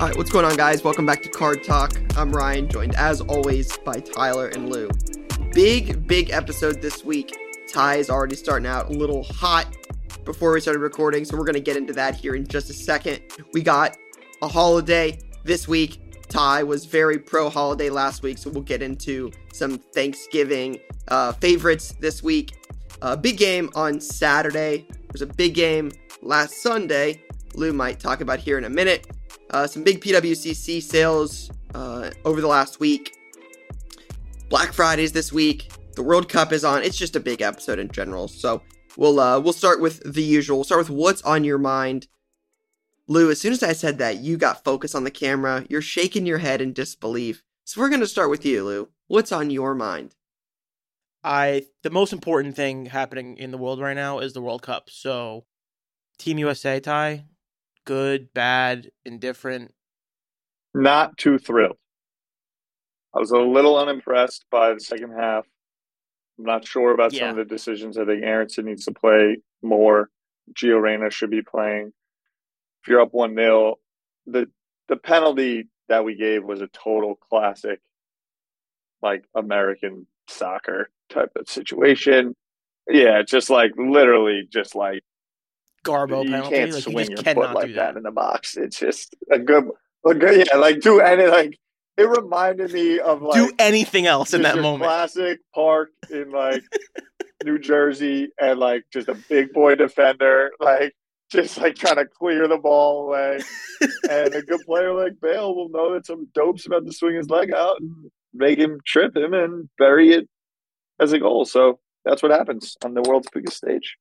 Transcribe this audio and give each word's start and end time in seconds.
All 0.00 0.06
right, 0.06 0.16
what's 0.16 0.30
going 0.30 0.46
on, 0.46 0.56
guys? 0.56 0.82
Welcome 0.82 1.04
back 1.04 1.22
to 1.24 1.28
Card 1.28 1.62
Talk. 1.62 1.92
I'm 2.16 2.32
Ryan, 2.32 2.66
joined 2.70 2.94
as 2.94 3.20
always 3.20 3.76
by 3.76 4.00
Tyler 4.00 4.48
and 4.48 4.70
Lou. 4.70 4.88
Big, 5.52 6.06
big 6.06 6.30
episode 6.30 6.80
this 6.80 7.04
week. 7.04 7.36
Ty 7.70 7.96
is 7.96 8.08
already 8.08 8.34
starting 8.34 8.66
out 8.66 8.88
a 8.88 8.92
little 8.94 9.22
hot 9.24 9.76
before 10.24 10.52
we 10.52 10.60
started 10.62 10.78
recording, 10.78 11.26
so 11.26 11.36
we're 11.36 11.44
going 11.44 11.52
to 11.52 11.60
get 11.60 11.76
into 11.76 11.92
that 11.92 12.14
here 12.14 12.34
in 12.34 12.46
just 12.46 12.70
a 12.70 12.72
second. 12.72 13.20
We 13.52 13.60
got 13.60 13.98
a 14.40 14.48
holiday 14.48 15.18
this 15.44 15.68
week. 15.68 16.00
Ty 16.30 16.62
was 16.62 16.86
very 16.86 17.18
pro 17.18 17.50
holiday 17.50 17.90
last 17.90 18.22
week, 18.22 18.38
so 18.38 18.48
we'll 18.48 18.62
get 18.62 18.80
into 18.80 19.30
some 19.52 19.76
Thanksgiving 19.76 20.78
uh, 21.08 21.32
favorites 21.32 21.94
this 22.00 22.22
week. 22.22 22.56
A 23.02 23.04
uh, 23.04 23.16
big 23.16 23.36
game 23.36 23.68
on 23.74 24.00
Saturday. 24.00 24.86
There's 25.12 25.20
a 25.20 25.26
big 25.26 25.52
game 25.52 25.92
last 26.22 26.62
Sunday. 26.62 27.22
Lou 27.52 27.74
might 27.74 28.00
talk 28.00 28.22
about 28.22 28.38
here 28.38 28.56
in 28.56 28.64
a 28.64 28.70
minute. 28.70 29.06
Uh, 29.50 29.66
some 29.66 29.82
big 29.82 30.00
PWCC 30.00 30.82
sales 30.82 31.50
uh, 31.74 32.10
over 32.24 32.40
the 32.40 32.46
last 32.46 32.80
week. 32.80 33.16
Black 34.48 34.72
Fridays 34.72 35.12
this 35.12 35.32
week. 35.32 35.70
The 35.94 36.02
World 36.02 36.28
Cup 36.28 36.52
is 36.52 36.64
on. 36.64 36.82
It's 36.82 36.96
just 36.96 37.16
a 37.16 37.20
big 37.20 37.42
episode 37.42 37.78
in 37.78 37.90
general. 37.90 38.28
So 38.28 38.62
we'll 38.96 39.18
uh, 39.18 39.40
we'll 39.40 39.52
start 39.52 39.80
with 39.80 40.00
the 40.14 40.22
usual. 40.22 40.58
We'll 40.58 40.64
start 40.64 40.80
with 40.80 40.90
what's 40.90 41.22
on 41.22 41.44
your 41.44 41.58
mind. 41.58 42.06
Lou, 43.08 43.30
as 43.30 43.40
soon 43.40 43.52
as 43.52 43.62
I 43.62 43.72
said 43.72 43.98
that, 43.98 44.18
you 44.18 44.36
got 44.36 44.62
focus 44.62 44.94
on 44.94 45.02
the 45.02 45.10
camera. 45.10 45.66
You're 45.68 45.82
shaking 45.82 46.26
your 46.26 46.38
head 46.38 46.60
in 46.60 46.72
disbelief. 46.72 47.42
So 47.64 47.80
we're 47.80 47.88
going 47.88 48.00
to 48.00 48.06
start 48.06 48.30
with 48.30 48.46
you, 48.46 48.64
Lou. 48.64 48.88
What's 49.08 49.32
on 49.32 49.50
your 49.50 49.74
mind? 49.74 50.14
I 51.24 51.66
the 51.82 51.90
most 51.90 52.12
important 52.12 52.54
thing 52.54 52.86
happening 52.86 53.36
in 53.36 53.50
the 53.50 53.58
world 53.58 53.80
right 53.80 53.94
now 53.94 54.20
is 54.20 54.32
the 54.32 54.40
World 54.40 54.62
Cup. 54.62 54.88
So 54.90 55.44
Team 56.18 56.38
USA 56.38 56.78
Ty, 56.78 57.24
good, 57.90 58.32
bad, 58.32 58.92
indifferent? 59.04 59.74
Not 60.72 61.18
too 61.18 61.38
thrilled. 61.38 61.76
I 63.12 63.18
was 63.18 63.32
a 63.32 63.38
little 63.38 63.76
unimpressed 63.76 64.44
by 64.48 64.74
the 64.74 64.78
second 64.78 65.10
half. 65.18 65.44
I'm 66.38 66.44
not 66.44 66.64
sure 66.64 66.94
about 66.94 67.12
yeah. 67.12 67.22
some 67.22 67.30
of 67.30 67.36
the 67.36 67.52
decisions. 67.52 67.98
I 67.98 68.04
think 68.04 68.22
Aaronson 68.22 68.66
needs 68.66 68.84
to 68.84 68.92
play 68.92 69.38
more. 69.60 70.08
Gio 70.54 70.80
Reyna 70.80 71.10
should 71.10 71.32
be 71.32 71.42
playing. 71.42 71.92
If 72.84 72.88
you're 72.88 73.00
up 73.00 73.12
one 73.12 73.34
0 73.34 73.74
the 74.24 74.48
the 74.86 74.96
penalty 74.96 75.68
that 75.88 76.04
we 76.04 76.14
gave 76.14 76.44
was 76.44 76.60
a 76.60 76.68
total 76.68 77.16
classic, 77.16 77.80
like 79.02 79.24
American 79.34 80.06
soccer 80.28 80.90
type 81.08 81.32
of 81.34 81.48
situation. 81.48 82.36
Yeah, 82.88 83.22
just 83.22 83.50
like 83.50 83.72
literally, 83.76 84.46
just 84.48 84.76
like 84.76 85.02
Garbo 85.84 86.24
you 86.24 86.30
penalty. 86.30 86.56
can't 86.56 86.72
like, 86.72 86.82
swing 86.82 86.96
you 86.96 87.16
your 87.16 87.22
just 87.22 87.34
foot 87.36 87.54
like 87.54 87.66
do 87.68 87.72
that. 87.74 87.96
in 87.96 88.02
the 88.02 88.10
box. 88.10 88.56
It's 88.56 88.78
just 88.78 89.14
a 89.30 89.38
good, 89.38 89.64
a 90.06 90.14
good, 90.14 90.46
yeah, 90.46 90.56
like 90.56 90.80
do 90.80 91.00
any 91.00 91.26
like. 91.26 91.58
It 91.96 92.08
reminded 92.08 92.72
me 92.72 92.98
of 92.98 93.20
like 93.20 93.34
do 93.34 93.52
anything 93.58 94.06
else 94.06 94.32
in 94.32 94.42
that 94.42 94.58
moment. 94.58 94.84
Classic 94.84 95.38
park 95.54 95.90
in 96.10 96.30
like 96.30 96.62
New 97.44 97.58
Jersey, 97.58 98.28
and 98.40 98.58
like 98.58 98.84
just 98.92 99.08
a 99.08 99.14
big 99.28 99.52
boy 99.52 99.74
defender, 99.74 100.50
like 100.60 100.94
just 101.30 101.58
like 101.58 101.74
trying 101.76 101.96
to 101.96 102.06
clear 102.06 102.48
the 102.48 102.58
ball 102.58 103.06
away. 103.06 103.40
and 104.10 104.34
a 104.34 104.42
good 104.42 104.60
player 104.66 104.94
like 104.94 105.20
Bale 105.20 105.54
will 105.54 105.68
know 105.68 105.94
that 105.94 106.06
some 106.06 106.28
dope's 106.34 106.66
about 106.66 106.86
to 106.86 106.92
swing 106.92 107.16
his 107.16 107.30
leg 107.30 107.52
out 107.52 107.80
and 107.80 108.10
make 108.34 108.58
him 108.58 108.80
trip 108.86 109.16
him 109.16 109.34
and 109.34 109.68
bury 109.78 110.12
it 110.12 110.28
as 111.00 111.12
a 111.12 111.18
goal. 111.18 111.44
So 111.44 111.78
that's 112.04 112.22
what 112.22 112.32
happens 112.32 112.76
on 112.84 112.94
the 112.94 113.02
world's 113.02 113.28
biggest 113.32 113.56
stage 113.58 113.96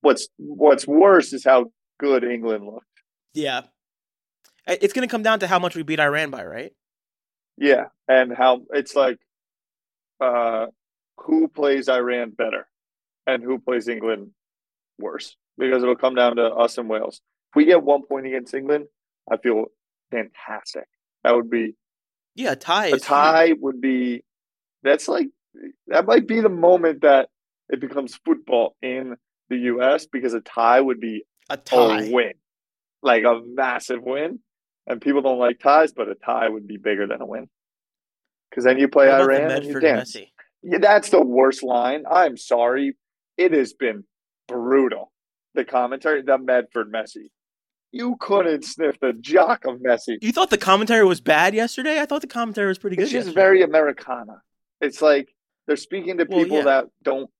what's 0.00 0.28
what's 0.36 0.86
worse 0.86 1.32
is 1.32 1.44
how 1.44 1.66
good 1.98 2.24
England 2.24 2.66
looked. 2.66 2.86
Yeah, 3.34 3.62
it's 4.66 4.92
going 4.92 5.06
to 5.06 5.10
come 5.10 5.22
down 5.22 5.40
to 5.40 5.46
how 5.46 5.58
much 5.58 5.76
we 5.76 5.82
beat 5.82 6.00
Iran 6.00 6.30
by, 6.30 6.44
right? 6.44 6.72
Yeah, 7.56 7.86
and 8.08 8.32
how 8.36 8.62
it's 8.70 8.94
like 8.94 9.18
uh, 10.20 10.66
who 11.18 11.48
plays 11.48 11.88
Iran 11.88 12.30
better 12.30 12.66
and 13.26 13.42
who 13.42 13.58
plays 13.58 13.88
England 13.88 14.30
worse 14.98 15.36
because 15.58 15.82
it'll 15.82 15.96
come 15.96 16.14
down 16.14 16.36
to 16.36 16.46
us 16.46 16.78
and 16.78 16.88
Wales. 16.88 17.20
If 17.50 17.56
we 17.56 17.64
get 17.64 17.82
one 17.82 18.02
point 18.06 18.26
against 18.26 18.54
England, 18.54 18.86
I 19.30 19.36
feel 19.36 19.66
fantastic. 20.10 20.86
That 21.24 21.34
would 21.34 21.50
be 21.50 21.74
yeah, 22.34 22.52
a 22.52 22.56
tie. 22.56 22.86
A 22.86 22.98
tie 22.98 23.52
would 23.60 23.80
be 23.80 24.24
that's 24.82 25.08
like 25.08 25.28
that 25.88 26.06
might 26.06 26.26
be 26.26 26.40
the 26.40 26.48
moment 26.48 27.02
that 27.02 27.28
it 27.68 27.80
becomes 27.80 28.18
football 28.24 28.76
in 28.82 29.16
the 29.50 29.56
U.S. 29.56 30.06
because 30.06 30.32
a 30.32 30.40
tie 30.40 30.80
would 30.80 31.00
be 31.00 31.24
a 31.50 31.56
tie 31.56 32.04
a 32.04 32.10
win, 32.10 32.32
like 33.02 33.24
a 33.24 33.40
massive 33.44 34.02
win. 34.02 34.38
And 34.86 35.00
people 35.00 35.20
don't 35.22 35.38
like 35.38 35.60
ties, 35.60 35.92
but 35.92 36.08
a 36.08 36.14
tie 36.14 36.48
would 36.48 36.66
be 36.66 36.78
bigger 36.78 37.06
than 37.06 37.20
a 37.20 37.26
win. 37.26 37.48
Because 38.48 38.64
then 38.64 38.78
you 38.78 38.88
play 38.88 39.12
Iran 39.12 39.50
and 39.50 39.64
you 39.64 39.78
dance. 39.78 40.16
Messi? 40.16 40.28
Yeah, 40.62 40.78
that's 40.78 41.10
the 41.10 41.22
worst 41.22 41.62
line. 41.62 42.04
I'm 42.10 42.36
sorry. 42.36 42.96
It 43.36 43.52
has 43.52 43.72
been 43.72 44.04
brutal. 44.48 45.12
The 45.54 45.64
commentary, 45.64 46.22
the 46.22 46.38
Medford 46.38 46.92
Messi. 46.92 47.30
You 47.92 48.16
couldn't 48.20 48.64
sniff 48.64 48.98
the 49.00 49.12
jock 49.12 49.64
of 49.64 49.80
Messi. 49.80 50.18
You 50.22 50.32
thought 50.32 50.50
the 50.50 50.58
commentary 50.58 51.04
was 51.04 51.20
bad 51.20 51.54
yesterday? 51.54 52.00
I 52.00 52.06
thought 52.06 52.20
the 52.20 52.28
commentary 52.28 52.68
was 52.68 52.78
pretty 52.78 52.96
good. 52.96 53.02
It's 53.02 53.12
just 53.12 53.26
yesterday. 53.26 53.42
very 53.42 53.62
Americana. 53.62 54.42
It's 54.80 55.02
like 55.02 55.34
they're 55.66 55.76
speaking 55.76 56.18
to 56.18 56.26
people 56.26 56.56
well, 56.56 56.58
yeah. 56.58 56.64
that 56.64 56.86
don't 57.02 57.30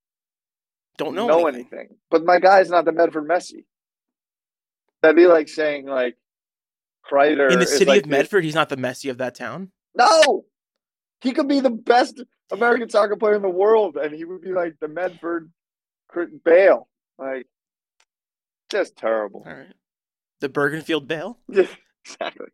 don't 1.00 1.14
know, 1.14 1.26
know 1.26 1.46
anything. 1.46 1.68
anything. 1.72 1.96
But 2.10 2.24
my 2.24 2.38
guy's 2.38 2.68
not 2.68 2.84
the 2.84 2.92
Medford 2.92 3.26
Messi. 3.26 3.64
That'd 5.02 5.16
be 5.16 5.26
like 5.26 5.48
saying 5.48 5.86
like 5.86 6.16
Kreider 7.10 7.50
in 7.50 7.58
the 7.58 7.66
city 7.66 7.86
like 7.86 8.02
of 8.04 8.10
Medford. 8.10 8.44
he's 8.44 8.54
not 8.54 8.68
the 8.68 8.76
Messi 8.76 9.10
of 9.10 9.18
that 9.18 9.34
town. 9.34 9.70
No, 9.94 10.44
he 11.22 11.32
could 11.32 11.48
be 11.48 11.60
the 11.60 11.70
best 11.70 12.22
American 12.52 12.90
soccer 12.90 13.16
player 13.16 13.34
in 13.34 13.42
the 13.42 13.48
world, 13.48 13.96
and 13.96 14.14
he 14.14 14.24
would 14.24 14.42
be 14.42 14.52
like 14.52 14.74
the 14.78 14.88
Medford 14.88 15.50
Bale. 16.44 16.86
Like, 17.18 17.46
just 18.70 18.96
terrible. 18.96 19.42
All 19.46 19.52
right, 19.52 19.72
the 20.40 20.48
Bergenfield 20.48 21.06
Bale. 21.06 21.38
Yeah, 21.48 21.66
exactly. 22.04 22.46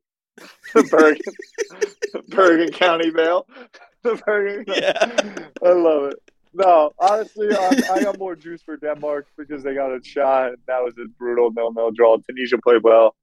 The 0.75 0.83
Bergen, 0.85 2.25
Bergen 2.29 2.71
County 2.71 3.11
Bale. 3.11 3.47
The 4.03 4.23
Bergen. 4.25 4.65
Yeah, 4.69 5.49
I 5.65 5.73
love 5.73 6.13
it. 6.13 6.31
No, 6.57 6.93
honestly, 6.99 7.49
I, 7.51 7.83
I 7.93 8.03
got 8.03 8.19
more 8.19 8.35
juice 8.35 8.63
for 8.63 8.79
Denmark 8.79 9.27
because 9.37 9.63
they 9.63 9.75
got 9.75 9.95
a 9.95 10.03
shot. 10.03 10.49
And 10.49 10.59
that 10.67 10.83
was 10.83 10.95
a 10.99 11.07
brutal 11.19 11.53
nil-nil 11.53 11.91
draw. 11.95 12.17
Tunisia 12.17 12.57
played 12.63 12.83
well, 12.83 13.15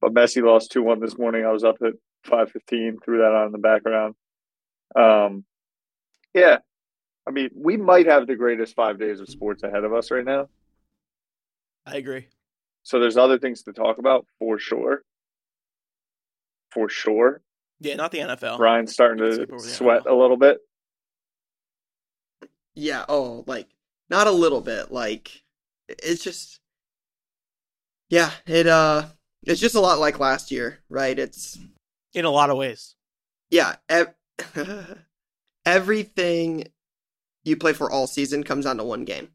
but 0.00 0.14
Messi 0.14 0.40
lost 0.40 0.70
two 0.70 0.82
one 0.82 1.00
this 1.00 1.18
morning. 1.18 1.44
I 1.44 1.50
was 1.50 1.64
up 1.64 1.76
at 1.84 1.94
five 2.24 2.50
fifteen. 2.52 2.98
Threw 3.04 3.18
that 3.18 3.32
on 3.32 3.46
in 3.46 3.52
the 3.52 3.58
background. 3.58 4.14
Um, 4.94 5.44
yeah, 6.32 6.58
I 7.26 7.32
mean, 7.32 7.50
we 7.56 7.76
might 7.76 8.06
have 8.06 8.28
the 8.28 8.36
greatest 8.36 8.76
five 8.76 9.00
days 9.00 9.20
of 9.20 9.28
sports 9.28 9.64
ahead 9.64 9.82
of 9.82 9.92
us 9.92 10.12
right 10.12 10.24
now. 10.24 10.48
I 11.86 11.96
agree. 11.96 12.28
So 12.84 13.00
there's 13.00 13.16
other 13.16 13.38
things 13.38 13.64
to 13.64 13.72
talk 13.72 13.98
about 13.98 14.26
for 14.38 14.60
sure. 14.60 15.02
For 16.70 16.88
sure. 16.88 17.42
Yeah, 17.80 17.96
not 17.96 18.12
the 18.12 18.18
NFL. 18.18 18.58
Brian's 18.58 18.92
starting 18.92 19.18
to 19.18 19.58
sweat 19.58 20.04
NFL. 20.04 20.10
a 20.10 20.14
little 20.14 20.36
bit. 20.36 20.58
Yeah, 22.80 23.04
oh, 23.10 23.44
like 23.46 23.68
not 24.08 24.26
a 24.26 24.30
little 24.30 24.62
bit, 24.62 24.90
like 24.90 25.42
it's 25.86 26.24
just 26.24 26.60
Yeah, 28.08 28.32
it 28.46 28.66
uh 28.66 29.08
it's 29.42 29.60
just 29.60 29.74
a 29.74 29.80
lot 29.80 29.98
like 29.98 30.18
last 30.18 30.50
year, 30.50 30.78
right? 30.88 31.18
It's 31.18 31.58
in 32.14 32.24
a 32.24 32.30
lot 32.30 32.48
of 32.48 32.56
ways. 32.56 32.94
Yeah, 33.50 33.76
ev- 33.90 34.14
everything 35.66 36.68
you 37.44 37.56
play 37.58 37.74
for 37.74 37.90
all 37.90 38.06
season 38.06 38.44
comes 38.44 38.64
down 38.64 38.78
to 38.78 38.84
one 38.84 39.04
game, 39.04 39.28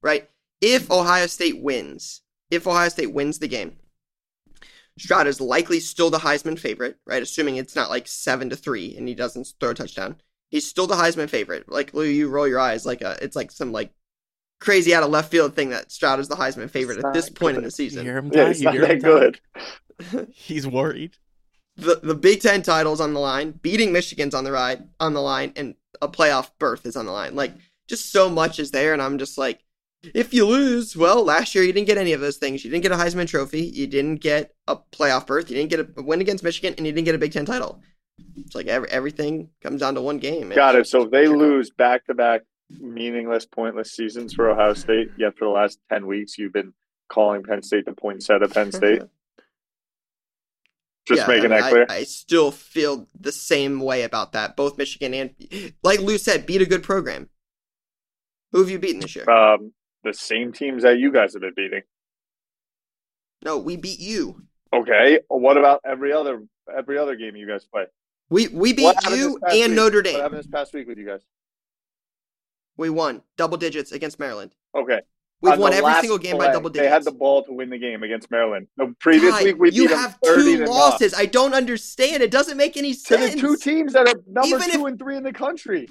right? 0.00 0.30
If 0.60 0.88
Ohio 0.88 1.26
State 1.26 1.60
wins, 1.60 2.22
if 2.52 2.68
Ohio 2.68 2.88
State 2.88 3.12
wins 3.12 3.40
the 3.40 3.48
game, 3.48 3.78
Stroud 4.96 5.26
is 5.26 5.40
likely 5.40 5.80
still 5.80 6.10
the 6.10 6.18
Heisman 6.18 6.56
favorite, 6.56 6.98
right? 7.04 7.22
Assuming 7.22 7.56
it's 7.56 7.74
not 7.74 7.90
like 7.90 8.06
seven 8.06 8.48
to 8.50 8.56
three 8.56 8.96
and 8.96 9.08
he 9.08 9.14
doesn't 9.16 9.54
throw 9.58 9.70
a 9.70 9.74
touchdown 9.74 10.18
he's 10.52 10.68
still 10.68 10.86
the 10.86 10.94
Heisman 10.94 11.28
favorite. 11.28 11.68
Like 11.68 11.92
Lou, 11.94 12.04
you 12.04 12.28
roll 12.28 12.46
your 12.46 12.60
eyes 12.60 12.86
like 12.86 13.00
a, 13.00 13.08
uh, 13.08 13.16
it's 13.20 13.34
like 13.34 13.50
some 13.50 13.72
like 13.72 13.90
crazy 14.60 14.94
out 14.94 15.02
of 15.02 15.10
left 15.10 15.32
field 15.32 15.56
thing 15.56 15.70
that 15.70 15.90
Stroud 15.90 16.20
is 16.20 16.28
the 16.28 16.36
Heisman 16.36 16.70
favorite 16.70 16.98
it's 16.98 17.04
at 17.04 17.14
this 17.14 17.28
point 17.28 17.54
good. 17.54 17.58
in 17.58 17.64
the 17.64 17.70
season. 17.72 18.04
You 18.04 18.12
hear 18.12 18.18
him, 18.18 18.30
yeah, 18.32 18.48
it's 18.48 18.60
not 18.60 18.74
that 18.76 19.02
good. 19.02 19.40
He's 20.32 20.66
worried. 20.68 21.16
the 21.76 21.98
the 22.00 22.14
Big 22.14 22.40
Ten 22.42 22.62
titles 22.62 23.00
on 23.00 23.14
the 23.14 23.20
line, 23.20 23.52
beating 23.62 23.92
Michigan's 23.92 24.34
on 24.34 24.44
the 24.44 24.52
ride 24.52 24.84
on 25.00 25.14
the 25.14 25.22
line, 25.22 25.52
and 25.56 25.74
a 26.00 26.08
playoff 26.08 26.50
berth 26.60 26.86
is 26.86 26.96
on 26.96 27.06
the 27.06 27.12
line. 27.12 27.34
Like 27.34 27.52
just 27.88 28.12
so 28.12 28.28
much 28.28 28.60
is 28.60 28.70
there, 28.70 28.92
and 28.92 29.02
I'm 29.02 29.18
just 29.18 29.38
like, 29.38 29.64
if 30.14 30.34
you 30.34 30.46
lose, 30.46 30.96
well, 30.96 31.24
last 31.24 31.54
year 31.54 31.64
you 31.64 31.72
didn't 31.72 31.86
get 31.86 31.98
any 31.98 32.12
of 32.12 32.20
those 32.20 32.36
things. 32.36 32.64
You 32.64 32.70
didn't 32.70 32.82
get 32.82 32.92
a 32.92 32.96
Heisman 32.96 33.26
Trophy, 33.26 33.62
you 33.62 33.86
didn't 33.86 34.16
get 34.16 34.54
a 34.68 34.76
playoff 34.76 35.26
berth, 35.26 35.50
you 35.50 35.56
didn't 35.56 35.70
get 35.70 35.80
a 35.96 36.02
win 36.02 36.20
against 36.20 36.44
Michigan, 36.44 36.74
and 36.76 36.86
you 36.86 36.92
didn't 36.92 37.06
get 37.06 37.14
a 37.14 37.18
Big 37.18 37.32
Ten 37.32 37.46
title. 37.46 37.80
It's 38.36 38.54
like 38.54 38.66
every, 38.66 38.88
everything 38.90 39.50
comes 39.62 39.80
down 39.80 39.94
to 39.94 40.00
one 40.00 40.18
game. 40.18 40.50
Got 40.50 40.76
it. 40.76 40.86
So 40.86 41.02
if 41.02 41.10
they 41.10 41.28
lose 41.28 41.70
back 41.70 42.06
to 42.06 42.14
back 42.14 42.42
meaningless, 42.70 43.46
pointless 43.46 43.92
seasons 43.92 44.34
for 44.34 44.50
Ohio 44.50 44.74
State, 44.74 45.10
yet 45.18 45.36
for 45.36 45.44
the 45.46 45.50
last 45.50 45.78
ten 45.90 46.06
weeks 46.06 46.38
you've 46.38 46.52
been 46.52 46.72
calling 47.08 47.42
Penn 47.42 47.62
State 47.62 47.84
the 47.84 47.92
poinsettia 47.92 48.48
Penn 48.48 48.72
State. 48.72 49.02
Just 51.06 51.22
Yeah, 51.22 51.26
making 51.26 51.52
I 51.52 51.54
mean, 51.56 51.60
that 51.62 51.70
clear. 51.70 51.86
I, 51.88 51.96
I 51.96 52.02
still 52.04 52.50
feel 52.50 53.08
the 53.18 53.32
same 53.32 53.80
way 53.80 54.02
about 54.02 54.32
that. 54.32 54.56
Both 54.56 54.78
Michigan 54.78 55.12
and, 55.14 55.74
like 55.82 56.00
Lou 56.00 56.16
said, 56.16 56.46
beat 56.46 56.62
a 56.62 56.66
good 56.66 56.82
program. 56.84 57.28
Who 58.52 58.60
have 58.60 58.70
you 58.70 58.78
beaten 58.78 59.00
this 59.00 59.16
year? 59.16 59.28
um, 59.28 59.72
the 60.04 60.12
same 60.12 60.52
teams 60.52 60.82
that 60.82 60.98
you 60.98 61.12
guys 61.12 61.32
have 61.32 61.42
been 61.42 61.54
beating. 61.56 61.82
No, 63.44 63.58
we 63.58 63.76
beat 63.76 63.98
you. 63.98 64.42
Okay. 64.72 65.20
What 65.28 65.56
about 65.56 65.80
every 65.84 66.12
other 66.12 66.44
every 66.74 66.98
other 66.98 67.16
game 67.16 67.36
you 67.36 67.46
guys 67.46 67.64
play? 67.64 67.84
We 68.32 68.48
we 68.48 68.72
beat 68.72 68.84
What 68.84 69.10
you 69.10 69.38
and 69.50 69.52
week? 69.52 69.70
Notre 69.76 69.98
What 69.98 70.04
Dame. 70.04 70.20
happened 70.20 70.38
this 70.38 70.46
past 70.46 70.72
week 70.72 70.88
with 70.88 70.96
you 70.96 71.04
guys? 71.06 71.20
We 72.78 72.88
won 72.88 73.22
double 73.36 73.58
digits 73.58 73.92
against 73.92 74.18
Maryland. 74.18 74.54
Okay. 74.74 75.00
We've 75.42 75.52
On 75.54 75.58
won 75.60 75.72
every 75.74 75.92
single 75.94 76.16
game 76.18 76.38
by 76.38 76.50
double 76.50 76.70
digits. 76.70 76.86
They 76.86 76.90
had 76.90 77.04
the 77.04 77.10
ball 77.12 77.42
to 77.44 77.52
win 77.52 77.68
the 77.68 77.76
game 77.76 78.02
against 78.04 78.30
Maryland. 78.30 78.68
The 78.78 78.94
previous 79.00 79.34
Ty, 79.34 79.44
week 79.44 79.58
we 79.58 79.70
you 79.72 79.82
beat 79.82 79.88
them 79.90 79.98
have 79.98 80.18
30 80.24 80.42
two 80.56 80.64
losses. 80.64 81.12
nothing. 81.12 81.22
I 81.22 81.26
don't 81.26 81.52
understand. 81.52 82.22
It 82.22 82.30
doesn't 82.30 82.56
make 82.56 82.76
any 82.78 82.92
sense. 82.94 83.20
to 83.20 83.28
sense. 83.28 83.34
the 83.34 83.48
two 83.48 83.56
teams 83.56 83.92
that 83.92 84.08
are 84.08 84.14
number 84.26 84.56
Even 84.56 84.70
two 84.70 84.80
if- 84.80 84.86
and 84.86 84.98
three 84.98 85.16
in 85.16 85.24
the 85.24 85.32
country. 85.32 85.88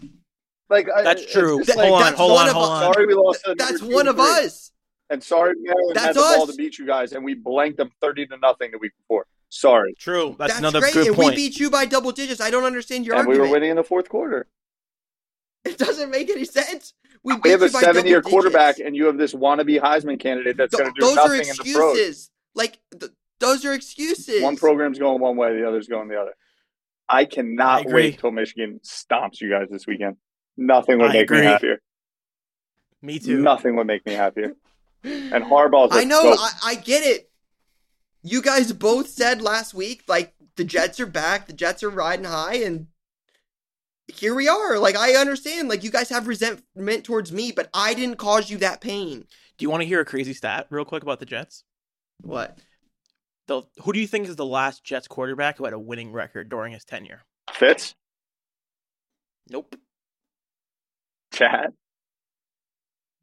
Like 0.70 0.88
That's 1.04 1.22
it's 1.24 1.32
true. 1.34 1.58
just 1.58 1.68
That- 1.68 1.78
like, 1.78 1.90
hold 1.90 2.02
on, 2.02 2.14
hold 2.14 2.32
one 2.32 2.42
on, 2.44 2.48
of 2.50 2.54
hold 2.56 2.66
us. 2.70 2.84
on. 2.88 2.94
Sorry, 2.94 3.06
we 3.06 3.14
lost. 3.14 3.46
That's 3.58 3.82
one 3.84 4.08
of 4.08 4.16
three. 4.16 4.26
us. 4.46 4.72
And 5.12 5.22
sorry, 5.22 5.54
Maryland 5.60 5.98
had 5.98 6.16
That's 6.16 6.18
the 6.32 6.38
ball 6.38 6.48
to 6.48 6.54
beat 6.54 6.80
you 6.80 6.88
guys, 6.88 7.12
and 7.12 7.24
we 7.24 7.34
blanked 7.36 7.78
them 7.78 7.92
thirty 8.02 8.26
to 8.26 8.38
nothing 8.38 8.72
the 8.72 8.78
week 8.80 8.94
before. 8.98 9.28
Sorry, 9.54 9.94
True. 10.00 10.36
That's, 10.40 10.54
That's, 10.54 10.60
another 10.60 10.80
great. 10.80 10.94
good 10.94 11.08
and 11.08 11.16
point. 11.18 11.30
we 11.32 11.36
beat 11.36 11.60
you 11.60 11.70
by 11.70 11.86
double 11.86 12.12
digits. 12.14 12.40
I 12.40 12.50
don't 12.50 12.64
understand 12.64 13.06
your 13.06 13.16
and 13.18 13.28
we 13.28 13.34
argument. 13.34 13.50
were 13.50 13.54
winning 13.54 13.70
in 13.72 13.76
the 13.76 13.84
fourth 13.84 14.08
quarter. 14.08 14.48
It 15.66 15.78
doesn't 15.78 16.10
make 16.10 16.30
any 16.30 16.46
sense. 16.46 16.94
We, 17.22 17.34
We 17.36 17.42
beat 17.42 17.50
have 17.52 17.62
a 17.62 17.66
you 17.66 17.72
by 17.74 17.82
double 17.82 17.94
seven-year 17.96 18.22
quarterback, 18.22 18.80
and 18.80 18.96
you 18.96 19.06
have 19.08 19.18
this 19.18 19.34
wannabe 19.34 19.80
Heisman 19.82 20.20
candidate 20.22 20.56
that's 20.56 20.72
Th- 20.76 20.82
going 20.84 20.94
to 20.96 21.00
do 21.02 21.06
those 21.06 21.18
are 21.18 21.28
nothing 21.38 21.50
in 21.50 21.56
the 21.58 21.74
pros. 21.74 21.98
excuses. 21.98 22.32
Like 22.56 22.80
th- 22.98 23.12
those 23.42 23.66
are 23.66 23.74
excuses. 23.74 24.42
One 24.42 24.56
program's 24.56 24.98
going 24.98 25.20
one 25.22 25.36
way, 25.36 25.54
the 25.60 25.68
other's 25.68 25.88
going 25.88 26.08
the 26.08 26.20
other. 26.20 26.34
I 27.10 27.26
cannot 27.26 27.88
I 27.88 27.94
wait 27.94 28.20
till 28.20 28.32
Michigan 28.32 28.80
stomps 28.86 29.42
you 29.42 29.50
guys 29.50 29.68
this 29.70 29.86
weekend. 29.86 30.16
Nothing 30.56 30.98
would 31.00 31.12
I 31.12 31.14
make 31.14 31.30
me 31.30 31.38
happier. 31.44 31.82
Me 33.02 33.20
too. 33.20 33.42
Nothing 33.42 33.76
would 33.76 33.88
make 33.88 34.06
me 34.06 34.14
happier. 34.14 34.54
And 35.04 35.44
Harbaugh's. 35.44 35.96
I 35.96 36.04
know. 36.04 36.22
goat. 36.22 36.38
I, 36.40 36.52
I 36.64 36.76
get 36.76 37.02
it. 37.04 37.31
You 38.24 38.42
guys 38.42 38.72
both 38.74 39.10
said 39.10 39.42
last 39.42 39.74
week, 39.74 40.04
like 40.08 40.34
the 40.56 40.64
Jets 40.64 41.00
are 41.00 41.06
back, 41.08 41.48
the 41.48 41.54
Jets 41.54 41.82
are 41.84 41.90
riding 41.90 42.26
high, 42.26 42.56
and 42.58 42.88
here 44.08 44.36
we 44.36 44.48
are. 44.48 44.78
Like 44.78 44.96
I 44.96 45.14
understand, 45.16 45.70
like 45.70 45.84
you 45.84 45.90
guys 45.92 46.10
have 46.10 46.28
resentment 46.28 47.04
towards 47.04 47.32
me, 47.32 47.52
but 47.52 47.70
I 47.74 47.94
didn't 47.94 48.18
cause 48.18 48.50
you 48.50 48.58
that 48.60 48.82
pain. 48.82 49.26
Do 49.58 49.64
you 49.64 49.70
want 49.70 49.82
to 49.82 49.88
hear 49.88 50.00
a 50.02 50.06
crazy 50.06 50.34
stat 50.34 50.68
real 50.70 50.86
quick 50.86 51.04
about 51.04 51.20
the 51.20 51.26
Jets? 51.26 51.64
What? 52.22 52.58
The, 53.48 53.64
who 53.82 53.92
do 53.92 54.00
you 54.00 54.08
think 54.08 54.28
is 54.28 54.36
the 54.36 54.46
last 54.46 54.84
Jets 54.84 55.08
quarterback 55.08 55.58
who 55.58 55.66
had 55.66 55.74
a 55.74 55.80
winning 55.80 56.12
record 56.12 56.48
during 56.50 56.74
his 56.74 56.86
tenure? 56.86 57.22
Fitz, 57.52 57.96
Nope. 59.50 59.76
Chad, 61.34 61.74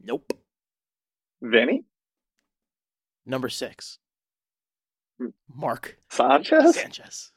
Nope. 0.02 0.32
Vinny, 1.40 1.84
Number 3.24 3.48
six. 3.48 3.98
Mark 5.54 5.98
Sanchez. 6.10 6.74
Sanchez. 6.76 7.32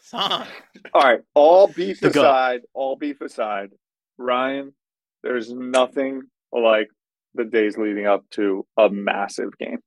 Son. 0.00 0.46
All 0.92 1.02
right. 1.02 1.20
All 1.34 1.66
beef 1.76 2.00
The 2.00 2.10
goat. 2.10 2.24
aside, 2.24 2.60
all 2.74 2.96
beef 2.96 3.20
aside, 3.20 3.70
Ryan, 4.18 4.74
there's 5.22 5.52
nothing 5.52 6.22
like 6.52 6.88
the 7.34 7.44
days 7.44 7.76
leading 7.78 8.06
up 8.06 8.24
to 8.32 8.66
a 8.76 8.88
massive 8.90 9.56
game. 9.58 9.78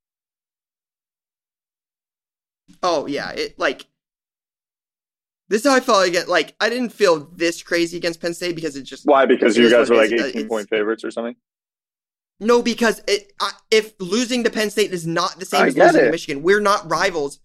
Oh 2.83 3.07
yeah, 3.07 3.31
it 3.31 3.57
like 3.57 3.85
this 5.49 5.61
is 5.63 5.67
how 5.71 5.75
I 5.77 5.79
felt 5.79 6.05
again. 6.07 6.27
Like 6.27 6.55
I 6.59 6.69
didn't 6.69 6.89
feel 6.89 7.29
this 7.35 7.63
crazy 7.63 7.95
against 7.97 8.19
Penn 8.21 8.33
State 8.33 8.55
because 8.55 8.75
it 8.75 8.83
just 8.83 9.05
Why? 9.05 9.25
Because 9.25 9.55
you 9.57 9.69
guys 9.69 9.89
what 9.89 9.97
were 9.97 10.03
like. 10.03 10.11
Uh, 10.11 10.25
18 10.25 10.27
it's- 10.29 10.47
point 10.47 10.69
favorites 10.69 11.03
or 11.05 11.11
something. 11.11 11.35
No 12.39 12.61
because 12.61 13.01
it, 13.07 13.33
I, 13.39 13.51
if 13.71 13.93
losing 13.99 14.43
to 14.43 14.49
Penn 14.49 14.69
State 14.69 14.91
is 14.91 15.07
not 15.07 15.39
the 15.39 15.45
same 15.45 15.61
I 15.63 15.67
as 15.67 15.75
get 15.75 15.87
losing 15.87 16.05
to. 16.05 16.11
Michigan, 16.11 16.43
we're 16.43 16.59
not 16.59 16.89
rivals. 16.89 17.39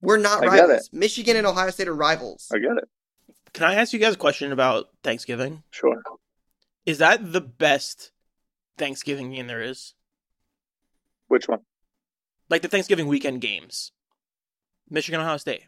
We're 0.00 0.18
not 0.18 0.44
I 0.44 0.46
rivals. 0.46 0.90
Michigan 0.92 1.36
and 1.36 1.46
Ohio 1.46 1.70
State 1.70 1.88
are 1.88 1.94
rivals. 1.94 2.48
I 2.52 2.58
get 2.58 2.76
it. 2.76 2.88
Can 3.52 3.66
I 3.66 3.74
ask 3.74 3.92
you 3.92 3.98
guys 3.98 4.14
a 4.14 4.18
question 4.18 4.52
about 4.52 4.86
Thanksgiving? 5.02 5.62
Sure. 5.70 6.02
Is 6.86 6.98
that 6.98 7.32
the 7.32 7.40
best 7.40 8.12
Thanksgiving 8.76 9.32
game 9.32 9.46
there 9.46 9.62
is? 9.62 9.94
Which 11.28 11.48
one? 11.48 11.60
Like 12.48 12.62
the 12.62 12.68
Thanksgiving 12.68 13.06
weekend 13.06 13.40
games? 13.40 13.92
Michigan, 14.88 15.20
Ohio 15.20 15.36
State. 15.36 15.64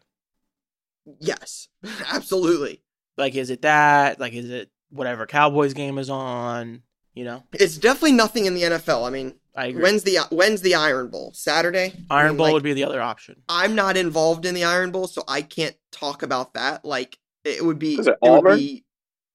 Yes, 1.19 1.67
absolutely. 2.07 2.81
Like, 3.17 3.35
is 3.35 3.49
it 3.49 3.61
that? 3.63 4.19
Like, 4.19 4.33
is 4.33 4.49
it 4.49 4.69
whatever 4.89 5.25
Cowboys 5.25 5.73
game 5.73 5.97
is 5.97 6.09
on? 6.09 6.83
You 7.13 7.25
know, 7.25 7.43
It's 7.53 7.77
definitely 7.77 8.13
nothing 8.13 8.45
in 8.45 8.53
the 8.53 8.63
NFL. 8.63 9.05
I 9.05 9.09
mean, 9.09 9.35
I 9.55 9.67
agree. 9.67 9.83
when's 9.83 10.03
the 10.03 10.19
when's 10.29 10.61
the 10.61 10.75
Iron 10.75 11.09
Bowl? 11.09 11.31
Saturday. 11.33 11.93
I 12.09 12.21
Iron 12.21 12.29
mean, 12.29 12.37
Bowl 12.37 12.45
like, 12.47 12.53
would 12.53 12.63
be 12.63 12.73
the 12.73 12.85
other 12.85 13.01
option. 13.01 13.41
I'm 13.49 13.75
not 13.75 13.97
involved 13.97 14.45
in 14.45 14.55
the 14.55 14.63
Iron 14.63 14.91
Bowl, 14.91 15.07
so 15.07 15.23
I 15.27 15.41
can't 15.41 15.75
talk 15.91 16.23
about 16.23 16.53
that. 16.53 16.85
Like 16.85 17.17
it 17.43 17.63
would 17.65 17.79
be 17.79 17.95
it 17.95 18.07
it 18.07 18.17
would 18.21 18.57
be 18.57 18.85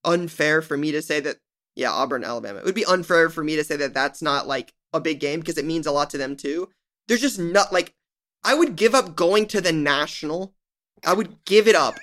unfair 0.04 0.62
for 0.62 0.76
me 0.76 0.92
to 0.92 1.02
say 1.02 1.20
that 1.20 1.36
yeah, 1.74 1.92
Auburn, 1.92 2.24
Alabama. 2.24 2.60
It 2.60 2.64
would 2.64 2.74
be 2.74 2.86
unfair 2.86 3.28
for 3.28 3.44
me 3.44 3.56
to 3.56 3.64
say 3.64 3.76
that 3.76 3.92
that's 3.92 4.22
not 4.22 4.46
like 4.48 4.72
a 4.94 5.00
big 5.00 5.20
game 5.20 5.40
because 5.40 5.58
it 5.58 5.66
means 5.66 5.86
a 5.86 5.92
lot 5.92 6.08
to 6.10 6.18
them 6.18 6.34
too. 6.34 6.70
There's 7.08 7.20
just 7.20 7.38
not 7.38 7.72
like 7.72 7.94
I 8.42 8.54
would 8.54 8.76
give 8.76 8.94
up 8.94 9.16
going 9.16 9.46
to 9.48 9.60
the 9.60 9.72
national. 9.72 10.54
I 11.04 11.12
would 11.12 11.44
give 11.44 11.68
it 11.68 11.74
up 11.74 11.94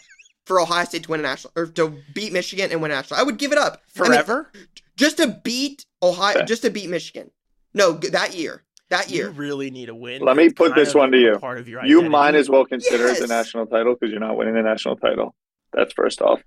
for 0.45 0.60
Ohio 0.60 0.86
State 0.86 1.04
to 1.04 1.12
win 1.12 1.19
a 1.19 1.24
national 1.24 1.54
or 1.56 1.68
to 1.68 1.98
beat 2.13 2.34
Michigan 2.34 2.72
and 2.72 2.81
win 2.81 2.92
a 2.92 2.95
national. 2.95 3.19
I 3.19 3.24
would 3.24 3.38
give 3.38 3.51
it 3.51 3.57
up 3.57 3.81
I 3.95 4.00
mean, 4.01 4.07
Forever? 4.10 4.51
just 4.98 5.18
to 5.18 5.39
beat 5.44 5.86
Ohio, 6.01 6.38
Okay. 6.38 6.46
just 6.46 6.62
to 6.63 6.70
beat 6.70 6.89
Michigan. 6.89 7.32
No, 7.74 7.94
that 7.94 8.36
year, 8.36 8.63
that 8.89 9.10
year. 9.10 9.27
you 9.27 9.32
really 9.32 9.72
need 9.72 9.89
a 9.89 9.96
win. 9.96 10.22
Let 10.22 10.36
me 10.38 10.50
put 10.50 10.75
this 10.75 10.94
one 10.94 11.12
to 11.12 11.18
you. 11.18 11.38
Part 11.39 11.58
of 11.60 11.68
your 11.68 11.82
You 11.86 11.98
identity. 12.00 12.10
might 12.10 12.36
as 12.36 12.50
well 12.50 12.65
consider 12.65 13.06
it 13.06 13.12
Yes. 13.12 13.20
the 13.22 13.27
national 13.27 13.65
title 13.68 13.94
because 13.96 14.12
you're 14.12 14.20
not 14.20 14.36
winning 14.38 14.53
the 14.56 14.62
national 14.62 14.98
title. 14.98 15.34
That's 15.72 15.94
first 15.94 16.22
off. 16.22 16.41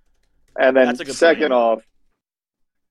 And 0.59 0.77
then 0.77 0.87
That's 0.87 1.01
a 1.01 1.05
good 1.05 1.15
second 1.15 1.43
point. 1.51 1.53
off, 1.53 1.83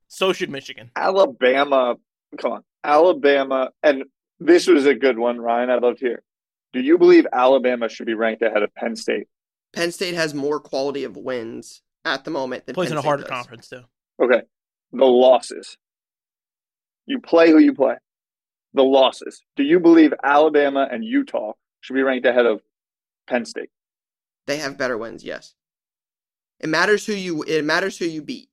So 0.07 0.33
should 0.33 0.49
Michigan. 0.49 0.91
Alabama. 0.95 1.95
Come 2.37 2.51
on, 2.51 2.63
Alabama, 2.83 3.69
and 3.83 4.03
this 4.39 4.67
was 4.67 4.85
a 4.85 4.93
good 4.93 5.17
one, 5.17 5.39
Ryan. 5.39 5.69
I'd 5.69 5.81
love 5.81 5.97
to 5.99 6.05
hear. 6.05 6.23
Do 6.73 6.81
you 6.81 6.97
believe 6.97 7.25
Alabama 7.31 7.87
should 7.87 8.05
be 8.05 8.13
ranked 8.13 8.41
ahead 8.41 8.61
of 8.63 8.73
Penn 8.75 8.95
State? 8.97 9.27
Penn 9.75 9.91
State 9.91 10.15
has 10.15 10.33
more 10.33 10.59
quality 10.59 11.03
of 11.03 11.17
wins 11.17 11.81
at 12.03 12.23
the 12.23 12.31
moment 12.31 12.65
than 12.65 12.75
Plays 12.75 12.89
Penn 12.89 12.93
in 12.93 12.97
a 12.97 13.01
State 13.01 13.07
harder 13.07 13.23
does. 13.23 13.29
conference 13.29 13.69
too. 13.69 13.81
Okay, 14.21 14.41
the 14.91 15.05
losses. 15.05 15.77
You 17.05 17.19
play 17.19 17.51
who 17.51 17.59
you 17.59 17.73
play. 17.73 17.95
The 18.73 18.83
losses. 18.83 19.41
Do 19.55 19.63
you 19.63 19.79
believe 19.79 20.13
Alabama 20.23 20.87
and 20.91 21.03
Utah 21.03 21.53
should 21.81 21.93
be 21.93 22.01
ranked 22.03 22.25
ahead 22.25 22.45
of 22.45 22.61
Penn 23.27 23.45
State? 23.45 23.69
They 24.47 24.57
have 24.57 24.77
better 24.77 24.97
wins, 24.97 25.23
yes. 25.23 25.53
It 26.59 26.67
matters 26.67 27.05
who 27.05 27.13
you 27.13 27.43
it 27.43 27.63
matters 27.65 27.97
who 27.97 28.05
you 28.05 28.21
beat. 28.21 28.49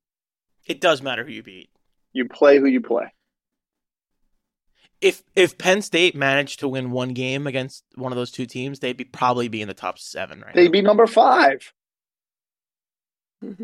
It 0.67 0.81
does 0.81 1.03
matter 1.03 1.25
who 1.25 1.33
you 1.33 1.43
beat. 1.43 1.71
You 2.13 2.29
play 2.29 2.59
who 2.59 2.67
you 2.67 2.81
play. 2.81 3.13
If 5.03 5.23
if 5.37 5.59
Penn 5.59 5.83
State 5.83 6.15
managed 6.15 6.61
to 6.61 6.69
win 6.69 6.91
one 6.93 7.11
game 7.13 7.47
against 7.47 7.85
one 7.97 8.13
of 8.13 8.17
those 8.17 8.31
two 8.31 8.47
teams, 8.47 8.79
they'd 8.79 8.97
be 8.97 9.05
probably 9.05 9.49
be 9.49 9.61
in 9.61 9.69
the 9.69 9.75
top 9.75 9.99
seven 9.99 10.41
right 10.41 10.55
They'd 10.55 10.67
now. 10.67 10.71
be 10.71 10.81
number 10.83 11.07
five. 11.07 11.73
They'd 13.43 13.55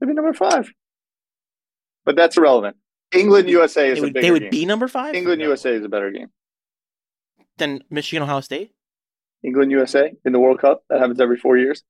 be 0.00 0.12
number 0.12 0.32
five. 0.34 0.70
But 2.04 2.16
that's 2.16 2.36
irrelevant. 2.36 2.76
England 3.12 3.48
USA 3.48 3.88
is 3.90 3.94
They 3.96 4.00
a 4.00 4.02
would, 4.02 4.12
bigger 4.14 4.22
they 4.26 4.30
would 4.32 4.42
game. 4.42 4.50
be 4.50 4.66
number 4.66 4.88
five. 4.88 5.14
England 5.14 5.38
No. 5.38 5.46
USA 5.46 5.70
is 5.74 5.84
a 5.84 5.88
better 5.88 6.10
game. 6.10 6.28
Than 7.58 7.82
Michigan 7.88 8.22
Ohio 8.24 8.40
State. 8.40 8.72
England 9.44 9.70
USA 9.70 10.12
in 10.24 10.32
the 10.32 10.40
World 10.40 10.58
Cup 10.60 10.82
that 10.88 10.98
happens 10.98 11.20
every 11.20 11.36
four 11.36 11.56
years. 11.56 11.84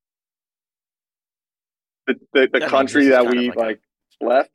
The 2.06 2.16
the, 2.34 2.48
the 2.52 2.66
country 2.66 3.06
that 3.08 3.26
we 3.26 3.48
like 3.48 3.56
a- 3.56 3.58
like 3.58 3.80
left. 4.20 4.50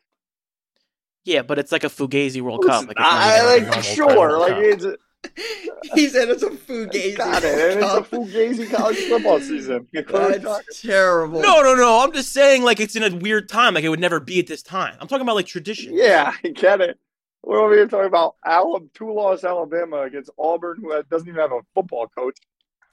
Yeah, 1.29 1.43
but 1.43 1.59
it's 1.59 1.71
like 1.71 1.83
a 1.83 1.89
Fugazi 1.89 2.41
World 2.41 2.65
Cup. 2.65 2.87
Like 2.87 2.97
it's 2.97 3.07
I, 3.07 3.45
like 3.45 3.69
like 3.69 3.83
sure, 3.83 4.17
World 4.17 4.39
like 4.39 4.53
Cup. 4.53 4.63
it's 4.63 4.85
He 5.93 6.07
said 6.09 6.29
it's 6.29 6.41
a 6.43 6.49
fugazi. 6.49 7.17
Got 7.17 7.43
it. 7.43 7.77
And 7.77 7.83
it's 7.83 7.93
a 7.93 8.01
fugazi 8.01 8.71
college 8.71 8.97
football 8.97 9.39
season. 9.39 9.87
That's 9.93 10.81
terrible. 10.81 11.41
No, 11.41 11.61
no, 11.61 11.75
no. 11.75 12.03
I'm 12.03 12.11
just 12.13 12.33
saying, 12.33 12.63
like, 12.63 12.79
it's 12.79 12.95
in 12.95 13.03
a 13.03 13.15
weird 13.15 13.47
time. 13.47 13.73
Like, 13.73 13.83
it 13.83 13.89
would 13.89 13.99
never 13.99 14.19
be 14.19 14.39
at 14.39 14.47
this 14.47 14.63
time. 14.63 14.95
I'm 14.99 15.07
talking 15.07 15.21
about, 15.21 15.35
like, 15.35 15.45
tradition. 15.45 15.93
Yeah, 15.93 16.33
I 16.43 16.47
get 16.49 16.81
it. 16.81 16.97
We're 17.43 17.59
over 17.59 17.73
here 17.73 17.87
talking 17.87 18.07
about 18.07 18.35
Alabama, 18.45 18.89
two 18.93 19.13
loss 19.13 19.43
Alabama 19.43 20.01
against 20.01 20.29
Auburn, 20.37 20.77
who 20.81 21.01
doesn't 21.09 21.27
even 21.27 21.39
have 21.39 21.51
a 21.51 21.61
football 21.75 22.07
coach. 22.07 22.37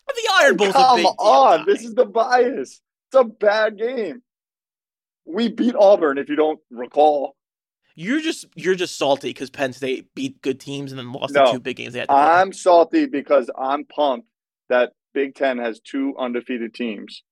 The 0.08 0.28
Iron 0.34 0.56
Bowl's 0.56 0.72
Come 0.72 0.92
a 0.92 0.96
big 0.96 1.04
deal, 1.04 1.16
on, 1.18 1.58
Ty. 1.58 1.64
this 1.64 1.84
is 1.84 1.94
the 1.94 2.04
bias. 2.06 2.80
It's 3.08 3.14
a 3.14 3.24
bad 3.24 3.78
game. 3.78 4.22
We 5.24 5.48
beat 5.48 5.74
Auburn, 5.74 6.18
if 6.18 6.28
you 6.28 6.36
don't 6.36 6.60
recall. 6.70 7.35
You're 7.96 8.20
just 8.20 8.44
you're 8.54 8.74
just 8.74 8.96
salty 8.98 9.30
because 9.30 9.48
Penn 9.50 9.72
State 9.72 10.14
beat 10.14 10.40
good 10.42 10.60
teams 10.60 10.92
and 10.92 10.98
then 10.98 11.12
lost 11.12 11.32
No. 11.34 11.46
the 11.46 11.52
two 11.52 11.60
big 11.60 11.76
games 11.78 11.94
they 11.94 12.00
had 12.00 12.08
to. 12.08 12.14
I'm 12.14 12.52
salty 12.52 13.06
because 13.06 13.50
I'm 13.58 13.84
pumped 13.86 14.28
that 14.68 14.92
Big 15.14 15.34
Ten 15.34 15.56
has 15.58 15.80
two 15.80 16.14
undefeated 16.18 16.74
teams. 16.74 17.22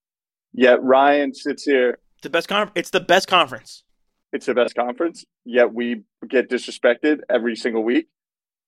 Yet 0.55 0.83
Ryan 0.83 1.35
sits 1.35 1.65
here. 1.65 1.99
The 2.23 2.31
best 2.31 2.49
con- 2.49 2.71
It's 2.75 2.91
the 2.91 3.01
best 3.01 3.29
conference. 3.29 3.85
It's 4.33 4.47
the 4.47 4.55
best 4.55 4.75
conference. 4.75 5.25
Yet 5.45 5.75
we 5.75 6.03
get 6.29 6.49
disrespected 6.51 7.19
every 7.29 7.57
single 7.57 7.85
week. 7.85 8.09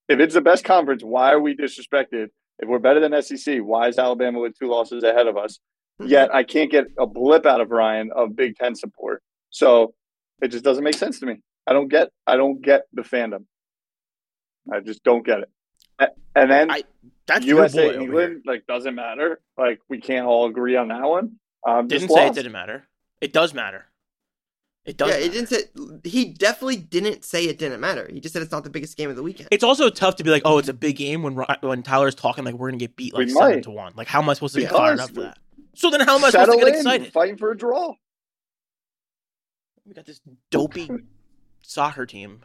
If 0.09 0.21
it's 0.21 0.35
the 0.35 0.41
best 0.43 0.65
conference, 0.65 1.03
why 1.03 1.33
are 1.33 1.41
we 1.41 1.57
disrespected? 1.57 2.27
If 2.59 2.69
we're 2.69 2.79
better 2.79 3.01
than 3.01 3.21
SEC, 3.23 3.59
why 3.61 3.89
is 3.89 3.99
Alabama 3.99 4.39
with 4.41 4.59
two 4.59 4.69
losses 4.69 5.03
ahead 5.03 5.27
of 5.27 5.37
us? 5.37 5.59
Hmm. 5.99 6.09
Yet 6.09 6.35
I 6.35 6.43
can't 6.45 6.71
get 6.71 6.85
a 6.99 7.07
blip 7.07 7.47
out 7.47 7.61
of 7.63 7.71
Ryan 7.71 8.11
of 8.15 8.37
Big 8.37 8.57
Ten 8.57 8.75
support. 8.75 9.23
So 9.51 9.95
it 10.43 10.49
just 10.49 10.63
doesn't 10.65 10.85
make 10.85 10.95
sense 10.95 11.19
to 11.21 11.27
me. 11.27 11.37
I 11.67 11.73
don't 11.73 11.89
get. 11.89 12.11
I 12.27 12.37
don't 12.37 12.61
get 12.63 12.83
the 12.93 13.03
fandom. 13.03 13.45
I 14.73 14.81
just 14.81 15.03
don't 15.05 15.25
get 15.25 15.41
it. 15.41 15.51
And 16.35 16.51
then 16.51 16.71
I- 16.71 16.83
That's 17.27 17.47
USA 17.47 17.93
boy 17.93 18.01
England 18.03 18.43
like 18.47 18.67
doesn't 18.67 18.95
matter. 18.95 19.41
Like 19.57 19.81
we 19.89 20.01
can't 20.01 20.27
all 20.27 20.47
agree 20.47 20.77
on 20.77 20.89
that 20.89 21.03
one. 21.03 21.37
Um, 21.67 21.89
Didn't 21.89 22.09
just 22.09 22.15
say 22.15 22.27
it 22.29 22.35
didn't 22.35 22.53
matter. 22.53 22.87
It 23.21 23.33
does 23.33 23.55
matter. 23.55 23.87
It 24.85 24.97
does. 24.99 25.09
yeah, 25.09 25.15
matter. 25.15 25.27
it 25.27 25.33
didn't 25.33 25.49
say. 25.49 26.09
He 26.09 26.27
definitely 26.27 26.77
didn't 26.77 27.25
say 27.25 27.45
it 27.47 27.59
didn't 27.59 27.81
matter. 27.81 28.09
He 28.13 28.21
just 28.21 28.33
said 28.35 28.43
it's 28.43 28.53
not 28.53 28.63
the 28.63 28.71
biggest 28.71 28.97
game 28.97 29.11
of 29.11 29.17
the 29.17 29.23
weekend. 29.23 29.49
It's 29.51 29.65
also 29.65 29.89
tough 29.89 30.17
to 30.17 30.25
be 30.25 30.31
like, 30.31 30.43
oh, 30.45 30.59
it's 30.59 30.69
a 30.69 30.75
big 30.75 30.97
game 30.97 31.23
when 31.23 31.35
when 31.63 31.83
Tyler's 31.83 32.15
talking 32.15 32.45
like 32.45 32.55
we're 32.55 32.69
gonna 32.69 32.79
get 32.79 32.95
beat 32.95 33.15
like 33.15 33.27
We 33.27 33.33
seven 33.33 33.55
might. 33.57 33.63
to 33.65 33.71
one. 33.71 33.95
Like, 33.97 34.07
how 34.07 34.21
am 34.23 34.29
I 34.29 34.35
supposed 34.35 34.55
to 34.55 34.61
get 34.61 34.71
fired 34.71 35.01
up 35.01 35.09
for 35.11 35.23
that? 35.23 35.39
So 35.75 35.91
then, 35.91 36.01
how 36.03 36.17
am 36.17 36.25
I 36.25 36.31
supposed 36.31 36.53
to 36.53 36.59
get 36.59 36.69
in, 36.69 36.75
excited? 36.75 37.13
fighting 37.13 37.37
for 37.37 37.51
a 37.51 37.57
draw. 37.57 37.95
We 39.87 39.95
got 39.95 40.05
this 40.05 40.21
dopey 40.51 40.89
soccer 41.67 42.07
team. 42.07 42.45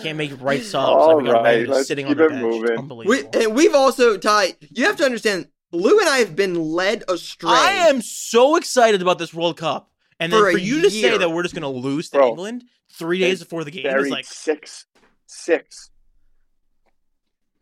Can't 0.00 0.18
make 0.18 0.32
right 0.40 0.62
subs. 0.62 0.74
All 0.88 1.16
like 1.16 1.24
we 1.24 1.30
got 1.30 1.42
right, 1.42 1.66
Rangers 1.66 1.86
sitting 1.86 2.06
on 2.06 2.16
the 2.16 2.28
bench. 2.28 2.42
moving. 2.42 2.62
It's 2.62 2.70
we, 2.70 2.76
unbelievable. 2.76 3.40
and 3.40 3.54
we've 3.54 3.74
also 3.74 4.16
Ty. 4.18 4.56
You 4.70 4.84
have 4.86 4.96
to 4.96 5.04
understand. 5.04 5.48
Lou 5.74 5.98
and 6.00 6.08
I 6.08 6.18
have 6.18 6.36
been 6.36 6.54
led 6.54 7.02
astray. 7.08 7.48
I 7.50 7.72
am 7.88 8.02
so 8.02 8.56
excited 8.56 9.00
about 9.00 9.18
this 9.18 9.32
World 9.32 9.56
Cup, 9.56 9.90
and 10.20 10.30
then 10.30 10.38
For 10.38 10.52
for, 10.52 10.58
a 10.58 10.60
you 10.60 10.82
to 10.82 10.90
say 10.90 11.16
that 11.16 11.30
we're 11.30 11.42
just 11.42 11.54
gonna 11.54 11.70
lose 11.70 12.10
to 12.10 12.18
Bro, 12.18 12.28
England 12.28 12.64
three 12.90 13.18
days 13.18 13.40
before 13.42 13.64
the 13.64 13.70
game 13.70 13.84
Very 13.84 14.02
is 14.02 14.10
like 14.10 14.26
six, 14.26 14.84
six. 15.26 15.88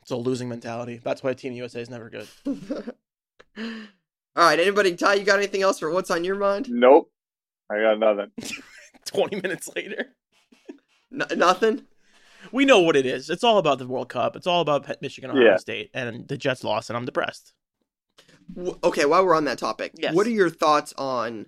it's 0.02 0.10
a 0.10 0.16
losing 0.16 0.48
mentality. 0.48 1.00
That's 1.04 1.22
why 1.22 1.34
Team 1.34 1.52
USA 1.52 1.80
is 1.82 1.88
never 1.88 2.10
good. 2.10 2.26
All 3.56 3.64
right. 4.36 4.58
Anybody? 4.58 4.96
Ty, 4.96 5.14
you 5.14 5.24
got 5.24 5.38
anything 5.38 5.62
else 5.62 5.78
for 5.78 5.90
what's 5.92 6.10
on 6.10 6.24
your 6.24 6.36
mind? 6.36 6.68
Nope. 6.68 7.12
I 7.70 7.80
got 7.80 7.98
nothing. 8.00 8.32
Twenty 9.04 9.40
minutes 9.40 9.68
later. 9.76 10.16
N- 11.12 11.38
nothing. 11.38 11.82
We 12.52 12.64
know 12.64 12.80
what 12.80 12.96
it 12.96 13.04
is. 13.06 13.28
It's 13.30 13.44
all 13.44 13.58
about 13.58 13.78
the 13.78 13.86
World 13.86 14.08
Cup. 14.08 14.34
It's 14.36 14.46
all 14.46 14.60
about 14.62 14.88
Michigan, 15.02 15.30
Ohio 15.30 15.44
Yeah. 15.44 15.56
State, 15.56 15.90
and 15.92 16.26
the 16.26 16.36
Jets 16.38 16.64
lost, 16.64 16.88
and 16.90 16.96
I'm 16.96 17.04
depressed. 17.04 17.52
W- 18.54 18.78
Okay. 18.82 19.04
While 19.04 19.26
we're 19.26 19.34
on 19.34 19.44
that 19.44 19.58
topic, 19.58 19.92
Yes. 19.96 20.14
what 20.14 20.26
are 20.26 20.30
your 20.30 20.50
thoughts 20.50 20.92
on? 20.96 21.46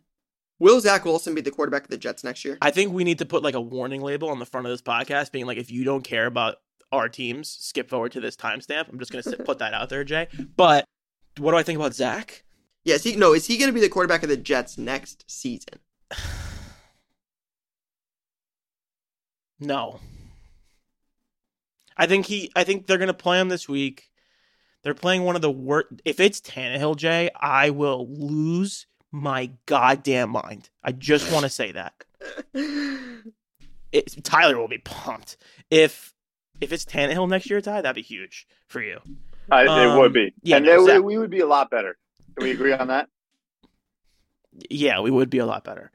Will 0.59 0.81
Zach 0.81 1.04
Wilson 1.04 1.35
be 1.35 1.40
the 1.40 1.50
quarterback 1.50 1.85
of 1.85 1.88
the 1.90 1.97
Jets 1.97 2.23
next 2.23 2.45
year? 2.45 2.59
I 2.62 2.71
think 2.71 2.92
we 2.92 3.04
need 3.04 3.19
to 3.19 3.25
put 3.26 3.42
like 3.42 3.54
a 3.54 3.61
warning 3.61 4.00
label 4.02 4.28
on 4.28 4.38
the 4.38 4.47
front 4.47 4.66
of 4.66 4.71
this 4.73 4.83
podcast, 4.83 5.33
being 5.33 5.47
like, 5.47 5.59
if 5.59 5.71
you 5.73 5.83
don't 5.83 6.02
care 6.04 6.26
about 6.26 6.57
our 6.92 7.09
teams, 7.09 7.49
skip 7.49 7.88
forward 7.88 8.12
to 8.12 8.21
this 8.21 8.37
timestamp. 8.37 8.88
I'm 8.88 8.99
just 8.99 9.11
gonna 9.11 9.23
sit, 9.23 9.45
put 9.45 9.59
that 9.59 9.75
out 9.75 9.88
there, 9.88 10.04
Jay. 10.04 10.28
But 10.57 10.85
what 11.38 11.52
do 11.52 11.57
I 11.57 11.62
think 11.62 11.78
about 11.78 11.95
Zach? 11.95 12.45
Yes. 12.85 13.02
He, 13.04 13.16
no. 13.16 13.33
Is 13.33 13.47
he 13.47 13.57
going 13.57 13.69
to 13.69 13.73
be 13.73 13.81
the 13.81 13.88
quarterback 13.88 14.23
of 14.25 14.28
the 14.28 14.37
Jets 14.37 14.76
next 14.76 15.25
season? 15.26 15.78
No. 19.66 20.00
I 21.97 22.07
think 22.07 22.26
he. 22.26 22.50
I 22.57 22.64
think 22.64 22.87
they're 22.87 22.99
gonna 22.99 23.14
play 23.14 23.40
him 23.40 23.49
this 23.49 23.69
week. 23.69 24.11
They're 24.83 24.95
playing 24.95 25.23
one 25.25 25.37
of 25.37 25.42
the 25.42 25.50
worst. 25.50 25.88
If 26.04 26.19
it's 26.21 26.40
Tannehill, 26.40 26.97
Jay, 26.97 27.31
I 27.38 27.71
will 27.71 28.09
lose 28.09 28.87
my 29.12 29.52
goddamn 29.66 30.31
mind. 30.31 30.71
I 30.83 30.92
just 30.92 31.31
want 31.33 31.45
to 31.45 31.49
say 31.50 31.73
that. 31.73 31.95
It, 33.92 34.25
Tyler 34.25 34.59
will 34.59 34.69
be 34.69 34.78
pumped 34.78 35.37
if 35.71 36.14
if 36.61 36.73
it's 36.73 36.85
Tannehill 36.85 37.28
next 37.28 37.50
year, 37.50 37.61
Ty. 37.61 37.83
That'd 37.83 37.95
be 37.95 38.02
huge 38.02 38.47
for 38.66 38.81
you. 38.83 38.99
I, 39.50 39.62
it 39.64 39.69
Um, 39.69 39.99
would 39.99 40.12
be. 40.14 40.33
yeah, 40.42 40.57
and 40.57 40.64
no, 40.66 40.87
then 40.87 41.04
we, 41.04 41.14
we 41.14 41.19
would 41.19 41.31
be 41.31 41.40
a 41.40 41.47
lot 41.47 41.71
better. 41.71 41.99
Can 42.37 42.45
we 42.47 42.52
agree 42.52 42.73
on 42.73 42.88
that? 42.88 43.09
Yeah, 44.71 45.00
we 45.00 45.11
would 45.11 45.28
be 45.31 45.38
a 45.38 45.47
lot 45.47 45.62
better. 45.64 45.90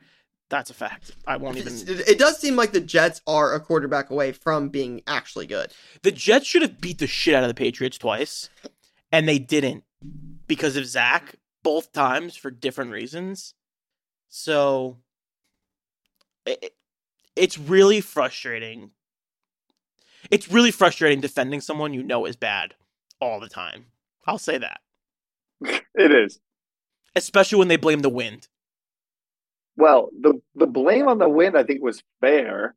That's 0.50 0.70
a 0.70 0.74
fact. 0.74 1.12
I 1.26 1.36
won't 1.38 1.58
even. 1.58 1.74
It 1.74 2.08
it 2.08 2.20
does 2.20 2.40
seem 2.40 2.56
like 2.56 2.72
the 2.72 2.80
Jets 2.80 3.22
are 3.28 3.54
a 3.54 3.60
quarterback 3.60 4.10
away 4.10 4.32
from 4.32 4.70
being 4.70 5.02
actually 5.06 5.46
good. 5.46 5.74
The 6.04 6.12
Jets 6.12 6.48
should 6.48 6.62
have 6.62 6.80
beat 6.80 7.00
the 7.00 7.08
shit 7.08 7.36
out 7.36 7.44
of 7.44 7.50
the 7.50 7.54
Patriots 7.54 7.98
twice, 7.98 8.50
and 9.12 9.28
they 9.28 9.40
didn't 9.40 9.84
because 10.48 10.78
of 10.78 10.86
Zach 10.86 11.36
both 11.64 11.92
times 11.92 12.38
for 12.38 12.50
different 12.50 12.92
reasons. 12.92 13.56
So 14.30 14.98
it, 16.46 16.74
it's 17.36 17.58
really 17.58 18.00
frustrating. 18.00 18.92
It's 20.32 20.50
really 20.50 20.72
frustrating 20.72 21.20
defending 21.20 21.60
someone 21.62 21.94
you 21.94 22.04
know 22.04 22.26
is 22.26 22.38
bad 22.38 22.74
all 23.20 23.40
the 23.42 23.50
time. 23.50 23.88
I'll 24.26 24.38
say 24.38 24.58
that, 24.58 24.80
It 25.96 26.12
is. 26.12 26.40
especially 27.16 27.60
when 27.60 27.68
they 27.68 27.78
blame 27.78 28.00
the 28.00 28.10
wind. 28.10 28.48
Well, 29.78 30.10
the 30.20 30.42
the 30.56 30.68
blame 30.68 31.08
on 31.08 31.20
the 31.20 31.30
win, 31.30 31.56
I 31.56 31.64
think, 31.64 31.82
was 31.82 32.02
fair. 32.20 32.76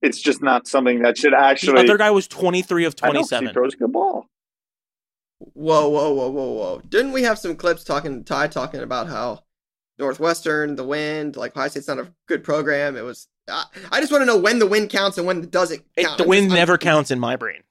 It's 0.00 0.20
just 0.20 0.42
not 0.42 0.66
something 0.66 1.02
that 1.02 1.18
should 1.18 1.34
actually. 1.34 1.74
the 1.74 1.80
other 1.90 1.98
guy 1.98 2.10
was 2.10 2.26
twenty 2.26 2.62
three 2.62 2.84
of 2.84 2.94
I 3.02 3.08
know, 3.08 3.12
twenty 3.12 3.28
'cause 3.28 3.40
he 3.40 3.48
throws 3.52 3.74
a 3.74 3.76
good 3.76 3.92
ball. 3.92 4.26
Whoa, 5.38 5.88
whoa, 5.88 6.12
whoa, 6.12 6.30
whoa, 6.30 6.50
whoa! 6.52 6.82
Didn't 6.88 7.12
we 7.12 7.22
have 7.22 7.38
some 7.38 7.54
clips 7.56 7.84
talking 7.84 8.24
Ty 8.24 8.48
talking 8.48 8.80
about 8.80 9.08
how 9.08 9.44
Northwestern, 9.98 10.74
the 10.76 10.84
wind, 10.84 11.36
like 11.36 11.56
Ohio 11.56 11.68
State's 11.68 11.88
not 11.88 11.98
a 11.98 12.12
good 12.26 12.42
program. 12.42 12.96
It 12.96 13.02
was. 13.02 13.28
I 13.48 13.64
I 13.92 14.00
just 14.00 14.10
want 14.12 14.22
to 14.22 14.26
know 14.26 14.36
when 14.38 14.58
the 14.58 14.66
win 14.66 14.88
counts 14.88 15.18
and 15.18 15.26
when 15.26 15.42
it 15.42 15.50
doesn't 15.50 15.82
It, 15.96 16.02
the 16.16 16.22
I'm 16.24 16.28
wind 16.28 16.44
just- 16.46 16.52
I'm- 16.52 16.58
never 16.60 16.78
counts 16.78 17.10
in 17.10 17.18
my 17.20 17.36
brain. 17.36 17.62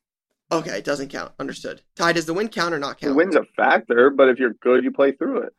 Okay, 0.52 0.78
it 0.78 0.86
doesn't 0.86 1.10
count. 1.10 1.34
Understood. 1.40 1.82
Ty, 1.96 2.14
does 2.14 2.26
the 2.26 2.34
win 2.34 2.48
count 2.48 2.74
or 2.74 2.80
not 2.80 3.00
count? 3.00 3.02
The 3.02 3.08
count? 3.08 3.18
win's 3.18 3.36
a 3.36 3.44
factor, 3.58 4.10
but 4.10 4.30
if 4.30 4.40
you're 4.40 4.54
good, 4.62 4.84
you 4.86 4.92
play 4.92 5.12
through 5.12 5.42
it. 5.42 5.54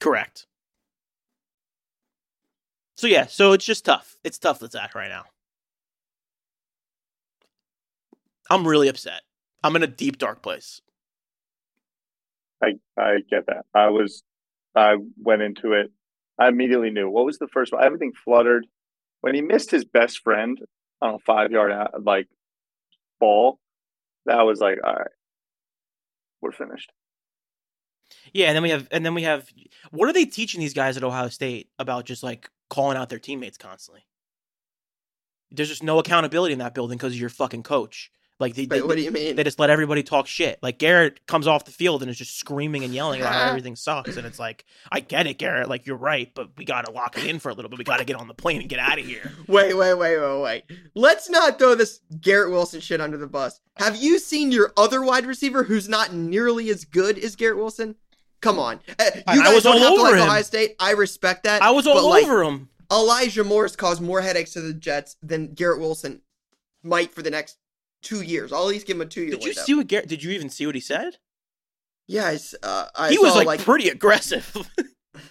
Correct. 0.00 0.46
So 3.00 3.06
yeah, 3.06 3.28
so 3.28 3.54
it's 3.54 3.64
just 3.64 3.86
tough. 3.86 4.18
It's 4.24 4.36
tough 4.36 4.60
with 4.60 4.72
Zach 4.72 4.94
right 4.94 5.08
now. 5.08 5.24
I'm 8.50 8.68
really 8.68 8.88
upset. 8.88 9.22
I'm 9.64 9.74
in 9.74 9.82
a 9.82 9.86
deep 9.86 10.18
dark 10.18 10.42
place. 10.42 10.82
I 12.62 12.72
I 12.98 13.20
get 13.30 13.46
that. 13.46 13.64
I 13.74 13.88
was 13.88 14.22
I 14.76 14.96
went 15.16 15.40
into 15.40 15.72
it. 15.72 15.90
I 16.38 16.48
immediately 16.48 16.90
knew 16.90 17.08
what 17.08 17.24
was 17.24 17.38
the 17.38 17.48
first 17.48 17.72
one. 17.72 17.82
Everything 17.82 18.12
fluttered 18.22 18.66
when 19.22 19.34
he 19.34 19.40
missed 19.40 19.70
his 19.70 19.86
best 19.86 20.18
friend 20.18 20.60
on 21.00 21.14
a 21.14 21.18
five 21.20 21.52
yard 21.52 21.72
out, 21.72 21.94
uh, 21.94 22.00
like 22.04 22.28
ball. 23.18 23.58
That 24.26 24.42
was 24.42 24.60
like, 24.60 24.76
all 24.84 24.92
right, 24.92 25.10
we're 26.42 26.52
finished. 26.52 26.92
Yeah, 28.34 28.48
and 28.48 28.56
then 28.56 28.62
we 28.62 28.68
have 28.68 28.88
and 28.90 29.06
then 29.06 29.14
we 29.14 29.22
have 29.22 29.48
what 29.90 30.06
are 30.06 30.12
they 30.12 30.26
teaching 30.26 30.60
these 30.60 30.74
guys 30.74 30.98
at 30.98 31.02
Ohio 31.02 31.30
State 31.30 31.70
about 31.78 32.04
just 32.04 32.22
like 32.22 32.50
calling 32.70 32.96
out 32.96 33.10
their 33.10 33.18
teammates 33.18 33.58
constantly? 33.58 34.06
There's 35.50 35.68
just 35.68 35.82
no 35.82 35.98
accountability 35.98 36.54
in 36.54 36.60
that 36.60 36.74
building 36.74 36.96
because 36.96 37.12
of 37.12 37.20
your 37.20 37.28
fucking 37.28 37.64
coach. 37.64 38.10
Like 38.38 38.54
they, 38.54 38.62
Wait, 38.62 38.70
they, 38.70 38.82
what 38.82 38.96
do 38.96 39.02
you 39.02 39.10
mean? 39.10 39.36
they 39.36 39.44
just 39.44 39.58
let 39.58 39.68
everybody 39.68 40.02
talk 40.02 40.26
shit. 40.26 40.58
Like 40.62 40.78
Garrett 40.78 41.26
comes 41.26 41.46
off 41.46 41.66
the 41.66 41.70
field 41.70 42.00
and 42.00 42.10
is 42.10 42.16
just 42.16 42.38
screaming 42.38 42.84
and 42.84 42.94
yelling 42.94 43.20
about 43.20 43.34
how 43.34 43.44
everything 43.50 43.76
sucks. 43.76 44.16
And 44.16 44.26
it's 44.26 44.38
like, 44.38 44.64
I 44.90 45.00
get 45.00 45.26
it, 45.26 45.36
Garrett. 45.36 45.68
Like 45.68 45.84
you're 45.86 45.96
right, 45.96 46.32
but 46.34 46.48
we 46.56 46.64
gotta 46.64 46.90
lock 46.90 47.18
it 47.18 47.26
in 47.26 47.38
for 47.38 47.50
a 47.50 47.54
little 47.54 47.68
bit. 47.68 47.78
We 47.78 47.84
gotta 47.84 48.06
get 48.06 48.16
on 48.16 48.28
the 48.28 48.34
plane 48.34 48.60
and 48.60 48.68
get 48.70 48.78
out 48.78 48.98
of 48.98 49.04
here. 49.04 49.30
Wait, 49.46 49.76
wait, 49.76 49.94
wait, 49.94 50.18
wait, 50.18 50.40
wait. 50.40 50.64
Let's 50.94 51.28
not 51.28 51.58
throw 51.58 51.74
this 51.74 52.00
Garrett 52.20 52.50
Wilson 52.50 52.80
shit 52.80 53.00
under 53.00 53.18
the 53.18 53.26
bus. 53.26 53.60
Have 53.76 53.96
you 53.96 54.18
seen 54.18 54.52
your 54.52 54.72
other 54.76 55.02
wide 55.02 55.26
receiver 55.26 55.64
who's 55.64 55.88
not 55.88 56.14
nearly 56.14 56.70
as 56.70 56.84
good 56.84 57.18
as 57.18 57.36
Garrett 57.36 57.58
Wilson? 57.58 57.96
Come 58.40 58.58
on. 58.58 58.80
Uh, 58.98 59.04
You 59.34 59.42
guys 59.42 59.54
was 59.54 59.64
don't 59.64 59.74
all 59.74 59.78
have 59.78 59.88
to 59.94 60.00
over 60.00 60.10
like 60.12 60.14
him. 60.14 60.28
Ohio 60.28 60.42
State. 60.42 60.76
I 60.80 60.92
respect 60.92 61.44
that. 61.44 61.62
I 61.62 61.70
was 61.70 61.86
all 61.86 62.08
like, 62.08 62.24
over 62.24 62.42
him. 62.42 62.68
Elijah 62.90 63.44
Moore's 63.44 63.76
caused 63.76 64.00
more 64.02 64.20
headaches 64.20 64.52
to 64.54 64.60
the 64.60 64.72
Jets 64.72 65.16
than 65.22 65.52
Garrett 65.54 65.78
Wilson 65.80 66.22
might 66.82 67.12
for 67.14 67.22
the 67.22 67.30
next 67.30 67.58
two 68.02 68.22
years. 68.22 68.52
I'll 68.52 68.62
at 68.62 68.68
least 68.68 68.86
give 68.86 68.96
him 68.96 69.02
a 69.02 69.06
two 69.06 69.22
year. 69.22 69.30
Did 69.32 69.44
you 69.44 69.52
see 69.52 69.74
what 69.74 69.86
Garrett? 69.86 70.08
Did 70.08 70.22
you 70.22 70.30
even 70.32 70.48
see 70.50 70.66
what 70.66 70.74
he 70.74 70.80
said? 70.80 71.18
Yeah, 72.06 72.36
uh, 72.64 72.86
I 72.96 73.10
he 73.10 73.16
saw, 73.16 73.22
was 73.22 73.36
like, 73.36 73.46
like 73.46 73.60
pretty 73.60 73.88
aggressive. 73.88 74.56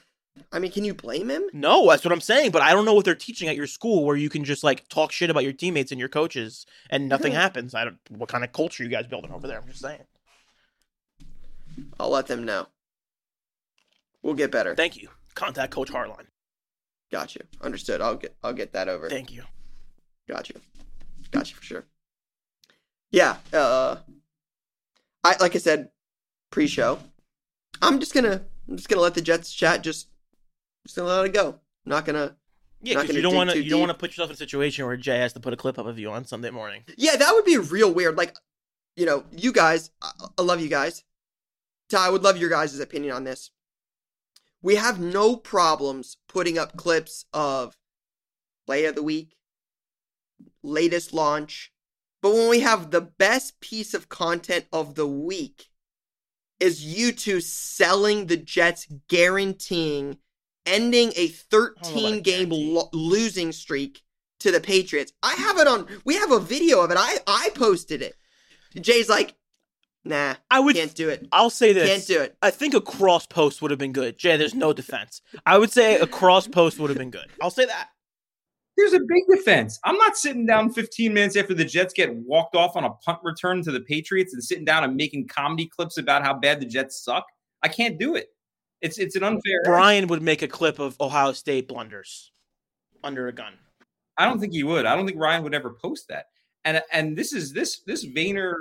I 0.51 0.59
mean, 0.59 0.71
can 0.71 0.83
you 0.85 0.93
blame 0.93 1.29
him? 1.29 1.43
no, 1.53 1.87
that's 1.89 2.03
what 2.05 2.11
I'm 2.11 2.21
saying. 2.21 2.51
But 2.51 2.61
I 2.61 2.71
don't 2.71 2.85
know 2.85 2.93
what 2.93 3.05
they're 3.05 3.13
teaching 3.15 3.49
at 3.49 3.55
your 3.55 3.67
school 3.67 4.05
where 4.05 4.15
you 4.15 4.29
can 4.29 4.43
just 4.45 4.63
like 4.63 4.87
talk 4.87 5.11
shit 5.11 5.29
about 5.29 5.43
your 5.43 5.51
teammates 5.53 5.91
and 5.91 5.99
your 5.99 6.09
coaches 6.09 6.65
and 6.89 7.09
nothing 7.09 7.33
Yeah. 7.33 7.41
happens. 7.41 7.75
I 7.75 7.83
don't. 7.85 7.97
What 8.09 8.29
kind 8.29 8.43
of 8.43 8.51
culture 8.53 8.83
you 8.83 8.89
guys 8.89 9.05
building 9.07 9.31
over 9.31 9.47
there? 9.47 9.59
I'm 9.59 9.67
just 9.67 9.81
saying. 9.81 10.03
I'll 11.99 12.09
let 12.09 12.27
them 12.27 12.45
know. 12.45 12.67
We'll 14.21 14.33
get 14.33 14.51
better. 14.51 14.75
Thank 14.75 14.97
you. 14.97 15.09
Contact 15.35 15.71
Coach 15.71 15.89
Harline. 15.89 16.27
Got 17.11 17.35
you. 17.35 17.41
Understood. 17.61 18.01
I'll 18.01 18.15
get 18.15 18.35
I'll 18.43 18.53
get 18.53 18.73
that 18.73 18.87
over. 18.87 19.09
Thank 19.09 19.31
you. 19.31 19.43
Got 20.27 20.49
you. 20.49 20.55
Got 21.31 21.49
you 21.49 21.55
for 21.55 21.63
sure. 21.63 21.85
Yeah. 23.11 23.37
Uh, 23.51 23.97
I 25.23 25.35
like 25.39 25.55
I 25.55 25.59
said 25.59 25.89
pre-show. 26.51 26.99
I'm 27.81 27.99
just 27.99 28.13
gonna 28.13 28.43
I'm 28.67 28.77
just 28.77 28.89
gonna 28.89 29.01
let 29.01 29.15
the 29.15 29.21
Jets 29.21 29.51
chat 29.53 29.81
just 29.81 30.07
just 30.85 30.97
gonna 30.97 31.09
let 31.09 31.25
it 31.25 31.33
go. 31.33 31.59
I'm 31.85 31.89
not 31.89 32.05
gonna. 32.05 32.35
Yeah, 32.81 33.01
because 33.01 33.15
you 33.15 33.21
don't 33.21 33.35
want 33.35 33.49
to. 33.49 33.61
You 33.61 33.69
don't 33.69 33.81
want 33.81 33.91
to 33.91 33.97
put 33.97 34.11
yourself 34.11 34.29
in 34.29 34.35
a 34.35 34.37
situation 34.37 34.85
where 34.85 34.95
Jay 34.95 35.17
has 35.17 35.33
to 35.33 35.39
put 35.39 35.53
a 35.53 35.57
clip 35.57 35.77
up 35.77 35.85
of 35.85 35.99
you 35.99 36.09
on 36.11 36.25
Sunday 36.25 36.49
morning. 36.49 36.83
Yeah, 36.97 37.17
that 37.17 37.33
would 37.33 37.43
be 37.43 37.57
real 37.57 37.93
weird. 37.93 38.15
Like, 38.15 38.35
you 38.95 39.05
know, 39.05 39.25
you 39.31 39.51
guys. 39.51 39.91
I, 40.01 40.11
I 40.37 40.41
love 40.41 40.61
you 40.61 40.69
guys. 40.69 41.03
Ty, 41.89 42.07
I 42.07 42.09
would 42.09 42.23
love 42.23 42.37
your 42.37 42.49
guys' 42.49 42.79
opinion 42.79 43.13
on 43.13 43.25
this. 43.25 43.51
We 44.61 44.75
have 44.75 44.99
no 44.99 45.35
problems 45.35 46.17
putting 46.27 46.57
up 46.57 46.75
clips 46.75 47.25
of 47.33 47.77
play 48.65 48.85
of 48.85 48.95
the 48.95 49.03
week, 49.03 49.35
latest 50.63 51.13
launch. 51.13 51.71
But 52.21 52.33
when 52.33 52.49
we 52.49 52.59
have 52.59 52.91
the 52.91 53.01
best 53.01 53.61
piece 53.61 53.93
of 53.93 54.09
content 54.09 54.65
of 54.73 54.95
the 54.95 55.07
week 55.07 55.69
is 56.59 56.83
you 56.83 57.13
two 57.13 57.39
selling 57.39 58.25
the 58.25 58.35
Jets 58.37 58.85
guaranteeing 59.07 60.17
ending 60.65 61.13
a 61.15 61.27
13 61.27 62.21
game 62.21 62.49
lo- 62.49 62.89
losing 62.93 63.51
streak 63.51 64.03
to 64.39 64.51
the 64.51 64.59
Patriots. 64.59 65.13
I 65.23 65.33
have 65.33 65.57
it 65.57 65.67
on 65.67 65.87
we 66.05 66.15
have 66.15 66.31
a 66.31 66.39
video 66.39 66.81
of 66.81 66.91
it. 66.91 66.97
I 66.99 67.17
I 67.25 67.49
posted 67.55 68.01
it. 68.01 68.15
Jay's 68.79 69.09
like, 69.09 69.35
"Nah, 70.09 70.35
I 70.51 70.59
would. 70.59 70.75
can't 70.75 70.93
do 70.93 71.09
it. 71.09 71.27
I'll 71.31 71.49
say 71.49 71.71
this. 71.71 71.89
Can't 71.89 72.07
do 72.07 72.21
it." 72.21 72.35
I 72.41 72.49
think 72.51 72.73
a 72.73 72.81
cross 72.81 73.25
post 73.25 73.61
would 73.61 73.71
have 73.71 73.79
been 73.79 73.93
good. 73.93 74.17
Jay, 74.17 74.35
there's 74.35 74.55
no 74.55 74.73
defense. 74.73 75.21
I 75.45 75.57
would 75.57 75.71
say 75.71 75.97
a 75.99 76.07
cross 76.07 76.47
post 76.47 76.79
would 76.79 76.89
have 76.89 76.97
been 76.97 77.11
good. 77.11 77.27
I'll 77.41 77.51
say 77.51 77.65
that. 77.65 77.89
There's 78.75 78.93
a 78.93 78.99
big 78.99 79.23
defense. 79.29 79.77
I'm 79.83 79.97
not 79.97 80.15
sitting 80.15 80.45
down 80.45 80.71
15 80.71 81.13
minutes 81.13 81.35
after 81.35 81.53
the 81.53 81.65
Jets 81.65 81.93
get 81.93 82.15
walked 82.15 82.55
off 82.55 82.77
on 82.77 82.85
a 82.85 82.91
punt 82.91 83.19
return 83.23 83.61
to 83.63 83.71
the 83.71 83.81
Patriots 83.81 84.33
and 84.33 84.41
sitting 84.41 84.63
down 84.63 84.85
and 84.85 84.95
making 84.95 85.27
comedy 85.27 85.65
clips 85.67 85.97
about 85.97 86.23
how 86.23 86.33
bad 86.33 86.61
the 86.61 86.65
Jets 86.65 87.03
suck. 87.03 87.25
I 87.61 87.67
can't 87.67 87.99
do 87.99 88.15
it. 88.15 88.29
It's 88.81 88.97
it's 88.97 89.15
an 89.15 89.23
unfair. 89.23 89.59
Brian 89.65 90.07
would 90.07 90.21
make 90.21 90.41
a 90.41 90.47
clip 90.47 90.79
of 90.79 90.95
Ohio 91.01 91.33
State 91.33 91.67
blunders 91.67 92.31
under 93.03 93.27
a 93.27 93.33
gun. 93.33 93.53
I 94.17 94.25
don't 94.25 94.39
think 94.39 94.53
he 94.53 94.63
would. 94.63 94.85
I 94.85 94.95
don't 94.95 95.05
think 95.05 95.19
Ryan 95.19 95.43
would 95.43 95.53
ever 95.53 95.75
post 95.81 96.07
that. 96.09 96.27
And 96.65 96.81
and 96.91 97.17
this 97.17 97.33
is 97.33 97.51
this 97.51 97.81
this 97.85 98.05
Vayner, 98.05 98.53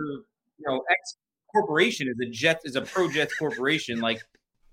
you 0.58 0.66
know, 0.66 0.82
ex 0.90 1.16
corporation 1.52 2.08
is 2.08 2.16
a 2.20 2.30
Jet 2.30 2.60
is 2.64 2.76
a 2.76 2.82
pro 2.82 3.10
Jets 3.10 3.36
corporation. 3.36 4.00
Like, 4.00 4.22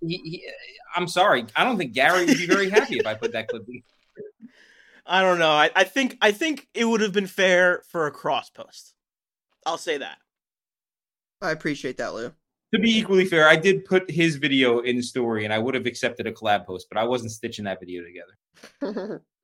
he, 0.02 0.18
he, 0.18 0.48
I'm 0.96 1.08
sorry, 1.08 1.46
I 1.56 1.64
don't 1.64 1.78
think 1.78 1.94
Gary 1.94 2.26
would 2.26 2.38
be 2.38 2.48
very 2.48 2.70
happy 2.70 2.98
if 2.98 3.08
I 3.08 3.14
put 3.14 3.34
that 3.34 3.48
clip. 3.48 3.64
I 5.06 5.22
don't 5.22 5.40
know. 5.40 5.52
I, 5.52 5.70
I 5.76 5.84
think 5.84 6.18
I 6.22 6.32
think 6.32 6.68
it 6.74 6.86
would 6.86 7.02
have 7.02 7.14
been 7.14 7.28
fair 7.28 7.84
for 7.90 8.08
a 8.08 8.12
cross 8.12 8.50
post. 8.50 8.94
I'll 9.66 9.78
say 9.78 9.98
that. 9.98 10.18
I 11.42 11.52
appreciate 11.52 11.98
that, 11.98 12.14
Lou. 12.14 12.34
To 12.74 12.80
be 12.80 12.98
equally 12.98 13.26
fair, 13.26 13.48
I 13.48 13.56
did 13.56 13.86
put 13.86 14.10
his 14.10 14.36
video 14.36 14.80
in 14.80 14.98
the 14.98 15.04
story, 15.04 15.46
and 15.46 15.54
I 15.54 15.60
would 15.60 15.76
have 15.76 15.86
accepted 15.86 16.28
a 16.28 16.32
collab 16.32 16.66
post, 16.66 16.88
but 16.90 16.98
I 16.98 17.06
wasn't 17.06 17.32
stitching 17.32 17.66
that 17.66 17.80
video 17.80 18.04
together. 18.04 19.24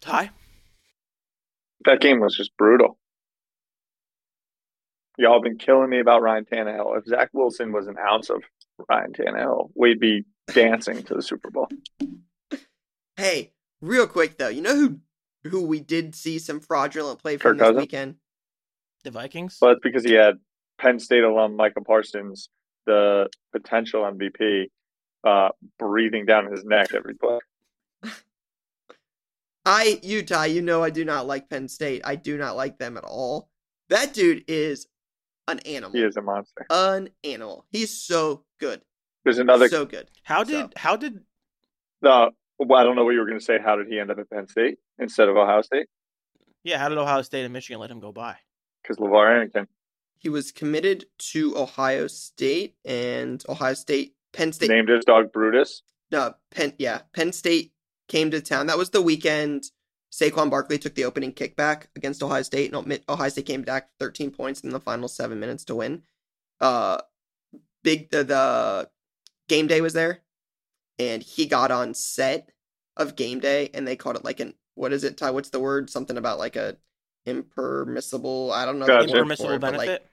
Ty? 0.00 0.30
That 1.84 2.00
game 2.00 2.20
was 2.20 2.36
just 2.36 2.56
brutal. 2.56 2.98
Y'all 5.18 5.42
been 5.42 5.58
killing 5.58 5.90
me 5.90 6.00
about 6.00 6.22
Ryan 6.22 6.44
Tannehill. 6.44 6.98
If 6.98 7.06
Zach 7.06 7.30
Wilson 7.32 7.72
was 7.72 7.86
an 7.88 7.96
ounce 7.98 8.30
of 8.30 8.42
Ryan 8.88 9.12
Tannehill, 9.12 9.70
we'd 9.74 10.00
be 10.00 10.24
dancing 10.54 11.02
to 11.04 11.14
the 11.14 11.22
Super 11.22 11.50
Bowl. 11.50 11.68
hey, 13.16 13.52
real 13.80 14.06
quick 14.06 14.38
though, 14.38 14.48
you 14.48 14.62
know 14.62 14.74
who 14.74 15.00
who 15.44 15.62
we 15.64 15.80
did 15.80 16.14
see 16.14 16.38
some 16.38 16.60
fraudulent 16.60 17.18
play 17.18 17.36
from 17.36 17.52
Kirk 17.52 17.58
this 17.58 17.66
Cousins? 17.66 17.80
weekend? 17.80 18.14
The 19.04 19.10
Vikings? 19.10 19.58
But 19.60 19.72
it's 19.72 19.80
because 19.82 20.04
he 20.04 20.12
had 20.12 20.34
Penn 20.78 20.98
State 20.98 21.24
alum 21.24 21.56
Micah 21.56 21.80
Parsons, 21.80 22.50
the 22.86 23.28
potential 23.52 24.02
MVP, 24.02 24.66
uh, 25.24 25.48
breathing 25.78 26.26
down 26.26 26.50
his 26.50 26.64
neck 26.64 26.92
every 26.94 27.14
play. 27.14 27.38
I, 29.64 30.00
Utah, 30.02 30.44
you 30.44 30.62
know 30.62 30.82
I 30.82 30.90
do 30.90 31.04
not 31.04 31.26
like 31.26 31.48
Penn 31.50 31.68
State. 31.68 32.02
I 32.04 32.16
do 32.16 32.36
not 32.38 32.56
like 32.56 32.78
them 32.78 32.96
at 32.96 33.04
all. 33.04 33.48
That 33.88 34.14
dude 34.14 34.44
is 34.48 34.86
an 35.48 35.58
animal. 35.60 35.92
He 35.92 36.02
is 36.04 36.16
a 36.16 36.22
monster. 36.22 36.66
An 36.70 37.10
animal. 37.24 37.64
He's 37.70 38.02
so 38.02 38.44
good. 38.58 38.82
There's 39.24 39.38
another. 39.38 39.68
so 39.68 39.84
good. 39.84 40.08
how 40.22 40.44
did 40.44 40.66
so- 40.66 40.70
how 40.76 40.96
did 40.96 41.20
uh, 42.02 42.30
well, 42.58 42.80
I 42.80 42.84
don't 42.84 42.96
know 42.96 43.04
what 43.04 43.10
you 43.12 43.18
were 43.20 43.26
going 43.26 43.38
to 43.38 43.44
say. 43.44 43.58
How 43.62 43.76
did 43.76 43.86
he 43.88 43.98
end 43.98 44.10
up 44.10 44.18
at 44.18 44.30
Penn 44.30 44.48
State 44.48 44.78
instead 44.98 45.28
of 45.28 45.36
Ohio 45.36 45.62
State? 45.62 45.86
yeah, 46.64 46.78
how 46.78 46.88
did 46.88 46.98
Ohio 46.98 47.22
State 47.22 47.44
and 47.44 47.52
Michigan 47.52 47.80
let 47.80 47.90
him 47.90 48.00
go 48.00 48.12
by? 48.12 48.36
Because 48.82 48.96
LeVar 48.98 49.26
Arrington. 49.28 49.66
He 50.18 50.28
was 50.28 50.52
committed 50.52 51.06
to 51.32 51.56
Ohio 51.56 52.06
State 52.06 52.74
and 52.84 53.42
Ohio 53.48 53.72
State, 53.74 54.14
Penn 54.34 54.52
State. 54.52 54.68
named 54.70 54.88
his 54.90 55.04
dog 55.04 55.32
Brutus. 55.32 55.82
No, 56.10 56.34
Penn. 56.50 56.74
Yeah, 56.78 57.00
Penn 57.14 57.32
State 57.32 57.72
came 58.08 58.30
to 58.30 58.40
town. 58.40 58.66
That 58.66 58.76
was 58.78 58.90
the 58.90 59.00
weekend. 59.02 59.64
Saquon 60.12 60.50
Barkley 60.50 60.78
took 60.78 60.94
the 60.94 61.04
opening 61.04 61.32
kickback 61.32 61.84
against 61.94 62.22
Ohio 62.22 62.42
State, 62.42 62.72
and 62.72 62.76
Ohio- 62.76 62.98
Ohio 63.08 63.28
State 63.28 63.46
came 63.46 63.62
back 63.62 63.90
13 63.98 64.30
points 64.30 64.60
in 64.60 64.70
the 64.70 64.80
final 64.80 65.08
seven 65.08 65.38
minutes 65.38 65.64
to 65.66 65.74
win. 65.76 66.02
Uh, 66.60 66.98
big 67.82 68.10
the, 68.10 68.24
the 68.24 68.90
game 69.48 69.66
day 69.66 69.80
was 69.80 69.92
there, 69.92 70.20
and 70.98 71.22
he 71.22 71.46
got 71.46 71.70
on 71.70 71.94
set 71.94 72.50
of 72.96 73.16
game 73.16 73.40
day, 73.40 73.70
and 73.72 73.86
they 73.86 73.96
called 73.96 74.16
it 74.16 74.24
like 74.24 74.40
an 74.40 74.54
what 74.74 74.92
is 74.92 75.04
it? 75.04 75.16
Ty? 75.16 75.30
What's 75.30 75.50
the 75.50 75.60
word? 75.60 75.90
Something 75.90 76.16
about 76.16 76.38
like 76.38 76.56
a 76.56 76.76
impermissible. 77.26 78.50
I 78.52 78.64
don't 78.64 78.78
know. 78.78 78.86
Gotcha. 78.86 79.08
word 79.08 79.16
Impermissible 79.18 79.50
it, 79.52 79.60
but, 79.60 79.74
like, 79.74 79.86
benefit? 79.86 80.06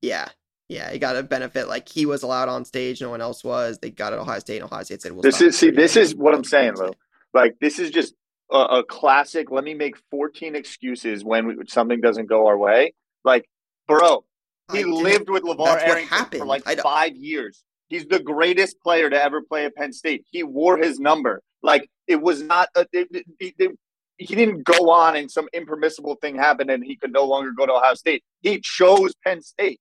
yeah. 0.00 0.28
Yeah, 0.68 0.90
he 0.90 0.98
got 0.98 1.16
a 1.16 1.22
benefit. 1.22 1.68
Like 1.68 1.88
he 1.88 2.06
was 2.06 2.22
allowed 2.22 2.48
on 2.48 2.64
stage, 2.64 3.02
no 3.02 3.10
one 3.10 3.20
else 3.20 3.44
was. 3.44 3.78
They 3.78 3.90
got 3.90 4.12
it 4.12 4.16
at 4.16 4.22
Ohio 4.22 4.38
State, 4.38 4.56
and 4.56 4.64
Ohio 4.64 4.82
State 4.84 5.02
said, 5.02 5.12
"We'll 5.12 5.20
This 5.20 5.42
is 5.42 5.58
see. 5.58 5.70
This 5.70 5.96
is 5.96 6.14
what 6.14 6.34
I'm 6.34 6.44
saying, 6.44 6.74
Penn 6.74 6.86
Lou. 6.86 6.92
Like 7.34 7.56
this 7.60 7.78
is 7.78 7.90
just 7.90 8.14
a, 8.52 8.78
a 8.78 8.84
classic. 8.84 9.50
Let 9.50 9.64
me 9.64 9.74
make 9.74 9.96
14 10.10 10.54
excuses 10.54 11.24
when 11.24 11.46
we, 11.46 11.54
something 11.68 12.00
doesn't 12.00 12.26
go 12.26 12.46
our 12.46 12.56
way. 12.58 12.94
Like, 13.24 13.48
bro, 13.88 14.24
he 14.72 14.84
lived 14.84 15.28
with 15.30 15.42
LeVar 15.44 15.64
that's 15.64 15.82
what 15.82 15.90
Arrington 15.90 16.08
for 16.08 16.14
happened. 16.14 16.46
like 16.46 16.64
five 16.80 17.16
years. 17.16 17.62
He's 17.88 18.06
the 18.06 18.20
greatest 18.20 18.80
player 18.80 19.10
to 19.10 19.22
ever 19.22 19.42
play 19.42 19.64
at 19.66 19.74
Penn 19.74 19.92
State. 19.92 20.24
He 20.30 20.42
wore 20.42 20.78
his 20.78 20.98
number. 20.98 21.42
Like 21.62 21.88
it 22.06 22.20
was 22.22 22.42
not. 22.42 22.68
A, 22.74 22.86
it, 22.92 23.08
it- 23.10 23.26
it- 23.38 23.54
it- 23.58 23.78
he 24.18 24.36
didn't 24.36 24.62
go 24.62 24.90
on 24.90 25.16
and 25.16 25.28
some 25.28 25.48
impermissible 25.52 26.14
thing 26.16 26.36
happened 26.36 26.70
and 26.70 26.84
he 26.84 26.94
could 26.96 27.12
no 27.12 27.24
longer 27.24 27.50
go 27.56 27.66
to 27.66 27.72
Ohio 27.72 27.94
State. 27.94 28.22
He 28.40 28.60
chose 28.60 29.14
Penn 29.24 29.42
State. 29.42 29.80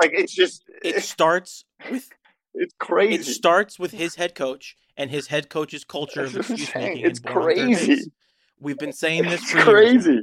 Like 0.00 0.10
it's 0.12 0.34
just 0.34 0.64
It 0.82 0.96
it's, 0.96 1.08
starts 1.08 1.64
with 1.88 2.08
it's 2.54 2.74
crazy. 2.78 3.14
it 3.14 3.24
starts 3.24 3.78
with 3.78 3.92
his 3.92 4.14
head 4.14 4.34
coach 4.34 4.76
and 4.96 5.10
his 5.10 5.26
head 5.28 5.48
coach's 5.48 5.84
culture 5.84 6.24
of 6.24 6.32
That's 6.32 6.50
excuse 6.50 6.74
making. 6.74 7.04
It's 7.04 7.20
born 7.20 7.36
on 7.36 7.42
third 7.42 7.54
crazy. 7.56 8.12
We've 8.60 8.78
been 8.78 8.92
saying 8.92 9.24
this 9.24 9.42
it's 9.42 9.50
for 9.50 9.58
years 9.58 9.68
crazy. 9.68 10.22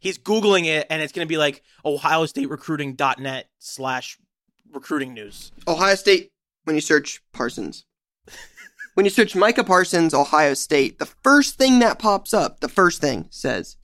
He's 0.00 0.18
googling 0.18 0.66
it, 0.66 0.86
and 0.90 1.02
it's 1.02 1.12
going 1.12 1.26
to 1.26 1.28
be 1.28 1.38
like 1.38 1.62
Ohio 1.84 2.26
State 2.26 2.48
Recruiting.net 2.48 3.48
slash 3.58 4.18
recruiting 4.72 5.14
news. 5.14 5.50
Ohio 5.66 5.96
State, 5.96 6.30
when 6.64 6.76
you 6.76 6.80
search 6.80 7.20
Parsons, 7.32 7.84
when 8.94 9.04
you 9.04 9.10
search 9.10 9.34
Micah 9.34 9.64
Parsons, 9.64 10.14
Ohio 10.14 10.54
State, 10.54 10.98
the 10.98 11.06
first 11.06 11.56
thing 11.56 11.80
that 11.80 11.98
pops 11.98 12.32
up, 12.32 12.60
the 12.60 12.68
first 12.68 13.00
thing 13.00 13.26
says, 13.30 13.76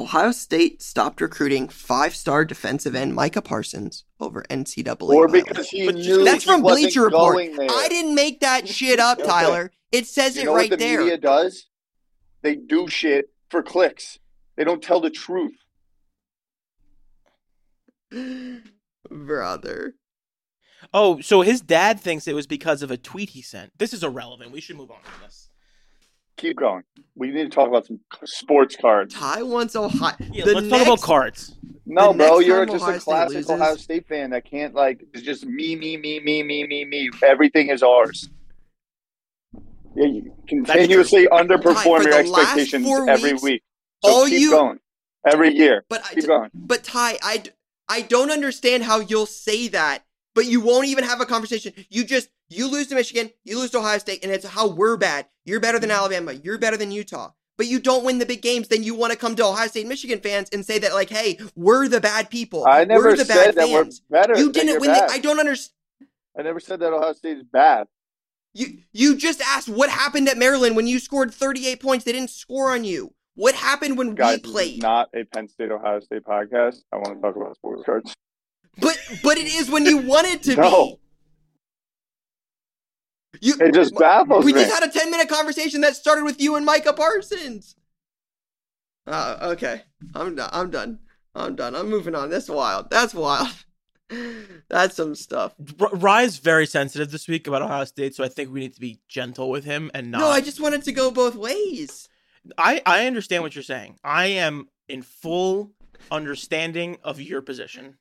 Ohio 0.00 0.32
State 0.32 0.80
stopped 0.82 1.20
recruiting 1.20 1.68
five 1.68 2.14
star 2.14 2.44
defensive 2.44 2.94
end 2.94 3.14
Micah 3.14 3.42
Parsons 3.42 4.04
over 4.18 4.42
NCAA. 4.50 5.02
Or 5.02 5.28
violence." 5.28 5.48
because 5.48 5.68
he 5.68 5.86
But 5.86 5.96
knew 5.96 6.24
That's 6.24 6.44
he 6.44 6.50
from 6.50 6.62
wasn't 6.62 6.84
Bleacher 6.86 7.02
Report. 7.04 7.38
I 7.38 7.86
didn't 7.88 8.14
make 8.14 8.40
that 8.40 8.66
shit 8.68 8.98
up, 8.98 9.18
Okay. 9.18 9.28
Tyler. 9.28 9.72
It 9.92 10.06
says 10.06 10.36
You 10.36 10.42
it 10.42 10.44
know 10.46 10.54
right 10.54 10.70
what 10.70 10.78
the 10.78 10.84
there. 10.84 11.00
media 11.00 11.18
does? 11.18 11.66
They 12.42 12.54
do 12.56 12.88
shit 12.88 13.26
for 13.50 13.62
clicks. 13.62 14.18
They 14.56 14.64
don't 14.64 14.82
tell 14.82 15.00
the 15.00 15.10
truth. 15.10 15.56
Brother. 19.10 19.94
Oh, 20.94 21.20
so 21.20 21.42
his 21.42 21.60
dad 21.60 22.00
thinks 22.00 22.26
it 22.26 22.34
was 22.34 22.46
because 22.46 22.82
of 22.82 22.90
a 22.90 22.96
tweet 22.96 23.30
he 23.30 23.42
sent. 23.42 23.72
This 23.78 23.92
is 23.92 24.02
irrelevant. 24.02 24.50
We 24.50 24.60
should 24.62 24.76
move 24.76 24.90
on 24.90 25.02
from 25.02 25.22
this. 25.22 25.49
Keep 26.40 26.56
going. 26.56 26.82
We 27.14 27.28
need 27.30 27.44
to 27.44 27.48
talk 27.50 27.68
about 27.68 27.86
some 27.86 28.00
sports 28.24 28.76
cards. 28.76 29.14
Ty 29.14 29.42
wants 29.42 29.76
Ohio. 29.76 30.14
Yeah, 30.32 30.44
the 30.44 30.54
let's 30.54 30.66
next, 30.66 30.78
talk 30.78 30.86
about 30.86 31.00
cards. 31.02 31.56
No, 31.86 32.12
bro, 32.14 32.38
you're 32.38 32.66
just 32.66 32.82
Ohio 32.82 32.96
a 32.96 33.00
classic 33.00 33.34
loses- 33.36 33.50
Ohio 33.50 33.76
State 33.76 34.06
fan 34.08 34.30
that 34.30 34.44
can't 34.44 34.74
like. 34.74 35.04
It's 35.12 35.22
just 35.22 35.44
me, 35.44 35.76
me, 35.76 35.96
me, 35.96 36.20
me, 36.20 36.42
me, 36.42 36.66
me, 36.66 36.84
me. 36.84 37.10
Everything 37.26 37.68
is 37.68 37.82
ours. 37.82 38.28
Yeah, 39.96 40.06
you 40.06 40.32
continuously 40.48 41.26
underperform 41.26 42.02
for 42.02 42.08
your 42.08 42.14
expectations 42.18 42.88
every 43.08 43.32
weeks, 43.32 43.42
week. 43.42 43.62
So 44.04 44.10
all 44.10 44.26
keep 44.26 44.40
you- 44.40 44.50
going. 44.50 44.78
Every 45.26 45.54
year, 45.54 45.84
But 45.90 46.02
I, 46.02 46.14
keep 46.14 46.26
going. 46.26 46.48
but 46.54 46.82
Ty, 46.82 47.18
I 47.22 47.42
I 47.90 48.00
don't 48.00 48.30
understand 48.30 48.84
how 48.84 49.00
you'll 49.00 49.26
say 49.26 49.68
that, 49.68 50.02
but 50.34 50.46
you 50.46 50.60
won't 50.60 50.86
even 50.86 51.04
have 51.04 51.20
a 51.20 51.26
conversation. 51.26 51.72
You 51.88 52.04
just 52.04 52.28
you 52.48 52.70
lose 52.70 52.88
to 52.88 52.94
Michigan, 52.94 53.30
you 53.44 53.58
lose 53.58 53.70
to 53.70 53.78
Ohio 53.78 53.98
State, 53.98 54.22
and 54.22 54.32
it's 54.32 54.46
how 54.46 54.68
we're 54.68 54.96
bad. 54.96 55.26
You're 55.44 55.60
better 55.60 55.78
than 55.78 55.90
mm-hmm. 55.90 55.98
Alabama. 55.98 56.32
You're 56.32 56.58
better 56.58 56.76
than 56.76 56.90
Utah. 56.90 57.32
But 57.56 57.66
you 57.66 57.78
don't 57.78 58.04
win 58.04 58.18
the 58.18 58.24
big 58.24 58.40
games, 58.40 58.68
then 58.68 58.82
you 58.82 58.94
want 58.94 59.12
to 59.12 59.18
come 59.18 59.36
to 59.36 59.44
Ohio 59.44 59.68
State, 59.68 59.86
Michigan 59.86 60.20
fans, 60.20 60.48
and 60.50 60.64
say 60.64 60.78
that 60.78 60.94
like, 60.94 61.10
"Hey, 61.10 61.38
we're 61.54 61.88
the 61.88 62.00
bad 62.00 62.30
people. 62.30 62.66
I 62.66 62.84
never 62.84 63.10
we're 63.10 63.16
the 63.16 63.24
said 63.26 63.34
bad 63.34 63.54
that 63.56 63.68
fans." 63.68 64.02
we're 64.08 64.18
better. 64.22 64.38
You 64.38 64.50
didn't 64.50 64.80
win. 64.80 64.90
The, 64.92 65.08
I 65.10 65.18
don't 65.18 65.38
understand. 65.38 65.74
I 66.38 66.42
never 66.42 66.58
said 66.58 66.80
that 66.80 66.92
Ohio 66.92 67.12
State 67.12 67.36
is 67.36 67.44
bad. 67.44 67.86
You 68.54 68.78
you 68.92 69.16
just 69.16 69.42
asked 69.42 69.68
what 69.68 69.90
happened 69.90 70.28
at 70.28 70.38
Maryland 70.38 70.74
when 70.74 70.86
you 70.86 70.98
scored 70.98 71.34
38 71.34 71.80
points. 71.80 72.04
They 72.04 72.12
didn't 72.12 72.30
score 72.30 72.70
on 72.70 72.84
you. 72.84 73.12
What 73.34 73.54
happened 73.54 73.96
when 73.96 74.14
Guys, 74.14 74.40
we 74.42 74.52
played? 74.52 74.82
not 74.82 75.08
a 75.14 75.24
Penn 75.24 75.48
State 75.48 75.70
Ohio 75.70 76.00
State 76.00 76.24
podcast. 76.24 76.82
I 76.92 76.96
want 76.96 77.14
to 77.14 77.20
talk 77.20 77.36
about 77.36 77.56
sports 77.56 77.82
cards. 77.84 78.14
But 78.78 78.98
but 79.22 79.36
it 79.36 79.46
is 79.46 79.70
when 79.70 79.84
you 79.84 79.98
want 79.98 80.26
it 80.26 80.42
to 80.44 80.56
No. 80.56 80.86
be. 80.86 80.96
You 83.42 83.54
It 83.60 83.72
just 83.74 83.94
baffles 83.94 84.44
we 84.44 84.52
me. 84.52 84.58
We 84.58 84.64
just 84.64 84.80
had 84.80 84.88
a 84.88 84.92
10 84.92 85.10
minute 85.10 85.28
conversation 85.28 85.80
that 85.82 85.96
started 85.96 86.24
with 86.24 86.40
you 86.40 86.56
and 86.56 86.66
Micah 86.66 86.92
Parsons. 86.92 87.74
Uh, 89.06 89.38
okay. 89.52 89.82
I'm 90.14 90.34
done. 90.34 90.50
I'm 90.52 90.70
done. 90.70 90.98
I'm 91.34 91.56
done. 91.56 91.74
I'm 91.74 91.88
moving 91.88 92.14
on. 92.14 92.28
That's 92.28 92.48
wild. 92.48 92.90
That's 92.90 93.14
wild. 93.14 93.48
That's 94.68 94.96
some 94.96 95.14
stuff. 95.14 95.54
R- 95.80 95.88
Rye's 95.94 96.38
very 96.38 96.66
sensitive 96.66 97.10
this 97.10 97.28
week 97.28 97.46
about 97.46 97.62
Ohio 97.62 97.84
State, 97.84 98.14
so 98.14 98.24
I 98.24 98.28
think 98.28 98.52
we 98.52 98.60
need 98.60 98.74
to 98.74 98.80
be 98.80 99.00
gentle 99.08 99.48
with 99.48 99.64
him 99.64 99.90
and 99.94 100.10
not. 100.10 100.18
No, 100.20 100.28
I 100.28 100.40
just 100.40 100.60
wanted 100.60 100.82
to 100.84 100.92
go 100.92 101.10
both 101.10 101.36
ways. 101.36 102.08
I, 102.58 102.82
I 102.84 103.06
understand 103.06 103.42
what 103.42 103.54
you're 103.54 103.62
saying. 103.62 103.98
I 104.02 104.26
am 104.26 104.68
in 104.88 105.02
full 105.02 105.70
understanding 106.10 106.98
of 107.04 107.20
your 107.20 107.40
position. 107.42 107.98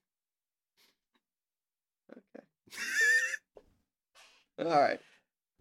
All 4.59 4.65
right. 4.65 4.99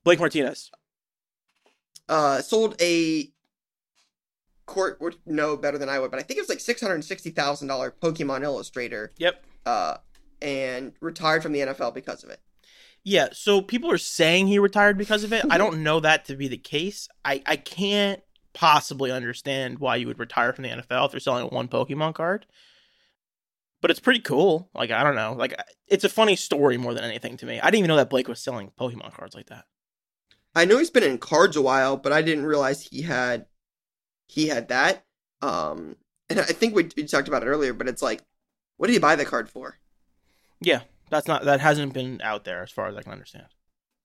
Blake 0.05 0.19
Martinez. 0.19 0.71
uh, 2.09 2.41
sold 2.41 2.75
a 2.81 3.31
court 4.67 5.01
would 5.01 5.17
know 5.25 5.57
better 5.57 5.79
than 5.79 5.89
I 5.89 5.99
would, 5.99 6.11
but 6.11 6.21
I 6.21 6.23
think 6.23 6.39
it 6.39 6.43
was 6.43 6.49
like 6.49 6.61
six 6.61 6.81
hundred 6.81 7.03
sixty 7.05 7.31
thousand 7.31 7.69
dollar 7.69 7.91
Pokemon 8.03 8.43
Illustrator, 8.43 9.13
Yep. 9.19 9.45
uh, 9.67 9.97
and 10.43 10.93
retired 11.01 11.43
from 11.43 11.53
the 11.53 11.61
NFL 11.61 11.95
because 11.95 12.23
of 12.25 12.31
it. 12.31 12.41
Yeah, 13.05 13.29
so 13.33 13.63
people 13.63 13.91
are 13.91 13.99
saying 13.99 14.49
he 14.49 14.59
retired 14.59 14.99
because 14.99 15.25
of 15.25 15.33
it. 15.33 15.45
I 15.49 15.57
don't 15.57 15.83
know 15.83 16.01
that 16.01 16.27
to 16.27 16.37
be 16.37 16.49
the 16.49 16.59
case. 16.59 17.09
I, 17.25 17.43
I 17.47 17.57
can't 17.57 18.21
possibly 18.53 19.11
understand 19.11 19.79
why 19.79 19.97
you 19.97 20.07
would 20.09 20.19
retire 20.19 20.53
from 20.53 20.65
the 20.65 20.71
NFL 20.71 21.07
if 21.07 21.13
you're 21.13 21.21
selling 21.21 21.47
one 21.47 21.69
Pokemon 21.69 22.15
card. 22.15 22.45
But 23.81 23.91
it's 23.91 24.01
pretty 24.01 24.21
cool. 24.21 24.71
Like, 24.75 24.91
I 24.91 25.05
don't 25.05 25.15
know. 25.15 25.35
Like, 25.35 25.55
it's 25.87 26.05
a 26.05 26.09
funny 26.09 26.35
story 26.35 26.77
more 26.77 26.95
than 26.95 27.05
anything 27.05 27.37
to 27.37 27.47
me. 27.47 27.61
I 27.61 27.67
didn't 27.67 27.79
even 27.79 27.89
know 27.89 27.97
that 27.97 28.11
Blake 28.11 28.29
was 28.29 28.41
selling 28.41 28.73
Pokemon 28.79 29.13
cards 29.13 29.37
like 29.37 29.47
that. 29.47 29.67
I 30.55 30.65
know 30.65 30.79
he's 30.79 30.91
been 30.91 31.05
in 31.05 31.19
cards 31.19 31.57
a 31.57 31.63
while, 31.63 31.97
but 31.97 32.13
I 32.13 32.23
didn't 32.23 32.47
realize 32.47 32.83
he 32.83 33.03
had 33.03 33.47
he 34.27 34.49
had 34.49 34.69
that. 34.69 35.05
Um, 35.43 35.97
and 36.29 36.41
I 36.41 36.45
think 36.45 36.75
we, 36.75 36.89
we 36.97 37.05
talked 37.05 37.29
about 37.29 37.43
it 37.43 37.47
earlier, 37.47 37.73
but 37.73 37.89
it's 37.89 38.03
like, 38.03 38.23
what 38.77 38.87
did 38.87 38.93
he 38.93 38.99
buy 38.99 39.17
the 39.17 39.25
card 39.25 39.49
for? 39.49 39.79
Yeah, 40.61 40.81
that's 41.11 41.27
not, 41.27 41.45
that 41.45 41.61
hasn't 41.61 41.95
been 41.95 42.21
out 42.23 42.45
there 42.45 42.63
as 42.63 42.71
far 42.71 42.89
as 42.89 42.97
I 42.97 43.03
can 43.03 43.13
understand. 43.13 43.47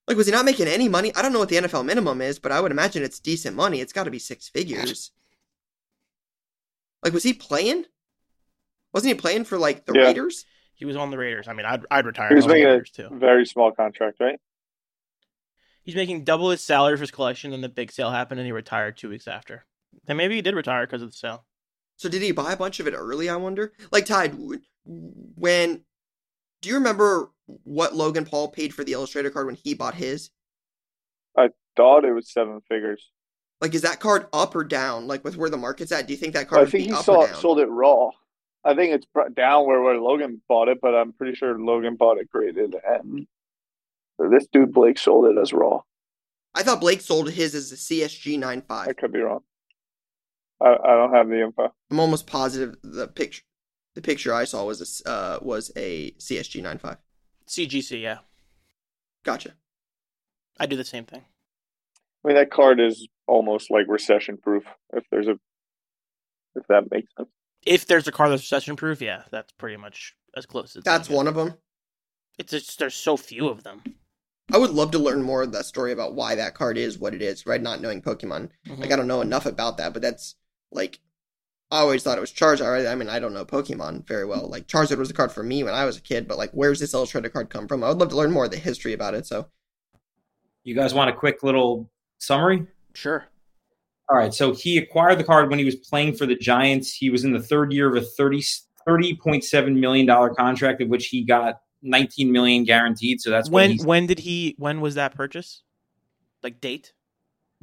Like, 0.07 0.17
was 0.17 0.27
he 0.27 0.31
not 0.31 0.45
making 0.45 0.67
any 0.67 0.89
money? 0.89 1.13
I 1.15 1.21
don't 1.21 1.33
know 1.33 1.39
what 1.39 1.49
the 1.49 1.57
NFL 1.57 1.85
minimum 1.85 2.21
is, 2.21 2.39
but 2.39 2.51
I 2.51 2.59
would 2.59 2.71
imagine 2.71 3.03
it's 3.03 3.19
decent 3.19 3.55
money. 3.55 3.81
It's 3.81 3.93
got 3.93 4.03
to 4.03 4.11
be 4.11 4.19
six 4.19 4.47
figures. 4.49 5.11
Like, 7.03 7.11
was 7.11 7.23
he 7.23 7.33
playing? 7.33 7.83
Wasn't 8.93 9.09
he 9.13 9.19
playing 9.19 9.45
for 9.45 9.57
like 9.57 9.85
the 9.85 9.93
Yeah. 9.93 10.03
Raiders? 10.03 10.45
He 10.75 10.85
was 10.85 10.95
on 10.95 11.11
the 11.11 11.17
Raiders. 11.17 11.47
I 11.47 11.53
mean, 11.53 11.65
I'd, 11.65 11.85
I'd 11.91 12.05
retire. 12.05 12.29
He 12.29 12.35
was 12.35 12.47
making 12.47 12.65
Raiders 12.65 12.91
too. 12.91 13.07
a 13.11 13.15
very 13.15 13.45
small 13.45 13.71
contract, 13.71 14.19
right? 14.19 14.39
He's 15.83 15.95
making 15.95 16.23
double 16.23 16.49
his 16.49 16.61
salary 16.61 16.95
for 16.95 17.01
his 17.01 17.11
collection, 17.11 17.53
and 17.53 17.63
the 17.63 17.69
big 17.69 17.91
sale 17.91 18.09
happened, 18.11 18.39
and 18.39 18.45
he 18.47 18.51
retired 18.53 18.97
two 18.97 19.09
weeks 19.09 19.27
after. 19.27 19.65
And 20.07 20.17
maybe 20.17 20.35
he 20.35 20.41
did 20.41 20.55
retire 20.55 20.85
because 20.85 21.01
of 21.01 21.09
the 21.11 21.15
sale. 21.17 21.45
So 21.97 22.09
did 22.09 22.21
he 22.21 22.31
buy 22.31 22.53
a 22.53 22.57
bunch 22.57 22.79
of 22.79 22.87
it 22.87 22.93
early? 22.93 23.29
I 23.29 23.35
wonder. 23.35 23.73
Like 23.91 24.05
Tide, 24.05 24.35
when 24.85 25.81
do 26.61 26.69
you 26.69 26.75
remember 26.75 27.31
what 27.63 27.95
Logan 27.95 28.25
Paul 28.25 28.47
paid 28.49 28.73
for 28.73 28.83
the 28.83 28.93
Illustrator 28.93 29.29
card 29.29 29.45
when 29.45 29.55
he 29.55 29.73
bought 29.73 29.95
his? 29.95 30.31
I 31.37 31.49
thought 31.75 32.05
it 32.05 32.13
was 32.13 32.31
seven 32.31 32.61
figures. 32.67 33.11
Like, 33.61 33.73
is 33.75 33.81
that 33.83 33.99
card 33.99 34.27
up 34.33 34.55
or 34.55 34.63
down? 34.63 35.07
Like 35.07 35.23
with 35.23 35.37
where 35.37 35.49
the 35.49 35.57
market's 35.57 35.91
at, 35.91 36.07
do 36.07 36.13
you 36.13 36.17
think 36.17 36.33
that 36.33 36.47
card 36.47 36.59
I 36.59 36.63
would 36.63 36.71
think 36.71 36.85
be 36.85 36.89
he 36.89 36.93
up 36.93 37.03
saw 37.05 37.21
or 37.21 37.27
down? 37.27 37.35
sold 37.35 37.59
it 37.59 37.67
raw. 37.67 38.09
I 38.65 38.75
think 38.75 38.93
it's 38.93 39.07
down 39.35 39.65
where, 39.67 39.81
where 39.81 39.97
Logan 39.99 40.41
bought 40.47 40.69
it, 40.69 40.79
but 40.81 40.95
I'm 40.95 41.11
pretty 41.13 41.35
sure 41.35 41.59
Logan 41.59 41.95
bought 41.95 42.17
it 42.17 42.29
graded. 42.31 42.75
And 42.85 43.27
this 44.19 44.47
dude 44.51 44.73
Blake 44.73 44.97
sold 44.97 45.25
it 45.25 45.39
as 45.39 45.51
raw. 45.51 45.81
I 46.55 46.63
thought 46.63 46.79
Blake 46.81 47.01
sold 47.01 47.31
his 47.31 47.55
as 47.55 47.71
a 47.71 47.75
CSG 47.75 48.39
95. 48.39 48.87
I 48.87 48.93
could 48.93 49.11
be 49.11 49.19
wrong. 49.19 49.41
I, 50.61 50.75
I 50.75 50.95
don't 50.95 51.13
have 51.13 51.27
the 51.27 51.41
info. 51.41 51.73
I'm 51.91 51.99
almost 51.99 52.27
positive 52.27 52.75
the 52.83 53.07
picture 53.07 53.43
the 53.95 54.01
picture 54.01 54.33
I 54.33 54.45
saw 54.45 54.65
was 54.65 54.79
a 54.81 54.85
s- 54.85 55.03
uh, 55.05 55.37
was 55.41 55.71
a 55.75 56.11
CSG 56.13 56.61
95. 56.63 56.97
CGC, 57.47 58.01
yeah. 58.01 58.19
Gotcha. 59.23 59.53
I 60.59 60.65
do 60.65 60.75
the 60.75 60.83
same 60.85 61.05
thing. 61.05 61.25
I 62.23 62.27
mean, 62.27 62.37
that 62.37 62.49
card 62.49 62.79
is 62.79 63.07
almost 63.27 63.69
like 63.69 63.85
recession 63.87 64.37
proof. 64.37 64.63
If 64.93 65.03
there's 65.11 65.27
a, 65.27 65.37
if 66.55 66.65
that 66.69 66.89
makes 66.89 67.09
sense. 67.17 67.29
If 67.65 67.87
there's 67.87 68.07
a 68.07 68.11
car 68.11 68.29
that's 68.29 68.41
recession 68.43 68.75
proof, 68.75 69.01
yeah, 69.01 69.23
that's 69.31 69.51
pretty 69.53 69.77
much 69.77 70.15
as 70.35 70.45
close 70.45 70.75
as 70.75 70.83
That's 70.83 71.09
one 71.09 71.27
of 71.27 71.35
them. 71.35 71.55
It's 72.37 72.51
just 72.51 72.79
there's 72.79 72.95
so 72.95 73.15
few 73.17 73.47
of 73.47 73.63
them. 73.63 73.81
I 74.51 74.57
would 74.57 74.71
love 74.71 74.91
to 74.91 74.99
learn 74.99 75.21
more 75.23 75.43
of 75.43 75.51
that 75.53 75.65
story 75.65 75.91
about 75.91 76.15
why 76.15 76.35
that 76.35 76.55
card 76.55 76.77
is 76.77 76.97
what 76.97 77.13
it 77.13 77.21
is, 77.21 77.45
right? 77.45 77.61
Not 77.61 77.79
knowing 77.81 78.01
Pokemon. 78.01 78.49
Mhm. 78.67 78.79
Like 78.79 78.91
I 78.91 78.95
don't 78.95 79.07
know 79.07 79.21
enough 79.21 79.45
about 79.45 79.77
that, 79.77 79.93
but 79.93 80.01
that's 80.01 80.35
like 80.71 80.99
I 81.71 81.79
always 81.79 82.03
thought 82.03 82.17
it 82.17 82.21
was 82.21 82.31
Charizard. 82.33 82.69
Right? 82.69 82.87
I 82.87 82.95
mean, 82.95 83.09
I 83.09 83.19
don't 83.19 83.33
know 83.33 83.45
Pokemon 83.45 84.05
very 84.07 84.25
well. 84.25 84.47
Like 84.49 84.67
Charizard 84.67 84.97
was 84.97 85.09
a 85.09 85.13
card 85.13 85.31
for 85.31 85.43
me 85.43 85.63
when 85.63 85.73
I 85.73 85.85
was 85.85 85.97
a 85.97 86.01
kid, 86.01 86.27
but 86.27 86.37
like, 86.37 86.51
where's 86.51 86.79
this 86.79 86.93
Illustrated 86.93 87.31
card 87.33 87.49
come 87.49 87.67
from? 87.67 87.83
I 87.83 87.89
would 87.89 87.99
love 87.99 88.09
to 88.09 88.17
learn 88.17 88.31
more 88.31 88.45
of 88.45 88.51
the 88.51 88.57
history 88.57 88.93
about 88.93 89.13
it. 89.15 89.25
So 89.25 89.47
You 90.63 90.75
guys 90.75 90.93
want 90.93 91.09
a 91.09 91.13
quick 91.13 91.43
little 91.43 91.89
summary? 92.19 92.67
Sure. 92.93 93.25
All 94.09 94.17
right. 94.17 94.33
So 94.33 94.53
he 94.53 94.77
acquired 94.77 95.17
the 95.17 95.23
card 95.23 95.49
when 95.49 95.59
he 95.59 95.65
was 95.65 95.75
playing 95.75 96.15
for 96.15 96.25
the 96.25 96.35
Giants. 96.35 96.93
He 96.93 97.09
was 97.09 97.23
in 97.23 97.31
the 97.31 97.41
third 97.41 97.71
year 97.71 97.87
of 97.87 97.95
a 97.95 98.05
30, 98.05 98.39
$30.7 98.87 99.79
million 99.79 100.35
contract, 100.35 100.81
of 100.81 100.89
which 100.89 101.07
he 101.07 101.23
got 101.23 101.61
19 101.81 102.31
million 102.31 102.63
guaranteed. 102.63 103.21
So 103.21 103.29
that's 103.29 103.49
when 103.49 103.77
when 103.77 103.87
when 103.87 104.07
did 104.07 104.19
he 104.19 104.55
when 104.57 104.81
was 104.81 104.95
that 104.95 105.15
purchase? 105.15 105.61
Like 106.41 106.59
date? 106.59 106.93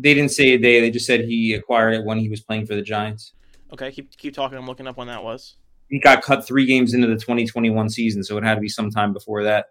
they 0.02 0.14
didn't 0.14 0.30
say 0.30 0.50
a 0.50 0.58
day. 0.58 0.80
They 0.80 0.90
just 0.90 1.06
said 1.06 1.24
he 1.24 1.54
acquired 1.54 1.94
it 1.94 2.04
when 2.04 2.18
he 2.18 2.28
was 2.28 2.40
playing 2.40 2.66
for 2.66 2.74
the 2.74 2.82
Giants. 2.82 3.34
Okay, 3.72 3.92
keep 3.92 4.16
keep 4.16 4.34
talking. 4.34 4.58
I'm 4.58 4.66
looking 4.66 4.86
up 4.86 4.96
when 4.96 5.08
that 5.08 5.22
was. 5.22 5.56
He 5.88 6.00
got 6.00 6.22
cut 6.22 6.46
three 6.46 6.66
games 6.66 6.94
into 6.94 7.06
the 7.06 7.16
2021 7.16 7.88
season, 7.90 8.22
so 8.22 8.36
it 8.38 8.44
had 8.44 8.54
to 8.54 8.60
be 8.60 8.68
sometime 8.68 9.12
before 9.12 9.42
that. 9.44 9.66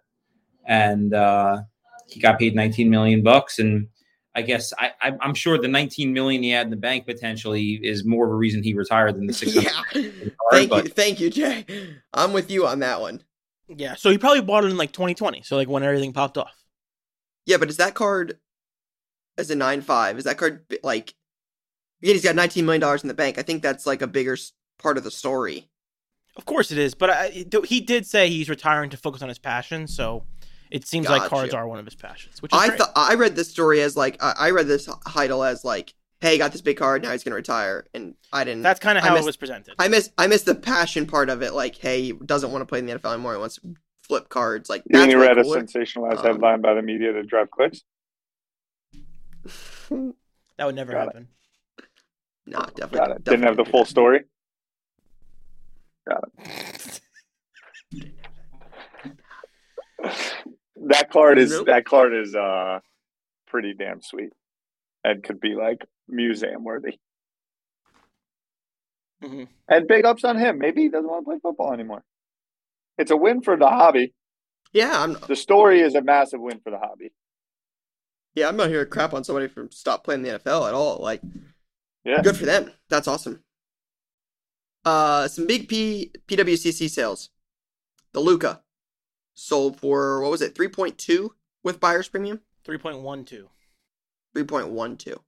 And 0.65 1.13
uh, 1.13 1.61
he 2.07 2.19
got 2.19 2.37
paid 2.37 2.55
19 2.55 2.89
million 2.89 3.23
bucks. 3.23 3.57
And 3.57 3.87
I 4.39 4.41
guess 4.41 4.73
I, 4.79 4.91
I, 5.01 5.11
I'm 5.21 5.33
sure 5.33 5.57
the 5.57 5.67
19 5.67 6.13
million 6.13 6.41
he 6.41 6.49
had 6.51 6.67
in 6.67 6.69
the 6.71 6.77
bank 6.77 7.05
potentially 7.05 7.73
is 7.83 8.05
more 8.05 8.25
of 8.25 8.31
a 8.31 8.35
reason 8.35 8.63
he 8.63 8.73
retired 8.73 9.15
than 9.15 9.27
the 9.27 9.33
600. 9.33 9.63
yeah, 9.63 9.71
card, 9.93 10.13
thank 10.51 10.69
but- 10.69 10.83
you, 10.85 10.89
thank 10.89 11.19
you, 11.19 11.29
Jay. 11.29 11.65
I'm 12.13 12.33
with 12.33 12.49
you 12.49 12.65
on 12.65 12.79
that 12.79 13.01
one. 13.01 13.21
Yeah, 13.67 13.95
so 13.95 14.09
he 14.09 14.17
probably 14.17 14.41
bought 14.41 14.63
it 14.63 14.71
in 14.71 14.77
like 14.77 14.91
2020. 14.93 15.43
So 15.43 15.55
like 15.55 15.67
when 15.69 15.83
everything 15.83 16.11
popped 16.13 16.37
off. 16.37 16.55
Yeah, 17.45 17.57
but 17.57 17.69
is 17.69 17.77
that 17.77 17.93
card 17.93 18.39
as 19.37 19.51
a 19.51 19.55
nine 19.55 19.81
five? 19.81 20.17
Is 20.17 20.23
that 20.23 20.37
card 20.37 20.65
like? 20.83 21.13
Yeah, 22.01 22.13
he's 22.13 22.23
got 22.23 22.35
19 22.35 22.65
million 22.65 22.81
dollars 22.81 23.03
in 23.03 23.09
the 23.09 23.13
bank. 23.13 23.37
I 23.37 23.41
think 23.41 23.61
that's 23.61 23.85
like 23.85 24.01
a 24.01 24.07
bigger 24.07 24.37
part 24.79 24.97
of 24.97 25.03
the 25.03 25.11
story. 25.11 25.69
Of 26.35 26.45
course 26.45 26.71
it 26.71 26.77
is, 26.77 26.93
but 26.93 27.09
I, 27.09 27.45
he 27.65 27.81
did 27.81 28.05
say 28.05 28.29
he's 28.29 28.49
retiring 28.49 28.89
to 28.91 28.97
focus 28.97 29.21
on 29.21 29.27
his 29.29 29.37
passion. 29.39 29.87
So 29.87 30.23
it 30.71 30.87
seems 30.87 31.09
like 31.09 31.29
cards 31.29 31.53
are 31.53 31.67
one 31.67 31.79
of 31.79 31.85
his 31.85 31.95
passions, 31.95 32.41
which 32.41 32.53
is 32.53 32.59
I 32.59 32.69
thought 32.75 32.91
I 32.95 33.15
read 33.15 33.35
this 33.35 33.49
story 33.49 33.81
as 33.81 33.95
like 33.97 34.17
I 34.21 34.33
I 34.37 34.49
read 34.51 34.67
this 34.67 34.87
Heidel 35.07 35.43
as 35.43 35.65
like, 35.65 35.93
hey, 36.21 36.37
got 36.37 36.51
this 36.51 36.61
big 36.61 36.77
card, 36.77 37.01
now 37.03 37.11
he's 37.11 37.23
gonna 37.23 37.35
retire, 37.35 37.85
and 37.93 38.15
I 38.31 38.43
didn't. 38.43 38.61
That's 38.63 38.79
kind 38.79 38.97
of 38.97 39.03
I 39.03 39.07
how 39.07 39.13
missed- 39.15 39.23
it 39.23 39.27
was 39.27 39.37
presented. 39.37 39.73
I 39.79 39.87
miss 39.87 40.11
I 40.17 40.27
miss 40.27 40.43
the 40.43 40.55
passion 40.55 41.05
part 41.07 41.29
of 41.29 41.41
it. 41.41 41.53
Like, 41.53 41.75
hey, 41.75 42.01
he 42.01 42.11
doesn't 42.13 42.51
want 42.51 42.61
to 42.61 42.65
play 42.65 42.79
in 42.79 42.85
the 42.85 42.93
NFL 42.93 43.13
anymore. 43.13 43.33
He 43.33 43.39
wants 43.39 43.55
to 43.55 43.75
flip 44.03 44.29
cards. 44.29 44.69
Like, 44.69 44.83
You 44.85 44.93
that's 44.93 45.03
only 45.03 45.15
way 45.15 45.27
read 45.27 45.37
a 45.37 45.43
sensationalized 45.43 46.17
Um, 46.19 46.23
headline 46.25 46.61
by 46.61 46.73
the 46.73 46.81
media 46.81 47.13
to 47.13 47.23
drive 47.23 47.49
clicks. 47.51 47.81
That 50.57 50.65
would 50.65 50.75
never 50.75 50.91
Got 50.91 51.03
it. 51.03 51.05
happen. 51.05 51.27
No, 52.45 52.59
definitely. 52.75 52.97
Got 52.97 53.11
it. 53.11 53.23
Didn't 53.23 53.43
have 53.43 53.55
the 53.55 53.63
do 53.63 53.71
full 53.71 53.85
that. 53.85 53.89
story. 53.89 54.25
That 60.87 61.11
card 61.11 61.37
is 61.37 61.51
Nope. 61.51 61.67
that 61.67 61.85
card 61.85 62.13
is 62.13 62.35
uh 62.35 62.79
pretty 63.47 63.73
damn 63.73 64.01
sweet, 64.01 64.31
and 65.03 65.23
could 65.23 65.39
be 65.39 65.55
like 65.55 65.85
museum 66.07 66.63
worthy. 66.63 66.97
hmm 69.21 69.43
And 69.67 69.87
big 69.87 70.05
ups 70.05 70.23
on 70.23 70.37
him. 70.37 70.59
Maybe 70.59 70.83
he 70.83 70.89
doesn't 70.89 71.09
want 71.09 71.23
to 71.25 71.29
play 71.29 71.39
football 71.41 71.73
anymore. 71.73 72.03
It's 72.97 73.11
a 73.11 73.17
win 73.17 73.41
for 73.41 73.57
the 73.57 73.67
hobby. 73.67 74.13
Yeah, 74.73 74.91
I'm. 75.03 75.17
The 75.27 75.35
story 75.35 75.81
is 75.81 75.95
a 75.95 76.01
massive 76.01 76.39
win 76.39 76.59
for 76.63 76.69
the 76.71 76.77
hobby. 76.79 77.11
Yeah, 78.35 78.47
I'm 78.47 78.55
not 78.57 78.69
here 78.69 78.83
to 78.85 78.89
crap 78.89 79.13
on 79.13 79.23
somebody 79.23 79.47
from 79.47 79.71
stop 79.71 80.03
playing 80.03 80.21
the 80.21 80.29
NFL 80.39 80.67
at 80.67 80.73
all. 80.73 80.99
Like, 80.99 81.21
Yeah. 82.05 82.21
good 82.21 82.37
for 82.37 82.45
them. 82.45 82.71
That's 82.87 83.07
awesome. 83.07 83.43
Uh, 84.85 85.27
some 85.27 85.47
big 85.47 85.67
P 85.67 86.11
PWCC 86.27 86.87
sales. 86.89 87.29
The 88.13 88.19
Luka 88.19 88.61
sold 89.39 89.79
for 89.79 90.21
what 90.21 90.31
was 90.31 90.41
it, 90.41 90.55
three 90.55 90.67
point 90.67 90.97
two 90.97 91.33
with 91.63 91.79
buyer's 91.79 92.07
premium, 92.09 92.41
Three 92.63 92.77
point 92.77 92.99
one 92.99 93.25
two. 93.25 93.49
three 94.33 94.43
point 94.43 94.69
one 94.69 94.97
two. 94.97 95.21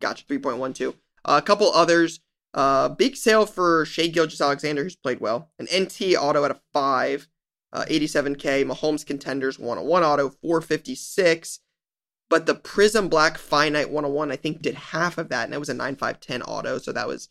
Gotcha, 0.00 0.24
three 0.26 0.38
point 0.38 0.58
one 0.58 0.72
two. 0.72 0.96
a 1.24 1.40
couple 1.42 1.70
others. 1.72 2.20
Uh, 2.54 2.88
big 2.88 3.16
sale 3.16 3.44
for 3.44 3.84
Shai 3.84 4.06
Gilgeous-Alexander, 4.06 4.82
who's 4.82 4.96
played 4.96 5.20
well. 5.20 5.50
An 5.58 5.66
NT 5.74 6.14
auto 6.18 6.42
at 6.44 6.50
a 6.50 6.60
five, 6.72 7.28
uh, 7.72 7.84
87k. 7.88 8.64
Mahomes 8.64 9.04
contenders 9.04 9.58
one 9.58 9.76
on 9.76 9.84
one 9.84 10.02
auto, 10.02 10.30
456. 10.30 11.60
But 12.30 12.46
the 12.46 12.54
Prizm 12.54 13.10
Black 13.10 13.36
Finite 13.36 13.90
101, 13.90 14.32
I 14.32 14.36
think, 14.36 14.62
did 14.62 14.74
half 14.74 15.18
of 15.18 15.28
that, 15.28 15.44
and 15.44 15.54
it 15.54 15.60
was 15.60 15.68
a 15.68 15.74
9510 15.74 16.42
auto, 16.42 16.78
so 16.78 16.92
that 16.92 17.06
was 17.06 17.28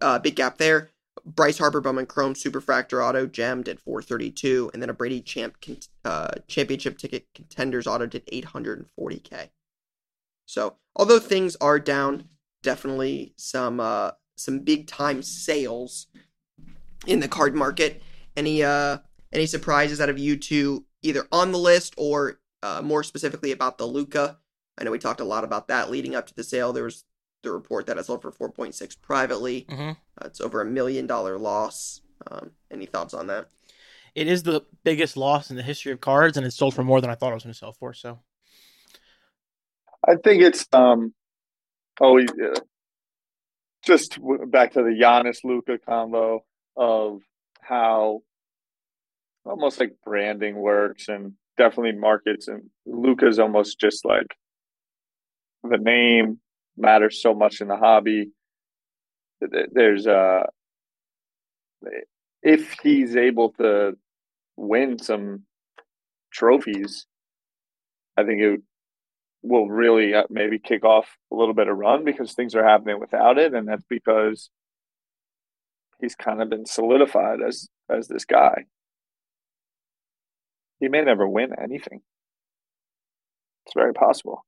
a 0.00 0.04
uh, 0.04 0.18
big 0.18 0.34
gap 0.36 0.58
there. 0.58 0.90
Bryce 1.24 1.58
Harper 1.58 1.80
Bowman 1.80 2.06
Chrome 2.06 2.34
Superfractor 2.34 3.04
Auto 3.04 3.26
gemmed 3.26 3.68
at 3.68 3.80
432, 3.80 4.70
and 4.72 4.82
then 4.82 4.90
a 4.90 4.94
Brady 4.94 5.20
Champ 5.20 5.56
uh, 6.04 6.30
Championship 6.48 6.98
Ticket 6.98 7.26
Contenders 7.34 7.86
Auto 7.86 8.06
did 8.06 8.26
840k. 8.26 9.50
So, 10.46 10.76
although 10.96 11.18
things 11.18 11.56
are 11.60 11.78
down, 11.78 12.24
definitely 12.62 13.34
some 13.36 13.80
uh, 13.80 14.12
some 14.36 14.60
big 14.60 14.86
time 14.86 15.22
sales 15.22 16.06
in 17.06 17.20
the 17.20 17.28
card 17.28 17.54
market. 17.54 18.02
Any 18.36 18.62
uh 18.62 18.98
any 19.32 19.46
surprises 19.46 20.00
out 20.00 20.08
of 20.08 20.18
you 20.18 20.36
two, 20.36 20.86
either 21.02 21.26
on 21.30 21.52
the 21.52 21.58
list 21.58 21.94
or 21.96 22.40
uh, 22.62 22.82
more 22.82 23.04
specifically 23.04 23.52
about 23.52 23.78
the 23.78 23.86
Luka? 23.86 24.38
I 24.76 24.84
know 24.84 24.90
we 24.90 24.98
talked 24.98 25.20
a 25.20 25.24
lot 25.24 25.44
about 25.44 25.68
that 25.68 25.90
leading 25.90 26.16
up 26.16 26.26
to 26.26 26.34
the 26.34 26.42
sale. 26.42 26.72
There 26.72 26.84
was 26.84 27.04
the 27.42 27.50
report 27.50 27.86
that 27.86 27.98
it 27.98 28.04
sold 28.04 28.22
for 28.22 28.32
4.6 28.32 29.00
privately. 29.00 29.66
Mm-hmm. 29.68 29.90
Uh, 29.90 30.24
it's 30.24 30.40
over 30.40 30.60
a 30.60 30.66
million 30.66 31.06
dollar 31.06 31.38
loss. 31.38 32.00
Um, 32.30 32.50
any 32.70 32.86
thoughts 32.86 33.14
on 33.14 33.28
that? 33.28 33.48
It 34.14 34.26
is 34.26 34.42
the 34.42 34.62
biggest 34.84 35.16
loss 35.16 35.50
in 35.50 35.56
the 35.56 35.62
history 35.62 35.92
of 35.92 36.00
cards, 36.00 36.36
and 36.36 36.46
it 36.46 36.52
sold 36.52 36.74
for 36.74 36.82
more 36.82 37.00
than 37.00 37.10
I 37.10 37.14
thought 37.14 37.30
it 37.30 37.34
was 37.34 37.44
going 37.44 37.52
to 37.52 37.58
sell 37.58 37.72
for. 37.72 37.94
So 37.94 38.18
I 40.06 40.16
think 40.16 40.42
it's 40.42 40.66
um 40.72 41.14
always 42.00 42.28
uh, 42.30 42.60
just 43.84 44.16
w- 44.16 44.46
back 44.46 44.72
to 44.72 44.82
the 44.82 44.90
Giannis 44.90 45.44
Luka 45.44 45.78
combo 45.78 46.44
of 46.76 47.20
how 47.60 48.22
almost 49.44 49.80
like 49.80 49.96
branding 50.04 50.56
works 50.56 51.08
and 51.08 51.34
definitely 51.56 51.98
markets 51.98 52.48
and 52.48 52.70
Luka's 52.86 53.38
almost 53.38 53.78
just 53.78 54.04
like 54.04 54.34
the 55.62 55.78
name 55.78 56.40
matters 56.80 57.22
so 57.22 57.34
much 57.34 57.60
in 57.60 57.68
the 57.68 57.76
hobby. 57.76 58.30
There's 59.40 60.06
uh 60.06 60.44
if 62.42 62.76
he's 62.82 63.16
able 63.16 63.52
to 63.52 63.96
win 64.56 64.98
some 64.98 65.44
trophies, 66.32 67.06
I 68.16 68.24
think 68.24 68.40
it 68.40 68.60
will 69.42 69.68
really 69.68 70.14
uh, 70.14 70.24
maybe 70.28 70.58
kick 70.58 70.84
off 70.84 71.16
a 71.32 71.34
little 71.34 71.54
bit 71.54 71.68
of 71.68 71.76
run 71.76 72.04
because 72.04 72.32
things 72.32 72.54
are 72.54 72.64
happening 72.64 73.00
without 73.00 73.38
it, 73.38 73.54
and 73.54 73.68
that's 73.68 73.84
because 73.88 74.50
he's 76.00 76.14
kind 76.14 76.42
of 76.42 76.50
been 76.50 76.66
solidified 76.66 77.40
as 77.46 77.68
as 77.88 78.08
this 78.08 78.24
guy. 78.24 78.64
He 80.78 80.88
may 80.88 81.02
never 81.02 81.28
win 81.28 81.50
anything. 81.58 82.00
It's 83.66 83.74
very 83.74 83.92
possible. 83.92 84.44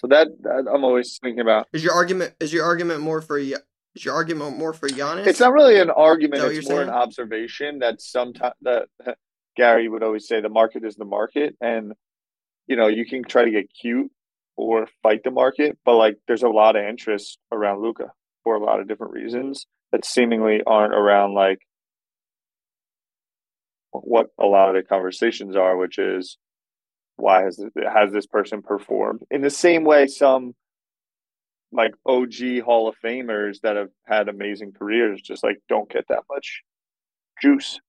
So 0.00 0.06
that, 0.06 0.28
that 0.40 0.64
I'm 0.72 0.82
always 0.82 1.18
thinking 1.22 1.40
about. 1.40 1.68
Is 1.74 1.84
your 1.84 1.92
argument 1.92 2.32
is 2.40 2.54
your 2.54 2.64
argument 2.64 3.02
more 3.02 3.20
for 3.20 3.36
is 3.38 3.54
your 3.98 4.14
argument 4.14 4.56
more 4.56 4.72
for 4.72 4.88
Giannis? 4.88 5.26
It's 5.26 5.40
not 5.40 5.52
really 5.52 5.78
an 5.78 5.90
argument. 5.90 6.36
Is 6.36 6.40
that 6.40 6.46
what 6.46 6.56
It's 6.56 6.70
more 6.70 6.82
an 6.82 6.88
observation 6.88 7.80
that 7.80 8.00
sometimes 8.00 8.54
that 8.62 8.88
Gary 9.58 9.88
would 9.88 10.02
always 10.02 10.26
say 10.26 10.40
the 10.40 10.48
market 10.48 10.86
is 10.86 10.96
the 10.96 11.04
market, 11.04 11.54
and 11.60 11.92
you 12.66 12.76
know 12.76 12.86
you 12.86 13.04
can 13.04 13.24
try 13.24 13.44
to 13.44 13.50
get 13.50 13.66
cute 13.78 14.10
or 14.56 14.88
fight 15.02 15.22
the 15.22 15.30
market, 15.30 15.76
but 15.84 15.96
like 15.96 16.16
there's 16.26 16.44
a 16.44 16.48
lot 16.48 16.76
of 16.76 16.84
interest 16.84 17.38
around 17.52 17.82
Luka 17.82 18.10
for 18.42 18.54
a 18.54 18.64
lot 18.64 18.80
of 18.80 18.88
different 18.88 19.12
reasons 19.12 19.66
that 19.92 20.06
seemingly 20.06 20.62
aren't 20.66 20.94
around 20.94 21.34
like 21.34 21.58
what 23.90 24.28
a 24.38 24.46
lot 24.46 24.74
of 24.74 24.82
the 24.82 24.88
conversations 24.88 25.56
are, 25.56 25.76
which 25.76 25.98
is 25.98 26.38
why 27.20 27.42
has 27.42 27.56
this, 27.56 27.70
has 27.92 28.12
this 28.12 28.26
person 28.26 28.62
performed 28.62 29.22
in 29.30 29.40
the 29.40 29.50
same 29.50 29.84
way 29.84 30.06
some 30.06 30.54
like 31.72 31.92
OG 32.04 32.62
Hall 32.64 32.88
of 32.88 32.96
Famers 33.04 33.60
that 33.62 33.76
have 33.76 33.90
had 34.04 34.28
amazing 34.28 34.72
careers 34.72 35.20
just 35.22 35.44
like 35.44 35.58
don't 35.68 35.90
get 35.90 36.06
that 36.08 36.24
much 36.28 36.62
juice. 37.40 37.80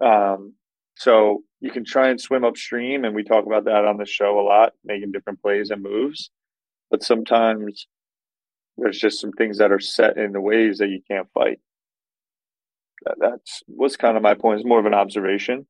Um, 0.00 0.54
so 0.96 1.42
you 1.60 1.70
can 1.70 1.84
try 1.84 2.08
and 2.08 2.20
swim 2.20 2.44
upstream, 2.44 3.04
and 3.04 3.14
we 3.14 3.24
talk 3.24 3.46
about 3.46 3.64
that 3.64 3.84
on 3.84 3.96
the 3.96 4.06
show 4.06 4.38
a 4.38 4.42
lot, 4.42 4.72
making 4.84 5.12
different 5.12 5.40
plays 5.40 5.70
and 5.70 5.82
moves. 5.82 6.30
But 6.90 7.02
sometimes 7.02 7.86
there's 8.76 8.98
just 8.98 9.20
some 9.20 9.32
things 9.32 9.58
that 9.58 9.72
are 9.72 9.80
set 9.80 10.16
in 10.16 10.32
the 10.32 10.40
ways 10.40 10.78
that 10.78 10.88
you 10.88 11.00
can't 11.08 11.28
fight. 11.32 11.60
That, 13.04 13.16
that's 13.18 13.62
was 13.66 13.96
kind 13.96 14.16
of 14.16 14.22
my 14.22 14.34
point. 14.34 14.60
It's 14.60 14.68
more 14.68 14.78
of 14.78 14.86
an 14.86 14.94
observation. 14.94 15.66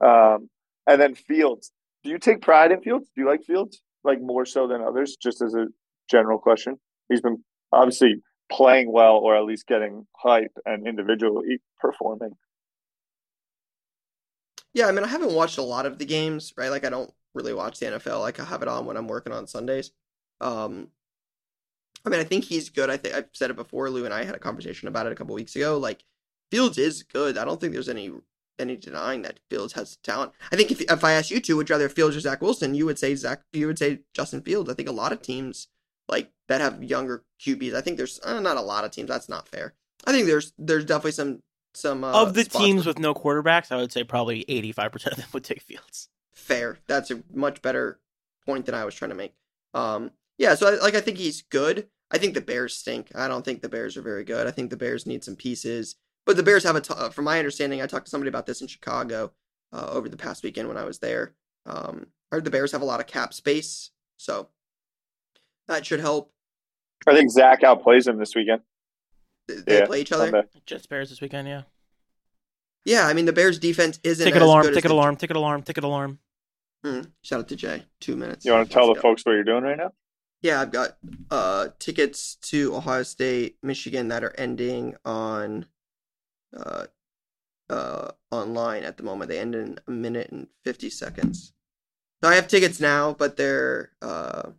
Um, 0.00 0.48
and 0.86 1.00
then 1.00 1.14
Fields. 1.14 1.70
Do 2.04 2.10
you 2.10 2.18
take 2.18 2.40
pride 2.40 2.72
in 2.72 2.80
Fields? 2.80 3.08
Do 3.14 3.22
you 3.22 3.28
like 3.28 3.44
Fields 3.44 3.80
like 4.04 4.20
more 4.20 4.44
so 4.44 4.66
than 4.66 4.82
others? 4.82 5.16
Just 5.20 5.42
as 5.42 5.54
a 5.54 5.66
general 6.10 6.38
question. 6.38 6.78
He's 7.08 7.20
been 7.20 7.42
obviously 7.72 8.22
playing 8.50 8.92
well, 8.92 9.16
or 9.16 9.36
at 9.36 9.44
least 9.44 9.66
getting 9.66 10.06
hype 10.16 10.52
and 10.66 10.86
individually 10.86 11.60
performing. 11.80 12.32
Yeah, 14.74 14.88
I 14.88 14.92
mean, 14.92 15.04
I 15.04 15.08
haven't 15.08 15.34
watched 15.34 15.58
a 15.58 15.62
lot 15.62 15.86
of 15.86 15.98
the 15.98 16.04
games, 16.04 16.52
right? 16.56 16.70
Like, 16.70 16.84
I 16.84 16.90
don't 16.90 17.12
really 17.34 17.52
watch 17.52 17.78
the 17.78 17.86
NFL. 17.86 18.20
Like, 18.20 18.40
I 18.40 18.44
have 18.44 18.62
it 18.62 18.68
on 18.68 18.86
when 18.86 18.96
I'm 18.96 19.08
working 19.08 19.32
on 19.32 19.46
Sundays. 19.46 19.90
Um, 20.40 20.88
I 22.04 22.08
mean, 22.08 22.20
I 22.20 22.24
think 22.24 22.44
he's 22.44 22.70
good. 22.70 22.90
I 22.90 22.96
think 22.96 23.14
I've 23.14 23.28
said 23.32 23.50
it 23.50 23.56
before. 23.56 23.90
Lou 23.90 24.04
and 24.04 24.14
I 24.14 24.24
had 24.24 24.34
a 24.34 24.40
conversation 24.40 24.88
about 24.88 25.06
it 25.06 25.12
a 25.12 25.14
couple 25.14 25.34
weeks 25.34 25.56
ago. 25.56 25.78
Like, 25.78 26.04
Fields 26.50 26.78
is 26.78 27.02
good. 27.02 27.38
I 27.38 27.44
don't 27.44 27.60
think 27.60 27.72
there's 27.72 27.88
any 27.88 28.12
any 28.62 28.76
denying 28.76 29.22
that 29.22 29.40
Fields 29.50 29.74
has 29.74 29.96
talent. 29.96 30.32
I 30.50 30.56
think 30.56 30.70
if 30.70 30.80
if 30.80 31.04
I 31.04 31.12
asked 31.12 31.30
you 31.30 31.40
two, 31.40 31.56
would 31.56 31.68
you 31.68 31.74
rather 31.74 31.88
Fields 31.88 32.16
or 32.16 32.20
Zach 32.20 32.40
Wilson? 32.40 32.74
You 32.74 32.86
would 32.86 32.98
say 32.98 33.14
Zach. 33.14 33.42
You 33.52 33.66
would 33.66 33.78
say 33.78 34.00
Justin 34.14 34.40
Fields. 34.40 34.70
I 34.70 34.74
think 34.74 34.88
a 34.88 34.92
lot 34.92 35.12
of 35.12 35.20
teams 35.20 35.68
like 36.08 36.30
that 36.48 36.60
have 36.60 36.82
younger 36.82 37.24
QBs. 37.40 37.74
I 37.74 37.80
think 37.80 37.96
there's 37.96 38.20
uh, 38.24 38.40
not 38.40 38.56
a 38.56 38.62
lot 38.62 38.84
of 38.84 38.90
teams. 38.90 39.08
That's 39.08 39.28
not 39.28 39.48
fair. 39.48 39.74
I 40.06 40.12
think 40.12 40.26
there's 40.26 40.52
there's 40.58 40.84
definitely 40.84 41.12
some 41.12 41.42
some 41.74 42.04
uh, 42.04 42.12
of 42.12 42.34
the 42.34 42.44
teams 42.44 42.86
with 42.86 42.98
no 42.98 43.14
quarterbacks, 43.14 43.72
I 43.72 43.76
would 43.76 43.92
say 43.92 44.04
probably 44.04 44.44
eighty 44.48 44.72
five 44.72 44.92
percent 44.92 45.12
of 45.12 45.18
them 45.18 45.28
would 45.32 45.44
take 45.44 45.62
Fields. 45.62 46.08
fair. 46.32 46.78
That's 46.86 47.10
a 47.10 47.22
much 47.32 47.62
better 47.62 48.00
point 48.44 48.66
than 48.66 48.74
I 48.74 48.84
was 48.84 48.94
trying 48.94 49.10
to 49.10 49.14
make. 49.14 49.34
Um, 49.74 50.10
yeah, 50.38 50.54
so 50.54 50.66
I, 50.68 50.82
like 50.82 50.94
I 50.94 51.00
think 51.00 51.18
he's 51.18 51.42
good. 51.42 51.88
I 52.10 52.18
think 52.18 52.34
the 52.34 52.40
Bears 52.40 52.74
stink. 52.76 53.10
I 53.14 53.26
don't 53.28 53.44
think 53.44 53.62
the 53.62 53.68
Bears 53.68 53.96
are 53.96 54.02
very 54.02 54.24
good. 54.24 54.46
I 54.46 54.50
think 54.50 54.70
the 54.70 54.76
Bears 54.76 55.06
need 55.06 55.24
some 55.24 55.36
pieces. 55.36 55.96
But 56.26 56.36
the 56.36 56.42
Bears 56.42 56.64
have 56.64 56.76
a, 56.76 56.80
t- 56.80 56.94
uh, 56.96 57.10
from 57.10 57.24
my 57.24 57.38
understanding, 57.38 57.82
I 57.82 57.86
talked 57.86 58.06
to 58.06 58.10
somebody 58.10 58.28
about 58.28 58.46
this 58.46 58.60
in 58.60 58.68
Chicago 58.68 59.32
uh, 59.72 59.88
over 59.90 60.08
the 60.08 60.16
past 60.16 60.44
weekend 60.44 60.68
when 60.68 60.76
I 60.76 60.84
was 60.84 60.98
there. 61.00 61.34
Um, 61.66 62.06
I 62.30 62.36
heard 62.36 62.44
the 62.44 62.50
Bears 62.50 62.72
have 62.72 62.82
a 62.82 62.86
lot 62.86 63.00
of 63.00 63.06
cap 63.06 63.34
space, 63.34 63.90
so 64.16 64.48
that 65.68 65.84
should 65.84 66.00
help. 66.00 66.32
I 67.06 67.14
think 67.14 67.30
Zach 67.30 67.62
outplays 67.62 68.06
him 68.06 68.18
this 68.18 68.34
weekend. 68.34 68.62
They 69.48 69.78
Yeah, 69.80 69.86
play 69.86 70.00
each 70.00 70.12
other. 70.12 70.30
Sunday. 70.30 70.48
Jets 70.66 70.86
Bears 70.86 71.10
this 71.10 71.20
weekend, 71.20 71.48
yeah. 71.48 71.62
Yeah, 72.84 73.06
I 73.06 73.12
mean 73.12 73.26
the 73.26 73.32
Bears 73.32 73.58
defense 73.58 73.98
isn't 74.02 74.24
Ticket 74.24 74.42
as 74.42 74.46
alarm, 74.46 74.62
good 74.62 74.70
as 74.70 74.76
ticket 74.76 74.88
the- 74.88 74.94
alarm, 74.94 75.16
ticket 75.16 75.36
alarm, 75.36 75.62
ticket 75.62 75.84
alarm. 75.84 76.18
Hmm, 76.84 77.02
shout 77.22 77.40
out 77.40 77.48
to 77.48 77.56
Jay. 77.56 77.84
Two 78.00 78.16
minutes. 78.16 78.44
You 78.44 78.52
want 78.52 78.66
to 78.68 78.72
tell 78.72 78.88
Let's 78.88 78.98
the 78.98 79.02
go. 79.02 79.08
folks 79.08 79.24
what 79.24 79.32
you're 79.32 79.44
doing 79.44 79.62
right 79.62 79.76
now? 79.76 79.92
Yeah, 80.40 80.60
I've 80.60 80.72
got 80.72 80.96
uh 81.30 81.68
tickets 81.78 82.36
to 82.42 82.74
Ohio 82.74 83.04
State, 83.04 83.56
Michigan 83.62 84.08
that 84.08 84.24
are 84.24 84.34
ending 84.36 84.96
on 85.04 85.66
uh 86.56 86.86
uh 87.70 88.10
online 88.30 88.84
at 88.84 88.96
the 88.96 89.02
moment. 89.02 89.28
They 89.30 89.38
end 89.38 89.54
in 89.54 89.78
a 89.86 89.90
minute 89.90 90.30
and 90.30 90.48
50 90.64 90.90
seconds. 90.90 91.52
So 92.22 92.30
I 92.30 92.34
have 92.34 92.48
tickets 92.48 92.80
now, 92.80 93.14
but 93.14 93.36
they're 93.36 93.90
uh 94.00 94.50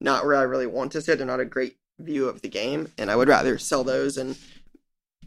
not 0.00 0.24
where 0.24 0.36
I 0.36 0.42
really 0.42 0.66
want 0.66 0.92
to 0.92 1.02
sit. 1.02 1.18
They're 1.18 1.26
not 1.26 1.40
a 1.40 1.44
great 1.44 1.76
view 1.98 2.28
of 2.28 2.42
the 2.42 2.48
game, 2.48 2.92
and 2.96 3.10
I 3.10 3.16
would 3.16 3.28
rather 3.28 3.58
sell 3.58 3.84
those 3.84 4.16
and 4.16 4.36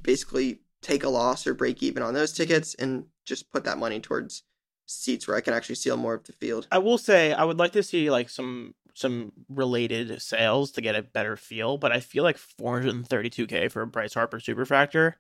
basically 0.01 0.59
take 0.81 1.03
a 1.03 1.09
loss 1.09 1.47
or 1.47 1.53
break 1.53 1.81
even 1.81 2.03
on 2.03 2.13
those 2.13 2.33
tickets 2.33 2.75
and 2.75 3.05
just 3.25 3.51
put 3.51 3.63
that 3.63 3.77
money 3.77 3.99
towards 3.99 4.43
seats 4.85 5.27
where 5.27 5.37
I 5.37 5.41
can 5.41 5.53
actually 5.53 5.75
see 5.75 5.95
more 5.95 6.15
of 6.15 6.25
the 6.25 6.33
field. 6.33 6.67
I 6.71 6.79
will 6.79 6.97
say 6.97 7.33
I 7.33 7.45
would 7.45 7.57
like 7.57 7.71
to 7.73 7.83
see 7.83 8.09
like 8.11 8.29
some 8.29 8.75
some 8.95 9.31
related 9.49 10.21
sales 10.21 10.71
to 10.71 10.81
get 10.81 10.95
a 10.95 11.01
better 11.01 11.35
feel, 11.35 11.77
but 11.77 11.91
I 11.91 11.99
feel 11.99 12.23
like 12.23 12.37
432k 12.37 13.71
for 13.71 13.81
a 13.81 13.87
Bryce 13.87 14.13
Harper 14.13 14.39
Superfractor. 14.39 15.13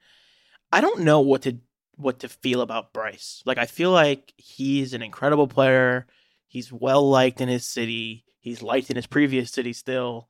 I 0.73 0.81
don't 0.81 1.01
know 1.01 1.21
what 1.21 1.43
to 1.43 1.59
what 1.97 2.19
to 2.19 2.27
feel 2.27 2.61
about 2.61 2.93
Bryce. 2.93 3.43
Like 3.45 3.59
I 3.59 3.67
feel 3.67 3.91
like 3.91 4.33
he's 4.37 4.95
an 4.95 5.03
incredible 5.03 5.47
player. 5.47 6.07
He's 6.47 6.73
well 6.73 7.07
liked 7.07 7.41
in 7.41 7.47
his 7.47 7.63
city. 7.63 8.25
He's 8.39 8.63
liked 8.63 8.89
in 8.89 8.95
his 8.95 9.05
previous 9.05 9.51
city 9.51 9.71
still. 9.71 10.29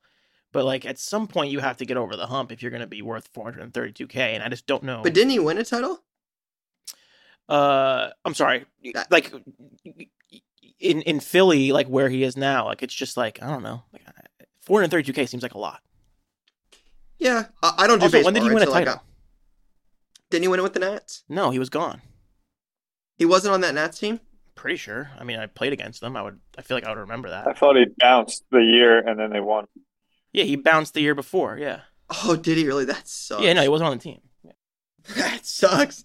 But 0.52 0.66
like 0.66 0.86
at 0.86 1.00
some 1.00 1.28
point 1.28 1.52
you 1.52 1.60
have 1.60 1.78
to 1.78 1.86
get 1.86 1.96
over 1.96 2.18
the 2.18 2.28
hump 2.28 2.52
if 2.52 2.62
you're 2.62 2.72
going 2.72 2.82
to 2.82 2.88
be 2.88 3.02
worth 3.02 3.34
432k 3.34 4.18
and 4.18 4.44
I 4.44 4.50
just 4.50 4.68
don't 4.68 4.84
know. 4.84 5.00
But 5.02 5.14
didn't 5.14 5.30
he 5.30 5.40
win 5.40 5.58
a 5.58 5.64
title? 5.64 6.04
Uh 7.48 8.10
I'm 8.26 8.34
sorry. 8.34 8.66
Like 9.10 9.34
in 10.78 11.02
in 11.04 11.22
Philly 11.22 11.72
like 11.72 11.88
where 11.88 12.10
he 12.10 12.24
is 12.24 12.36
now, 12.36 12.66
like 12.66 12.84
it's 12.84 12.94
just 12.94 13.16
like 13.16 13.42
I 13.42 13.48
don't 13.48 13.64
know. 13.64 13.84
Like 13.94 14.04
432k 14.68 15.30
seems 15.30 15.42
like 15.42 15.54
a 15.54 15.58
lot. 15.58 15.82
Yeah, 17.18 17.46
I, 17.62 17.74
I 17.78 17.88
don't 17.88 18.00
do 18.00 18.06
also, 18.06 18.18
baseball. 18.18 18.26
when 18.26 18.34
did 18.34 18.44
he 18.44 18.50
win 18.50 18.64
a 18.64 18.70
like, 18.70 18.86
title? 18.86 19.02
I- 19.02 19.13
didn't 20.34 20.46
he 20.46 20.48
win 20.48 20.60
it 20.60 20.64
with 20.64 20.74
the 20.74 20.80
Nats? 20.80 21.24
No, 21.30 21.52
he 21.52 21.60
was 21.60 21.70
gone. 21.70 22.02
He 23.18 23.24
wasn't 23.26 23.54
on 23.54 23.62
that 23.62 23.76
Nats 23.76 24.00
team. 24.00 24.20
Pretty 24.56 24.78
sure. 24.78 25.12
I 25.20 25.24
mean, 25.24 25.38
I 25.38 25.46
played 25.46 25.74
against 25.74 26.02
them. 26.02 26.18
I 26.18 26.24
would. 26.24 26.40
I 26.58 26.64
feel 26.64 26.76
like 26.76 26.86
I 26.86 26.90
would 26.90 26.98
remember 26.98 27.30
that. 27.30 27.48
I 27.48 27.54
thought 27.54 27.76
he 27.76 27.86
bounced 28.00 28.44
the 28.50 28.64
year 28.64 28.98
and 28.98 29.20
then 29.20 29.30
they 29.30 29.40
won. 29.40 29.68
Yeah, 30.32 30.46
he 30.46 30.56
bounced 30.56 30.96
the 30.96 31.02
year 31.02 31.14
before. 31.14 31.60
Yeah. 31.60 31.82
Oh, 32.24 32.36
did 32.36 32.58
he 32.58 32.66
really? 32.66 32.86
That 32.86 33.08
sucks. 33.08 33.44
Yeah, 33.44 33.54
no, 33.54 33.62
he 33.62 33.68
wasn't 33.68 33.92
on 33.92 33.98
the 34.00 34.04
team. 34.04 34.22
that 35.16 35.46
sucks. 35.46 36.04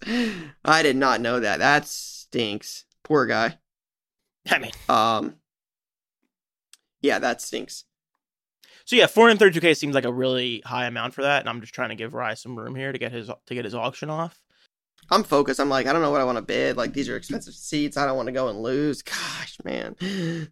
I 0.63 0.83
did 0.83 0.95
not 0.95 1.21
know 1.21 1.39
that. 1.39 1.57
That 1.57 1.87
stinks. 1.87 2.85
Poor 3.03 3.25
guy. 3.25 3.57
I 4.47 4.59
mean, 4.59 4.71
Um. 4.87 5.37
Yeah, 7.01 7.17
that 7.17 7.41
stinks. 7.41 7.85
So 8.89 8.95
yeah, 8.95 9.05
432k 9.05 9.77
seems 9.77 9.93
like 9.93 10.05
a 10.05 10.11
really 10.11 10.63
high 10.65 10.87
amount 10.87 11.13
for 11.13 11.21
that, 11.21 11.41
and 11.41 11.47
I'm 11.47 11.61
just 11.61 11.75
trying 11.75 11.89
to 11.89 11.95
give 11.95 12.15
Rye 12.15 12.33
some 12.33 12.57
room 12.57 12.73
here 12.73 12.91
to 12.91 12.97
get 12.97 13.11
his 13.11 13.27
to 13.27 13.53
get 13.53 13.63
his 13.63 13.75
auction 13.75 14.09
off. 14.09 14.41
I'm 15.11 15.23
focused. 15.23 15.59
I'm 15.59 15.69
like, 15.69 15.85
I 15.85 15.93
don't 15.93 16.01
know 16.01 16.09
what 16.09 16.21
I 16.21 16.23
want 16.23 16.39
to 16.39 16.41
bid. 16.41 16.75
Like, 16.75 16.93
these 16.93 17.07
are 17.07 17.15
expensive 17.15 17.53
seats. 17.53 17.97
I 17.97 18.07
don't 18.07 18.15
want 18.15 18.29
to 18.29 18.31
go 18.31 18.47
and 18.47 18.63
lose. 18.63 19.03
Gosh, 19.03 19.57
man, 19.63 19.95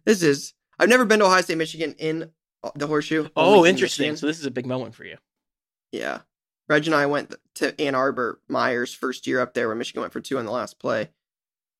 this 0.04 0.22
is. 0.22 0.54
I've 0.78 0.88
never 0.88 1.04
been 1.04 1.18
to 1.18 1.24
Ohio 1.24 1.40
State, 1.40 1.58
Michigan 1.58 1.96
in 1.98 2.30
the 2.76 2.86
horseshoe. 2.86 3.26
Oh, 3.34 3.66
interesting. 3.66 4.04
Michigan. 4.04 4.16
So 4.18 4.28
this 4.28 4.38
is 4.38 4.46
a 4.46 4.52
big 4.52 4.66
moment 4.66 4.94
for 4.94 5.04
you. 5.04 5.16
Yeah. 5.90 6.20
Reg 6.68 6.86
and 6.86 6.94
I 6.94 7.06
went 7.06 7.34
to 7.56 7.80
Ann 7.80 7.96
Arbor, 7.96 8.40
Meyer's 8.46 8.94
first 8.94 9.26
year 9.26 9.40
up 9.40 9.54
there, 9.54 9.66
where 9.66 9.74
Michigan 9.74 10.02
went 10.02 10.12
for 10.12 10.20
two 10.20 10.38
in 10.38 10.46
the 10.46 10.52
last 10.52 10.78
play. 10.78 11.10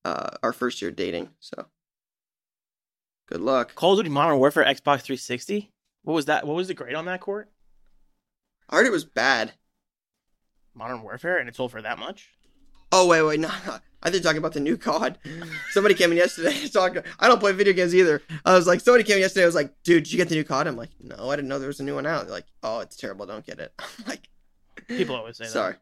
Uh, 0.04 0.30
our 0.42 0.52
first 0.52 0.82
year 0.82 0.90
dating. 0.90 1.28
So, 1.38 1.66
good 3.28 3.42
luck. 3.42 3.76
Call 3.76 3.92
of 3.92 3.98
Duty 4.00 4.08
Modern 4.08 4.40
Warfare 4.40 4.64
Xbox 4.64 5.02
360. 5.02 5.70
What 6.02 6.14
was 6.14 6.26
that? 6.26 6.46
What 6.46 6.56
was 6.56 6.68
the 6.68 6.74
grade 6.74 6.94
on 6.94 7.04
that 7.06 7.20
court? 7.20 7.50
I 8.68 8.76
heard 8.76 8.86
it 8.86 8.92
was 8.92 9.04
bad. 9.04 9.52
Modern 10.74 11.02
Warfare, 11.02 11.38
and 11.38 11.48
it 11.48 11.56
sold 11.56 11.70
for 11.72 11.82
that 11.82 11.98
much. 11.98 12.30
Oh 12.92 13.06
wait, 13.06 13.22
wait, 13.22 13.40
no, 13.40 13.48
no. 13.66 13.78
I 14.02 14.10
think 14.10 14.22
talking 14.22 14.38
about 14.38 14.52
the 14.52 14.60
new 14.60 14.76
COD. 14.76 15.18
Somebody 15.72 15.94
came 15.94 16.12
in 16.12 16.16
yesterday. 16.18 16.54
Talking, 16.68 17.02
I 17.18 17.26
don't 17.28 17.40
play 17.40 17.52
video 17.52 17.72
games 17.72 17.94
either. 17.94 18.22
I 18.44 18.54
was 18.54 18.66
like, 18.66 18.80
somebody 18.80 19.02
came 19.04 19.16
in 19.16 19.20
yesterday. 19.22 19.42
I 19.42 19.46
was 19.46 19.54
like, 19.56 19.74
dude, 19.82 20.04
did 20.04 20.12
you 20.12 20.16
get 20.18 20.28
the 20.28 20.36
new 20.36 20.44
COD? 20.44 20.68
I'm 20.68 20.76
like, 20.76 20.90
no, 21.00 21.30
I 21.30 21.36
didn't 21.36 21.48
know 21.48 21.58
there 21.58 21.66
was 21.66 21.80
a 21.80 21.84
new 21.84 21.96
one 21.96 22.06
out. 22.06 22.22
They're 22.26 22.30
like, 22.34 22.46
oh, 22.62 22.78
it's 22.80 22.96
terrible. 22.96 23.26
Don't 23.26 23.44
get 23.44 23.58
it. 23.58 23.72
I'm 23.78 24.04
like, 24.06 24.28
People 24.86 25.16
always 25.16 25.36
say 25.36 25.44
that. 25.44 25.50
sorry. 25.50 25.74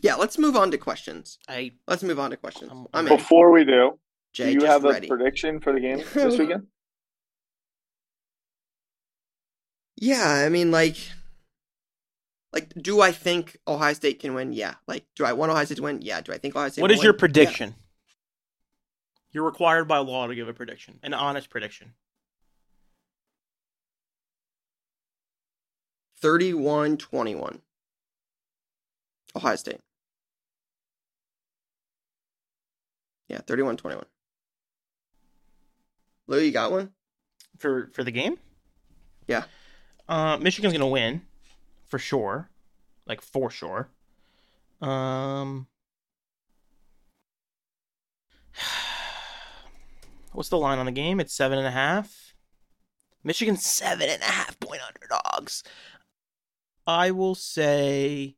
Yeah, 0.00 0.16
let's 0.16 0.38
move 0.38 0.56
on 0.56 0.70
to 0.70 0.78
questions. 0.78 1.38
I 1.48 1.72
Let's 1.86 2.02
move 2.02 2.18
on 2.18 2.30
to 2.30 2.36
questions. 2.36 2.70
I'm- 2.70 2.86
I'm 2.92 3.06
in. 3.06 3.16
Before 3.16 3.50
we 3.50 3.64
do, 3.64 3.98
Jay, 4.34 4.46
do 4.46 4.52
you 4.52 4.60
just 4.60 4.72
have 4.72 4.84
a 4.84 5.00
prediction 5.06 5.60
for 5.60 5.72
the 5.72 5.80
game 5.80 5.98
this 6.14 6.38
weekend? 6.38 6.66
Yeah, 9.96 10.26
I 10.26 10.48
mean, 10.48 10.72
like, 10.72 10.96
like, 12.52 12.68
do 12.74 13.00
I 13.00 13.12
think 13.12 13.56
Ohio 13.66 13.94
State 13.94 14.18
can 14.18 14.34
win? 14.34 14.52
Yeah. 14.52 14.74
Like, 14.88 15.06
do 15.14 15.24
I 15.24 15.32
want 15.32 15.52
Ohio 15.52 15.64
State 15.64 15.76
to 15.76 15.82
win? 15.84 16.02
Yeah. 16.02 16.20
Do 16.20 16.32
I 16.32 16.38
think 16.38 16.56
Ohio 16.56 16.68
State? 16.68 16.82
What 16.82 16.90
is 16.90 16.96
will 16.96 17.00
is 17.00 17.04
your 17.04 17.12
win? 17.12 17.16
Yeah. 17.16 17.20
prediction? 17.20 17.74
You're 19.30 19.44
required 19.44 19.86
by 19.86 19.98
law 19.98 20.26
to 20.26 20.34
give 20.34 20.48
a 20.48 20.52
prediction, 20.52 20.98
an 21.02 21.14
honest 21.14 21.48
prediction. 21.48 21.94
31-21. 26.22 27.60
Ohio 29.36 29.56
State. 29.56 29.80
Yeah, 33.28 33.40
31-21. 33.40 34.04
Lou, 36.26 36.40
you 36.40 36.52
got 36.52 36.72
one? 36.72 36.92
for 37.58 37.90
for 37.92 38.02
the 38.04 38.10
game. 38.10 38.38
Yeah. 39.26 39.44
Uh, 40.08 40.38
Michigan's 40.38 40.72
gonna 40.72 40.88
win, 40.88 41.22
for 41.86 41.98
sure, 41.98 42.48
like 43.06 43.20
for 43.20 43.50
sure. 43.50 43.90
Um, 44.80 45.66
what's 50.32 50.48
the 50.48 50.56
line 50.58 50.78
on 50.78 50.86
the 50.86 50.92
game? 50.92 51.20
It's 51.20 51.34
seven 51.34 51.58
and 51.58 51.66
a 51.66 51.72
half. 51.72 52.34
Michigan's 53.22 53.64
seven 53.64 54.08
and 54.10 54.22
a 54.22 54.26
half 54.26 54.58
point 54.60 54.82
underdogs. 54.86 55.62
I 56.86 57.10
will 57.10 57.34
say 57.34 58.36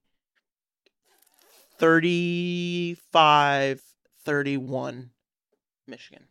35 1.78 3.82
31 4.24 5.10
Michigan. 5.88 6.26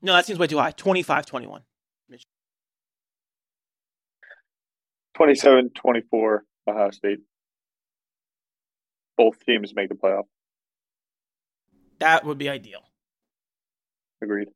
No, 0.00 0.12
that 0.12 0.26
seems 0.26 0.38
way 0.38 0.46
too 0.46 0.58
high. 0.58 0.70
25 0.70 1.26
21. 1.26 1.62
27-24 5.18 6.38
Ohio 6.68 6.90
State. 6.90 7.18
Both 9.16 9.44
teams 9.44 9.72
make 9.74 9.88
the 9.88 9.96
playoff. 9.96 10.24
That 11.98 12.24
would 12.24 12.38
be 12.38 12.48
ideal. 12.48 12.82
Agreed. 14.22 14.48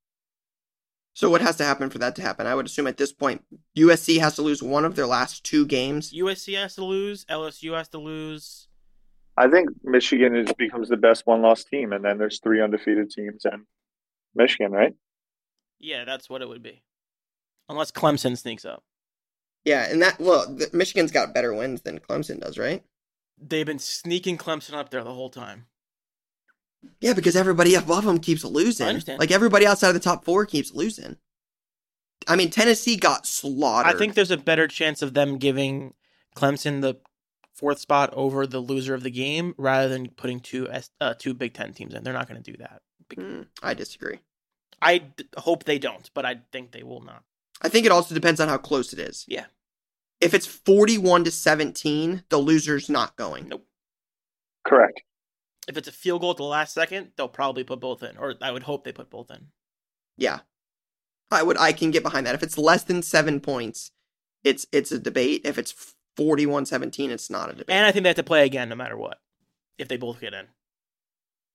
So 1.15 1.29
what 1.29 1.41
has 1.41 1.57
to 1.57 1.65
happen 1.65 1.91
for 1.91 1.99
that 1.99 2.17
to 2.17 2.23
happen? 2.23 2.47
I 2.47 2.55
would 2.55 2.67
assume 2.67 2.87
at 2.87 2.97
this 2.97 3.13
point 3.13 3.45
USC 3.77 4.19
has 4.21 4.37
to 4.37 4.43
lose 4.43 4.63
one 4.63 4.85
of 4.85 4.95
their 4.95 5.07
last 5.07 5.45
two 5.45 5.67
games. 5.67 6.13
USC 6.13 6.57
has 6.57 6.75
to 6.77 6.85
lose. 6.85 7.25
LSU 7.27 7.77
has 7.77 7.89
to 7.89 7.99
lose. 7.99 8.69
I 9.37 9.49
think 9.49 9.69
Michigan 9.83 10.37
is 10.37 10.53
becomes 10.53 10.89
the 10.89 10.97
best 10.97 11.27
one-loss 11.27 11.65
team, 11.65 11.93
and 11.93 12.05
then 12.05 12.19
there's 12.19 12.39
three 12.41 12.63
undefeated 12.63 13.11
teams 13.11 13.45
and 13.45 13.65
Michigan, 14.35 14.73
right? 14.73 14.93
Yeah, 15.83 16.05
that's 16.05 16.31
what 16.31 16.41
it 16.41 16.49
would 16.49 16.63
be. 16.63 16.83
Unless 17.69 17.91
Clemson 17.91 18.39
sneaks 18.39 18.65
up. 18.65 18.83
Yeah, 19.65 19.91
and 19.91 20.01
that 20.01 20.19
well, 20.19 20.47
the, 20.47 20.71
Michigan's 20.73 21.13
got 21.13 21.35
better 21.35 21.53
wins 21.53 21.83
than 21.83 22.01
Clemson 22.01 22.41
does, 22.41 22.59
right? 22.59 22.83
They've 23.39 23.67
been 23.67 23.79
sneaking 23.79 24.39
Clemson 24.39 24.75
up 24.75 24.91
there 24.91 25.05
the 25.05 25.15
whole 25.15 25.31
time. 25.31 25.67
Yeah, 27.01 27.13
because 27.13 27.37
everybody 27.37 27.75
above 27.75 28.05
them 28.05 28.19
keeps 28.19 28.45
losing. 28.45 28.87
I 28.87 28.91
understand. 28.91 29.21
Like 29.21 29.31
everybody 29.31 29.67
outside 29.67 29.89
of 29.89 29.95
the 29.95 30.01
top 30.01 30.25
four 30.25 30.47
keeps 30.47 30.73
losing. 30.73 31.17
I 32.29 32.37
mean, 32.37 32.51
Tennessee 32.51 32.97
got 32.97 33.27
slaughtered. 33.27 33.95
I 33.95 33.99
think 33.99 34.15
there's 34.15 34.31
a 34.31 34.37
better 34.37 34.69
chance 34.69 35.03
of 35.03 35.15
them 35.15 35.39
giving 35.39 35.95
Clemson 36.37 36.81
the 36.81 36.97
fourth 37.55 37.79
spot 37.79 38.13
over 38.15 38.47
the 38.47 38.61
loser 38.61 38.95
of 38.95 39.03
the 39.03 39.11
game 39.11 39.55
rather 39.59 39.89
than 39.89 40.09
putting 40.11 40.41
two 40.41 40.69
uh, 41.01 41.15
two 41.19 41.35
Big 41.35 41.55
Ten 41.55 41.73
teams 41.73 41.95
in. 41.95 42.03
They're 42.03 42.13
not 42.13 42.29
going 42.29 42.43
to 42.43 42.51
do 42.51 42.59
that. 42.59 42.83
Hmm, 43.15 43.43
I 43.63 43.75
disagree. 43.75 44.19
I 44.83 44.99
d- 44.99 45.25
hope 45.37 45.65
they 45.65 45.79
don't, 45.79 46.11
but 46.15 46.27
I 46.27 46.41
think 46.53 46.73
they 46.73 46.83
will 46.83 47.01
not. 47.01 47.23
I 47.63 47.69
think 47.69 47.87
it 47.87 47.93
also 47.93 48.15
depends 48.15 48.41
on 48.41 48.49
how 48.49 48.59
close 48.59 48.93
it 48.93 48.99
is. 48.99 49.25
Yeah. 49.29 49.47
If 50.21 50.35
it's 50.35 50.47
41 50.47 51.25
to 51.25 51.31
17, 51.31 52.25
the 52.29 52.39
loser's 52.39 52.89
not 52.89 53.17
going. 53.17 53.49
Nope. 53.49 53.67
Correct. 54.67 55.03
If 55.69 55.77
it's 55.77 55.89
a 55.89 55.93
field 55.93 56.21
goal 56.21 56.33
at 56.33 56.37
the 56.37 56.43
last 56.45 56.75
second, 56.75 57.13
they'll 57.17 57.29
probably 57.29 57.65
put 57.65 57.81
both 57.81 58.03
in, 58.03 58.17
or 58.17 58.35
I 58.41 58.51
would 58.51 58.65
hope 58.65 58.85
they 58.85 58.93
put 58.93 59.11
both 59.11 59.31
in. 59.31 59.49
Yeah. 60.17 60.41
I 61.31 61.43
would 61.43 61.57
I 61.59 61.73
can 61.73 61.91
get 61.91 62.03
behind 62.03 62.27
that. 62.27 62.35
If 62.35 62.43
it's 62.43 62.59
less 62.59 62.85
than 62.85 63.03
7 63.03 63.41
points, 63.41 63.93
it's 64.45 64.67
it's 64.73 64.93
a 64.93 64.99
debate. 64.99 65.43
If 65.45 65.59
it's 65.59 65.95
41-17, 66.19 67.11
it's 67.11 67.31
not 67.31 67.49
a 67.49 67.53
debate. 67.53 67.75
And 67.75 67.87
I 67.87 67.93
think 67.93 68.03
they 68.03 68.11
have 68.11 68.17
to 68.17 68.23
play 68.23 68.45
again 68.45 68.69
no 68.69 68.75
matter 68.75 68.97
what, 68.97 69.19
if 69.79 69.89
they 69.89 69.97
both 69.97 70.21
get 70.21 70.35
in. 70.35 70.47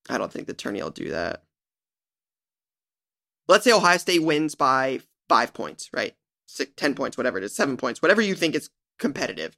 I 0.08 0.18
don't 0.18 0.32
think 0.32 0.46
the 0.46 0.54
tourney 0.54 0.82
will 0.82 0.90
do 0.90 1.10
that. 1.10 1.44
Let's 3.48 3.64
say 3.64 3.72
Ohio 3.72 3.96
State 3.96 4.22
wins 4.22 4.54
by 4.54 5.00
5 5.28 5.52
points, 5.54 5.88
right? 5.92 6.14
Six, 6.46 6.72
10 6.76 6.94
points, 6.94 7.16
whatever 7.16 7.38
it 7.38 7.44
is, 7.44 7.54
7 7.56 7.76
points, 7.76 8.00
whatever 8.02 8.20
you 8.20 8.34
think 8.34 8.54
is 8.54 8.70
competitive. 8.98 9.56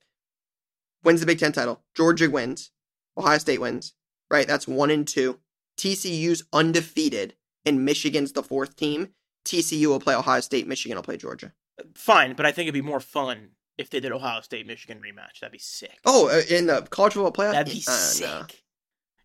Wins 1.04 1.20
the 1.20 1.26
Big 1.26 1.38
10 1.38 1.52
title. 1.52 1.82
Georgia 1.94 2.28
wins. 2.30 2.70
Ohio 3.16 3.38
State 3.38 3.60
wins. 3.60 3.94
Right? 4.30 4.46
That's 4.46 4.68
1 4.68 4.90
and 4.90 5.06
2. 5.08 5.38
TCU's 5.76 6.44
undefeated. 6.52 7.34
and 7.66 7.84
Michigan's 7.84 8.32
the 8.32 8.42
fourth 8.42 8.74
team, 8.76 9.08
TCU 9.44 9.86
will 9.86 10.00
play 10.00 10.14
Ohio 10.14 10.40
State, 10.40 10.66
Michigan 10.66 10.96
will 10.96 11.02
play 11.02 11.16
Georgia. 11.18 11.52
Fine, 11.94 12.34
but 12.34 12.46
I 12.46 12.52
think 12.52 12.64
it'd 12.68 12.74
be 12.74 12.80
more 12.80 13.00
fun 13.00 13.50
if 13.76 13.90
they 13.90 14.00
did 14.00 14.12
Ohio 14.12 14.40
State 14.40 14.66
Michigan 14.66 14.98
rematch. 14.98 15.40
That'd 15.40 15.52
be 15.52 15.58
sick. 15.58 15.98
Oh, 16.06 16.28
uh, 16.28 16.40
in 16.48 16.66
the 16.66 16.82
college 16.90 17.14
football 17.14 17.32
playoff, 17.32 17.52
That'd 17.52 17.72
be 17.72 17.82
Uh, 17.86 17.90
sick. 17.92 18.26
no. 18.26 18.46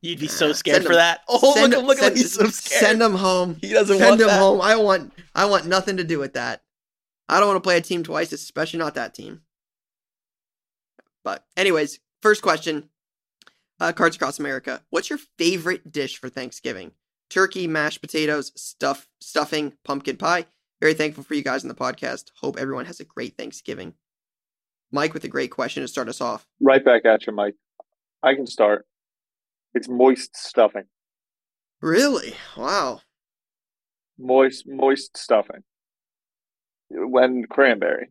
You'd 0.05 0.19
be 0.19 0.27
so 0.27 0.53
scared 0.53 0.75
send 0.75 0.85
for 0.85 0.91
him- 0.91 0.97
that. 0.97 1.21
Oh, 1.27 1.53
send 1.55 1.71
look, 1.71 1.79
him- 1.81 1.87
look, 1.87 1.97
look, 1.97 2.03
send, 2.03 2.17
he's 2.17 2.33
so 2.33 2.45
scared. 2.47 2.79
Send 2.81 3.01
him 3.01 3.13
home. 3.15 3.57
He 3.61 3.73
doesn't 3.73 3.95
want 3.99 4.01
to. 4.01 4.07
Send 4.09 4.21
him 4.21 4.27
that. 4.27 4.39
home. 4.39 4.61
I 4.61 4.75
want. 4.75 5.13
I 5.33 5.45
want 5.45 5.65
nothing 5.65 5.97
to 5.97 6.03
do 6.03 6.19
with 6.19 6.33
that. 6.33 6.61
I 7.27 7.39
don't 7.39 7.47
want 7.47 7.57
to 7.57 7.67
play 7.67 7.77
a 7.77 7.81
team 7.81 8.03
twice, 8.03 8.31
especially 8.31 8.77
not 8.79 8.93
that 8.95 9.15
team. 9.15 9.41
But 11.23 11.43
anyways, 11.57 11.99
first 12.21 12.41
question. 12.41 12.89
Uh, 13.79 13.91
Cards 13.91 14.15
Across 14.15 14.39
America. 14.39 14.81
What's 14.89 15.09
your 15.09 15.19
favorite 15.37 15.91
dish 15.91 16.17
for 16.17 16.29
Thanksgiving? 16.29 16.91
Turkey, 17.29 17.67
mashed 17.67 17.99
potatoes, 18.01 18.51
stuff, 18.55 19.09
stuffing, 19.19 19.73
pumpkin 19.83 20.15
pie. 20.17 20.45
Very 20.79 20.93
thankful 20.93 21.23
for 21.23 21.33
you 21.33 21.41
guys 21.41 21.63
in 21.63 21.67
the 21.67 21.75
podcast. 21.75 22.31
Hope 22.39 22.57
everyone 22.57 22.85
has 22.85 22.99
a 22.99 23.05
great 23.05 23.37
Thanksgiving. 23.37 23.95
Mike 24.91 25.13
with 25.13 25.23
a 25.23 25.27
great 25.29 25.51
question 25.51 25.81
to 25.81 25.87
start 25.87 26.07
us 26.07 26.21
off. 26.21 26.47
Right 26.61 26.85
back 26.85 27.05
at 27.05 27.25
you, 27.27 27.33
Mike. 27.33 27.55
I 28.23 28.35
can 28.35 28.45
start. 28.47 28.85
It's 29.75 29.89
moist 29.89 30.35
stuffing. 30.35 30.85
Really? 31.81 32.33
Wow. 32.57 33.01
Moist, 34.17 34.63
moist 34.65 35.17
stuffing. 35.17 35.63
When 36.89 37.43
cranberry. 37.49 38.07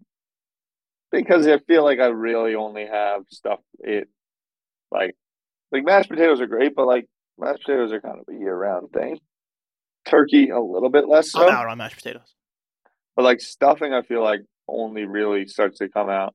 Because 1.10 1.46
I 1.46 1.58
feel 1.58 1.82
like 1.82 2.00
I 2.00 2.06
really 2.06 2.54
only 2.54 2.86
have 2.86 3.22
stuff 3.30 3.60
it 3.78 4.08
like 4.90 5.16
like 5.72 5.84
mashed 5.84 6.10
potatoes 6.10 6.40
are 6.40 6.46
great, 6.46 6.74
but 6.76 6.86
like 6.86 7.06
mashed 7.38 7.62
potatoes 7.64 7.92
are 7.92 8.00
kind 8.00 8.18
of 8.20 8.32
a 8.32 8.38
year 8.38 8.56
round 8.56 8.90
thing. 8.92 9.18
Turkey 10.06 10.50
a 10.50 10.60
little 10.60 10.90
bit 10.90 11.08
less 11.08 11.32
so. 11.32 11.48
I'm 11.48 11.54
out 11.54 11.66
on 11.66 11.78
mashed 11.78 11.96
potatoes. 11.96 12.34
But 13.16 13.24
like 13.24 13.40
stuffing, 13.40 13.94
I 13.94 14.02
feel 14.02 14.22
like 14.22 14.40
only 14.68 15.04
really 15.04 15.46
starts 15.46 15.78
to 15.78 15.88
come 15.88 16.10
out. 16.10 16.34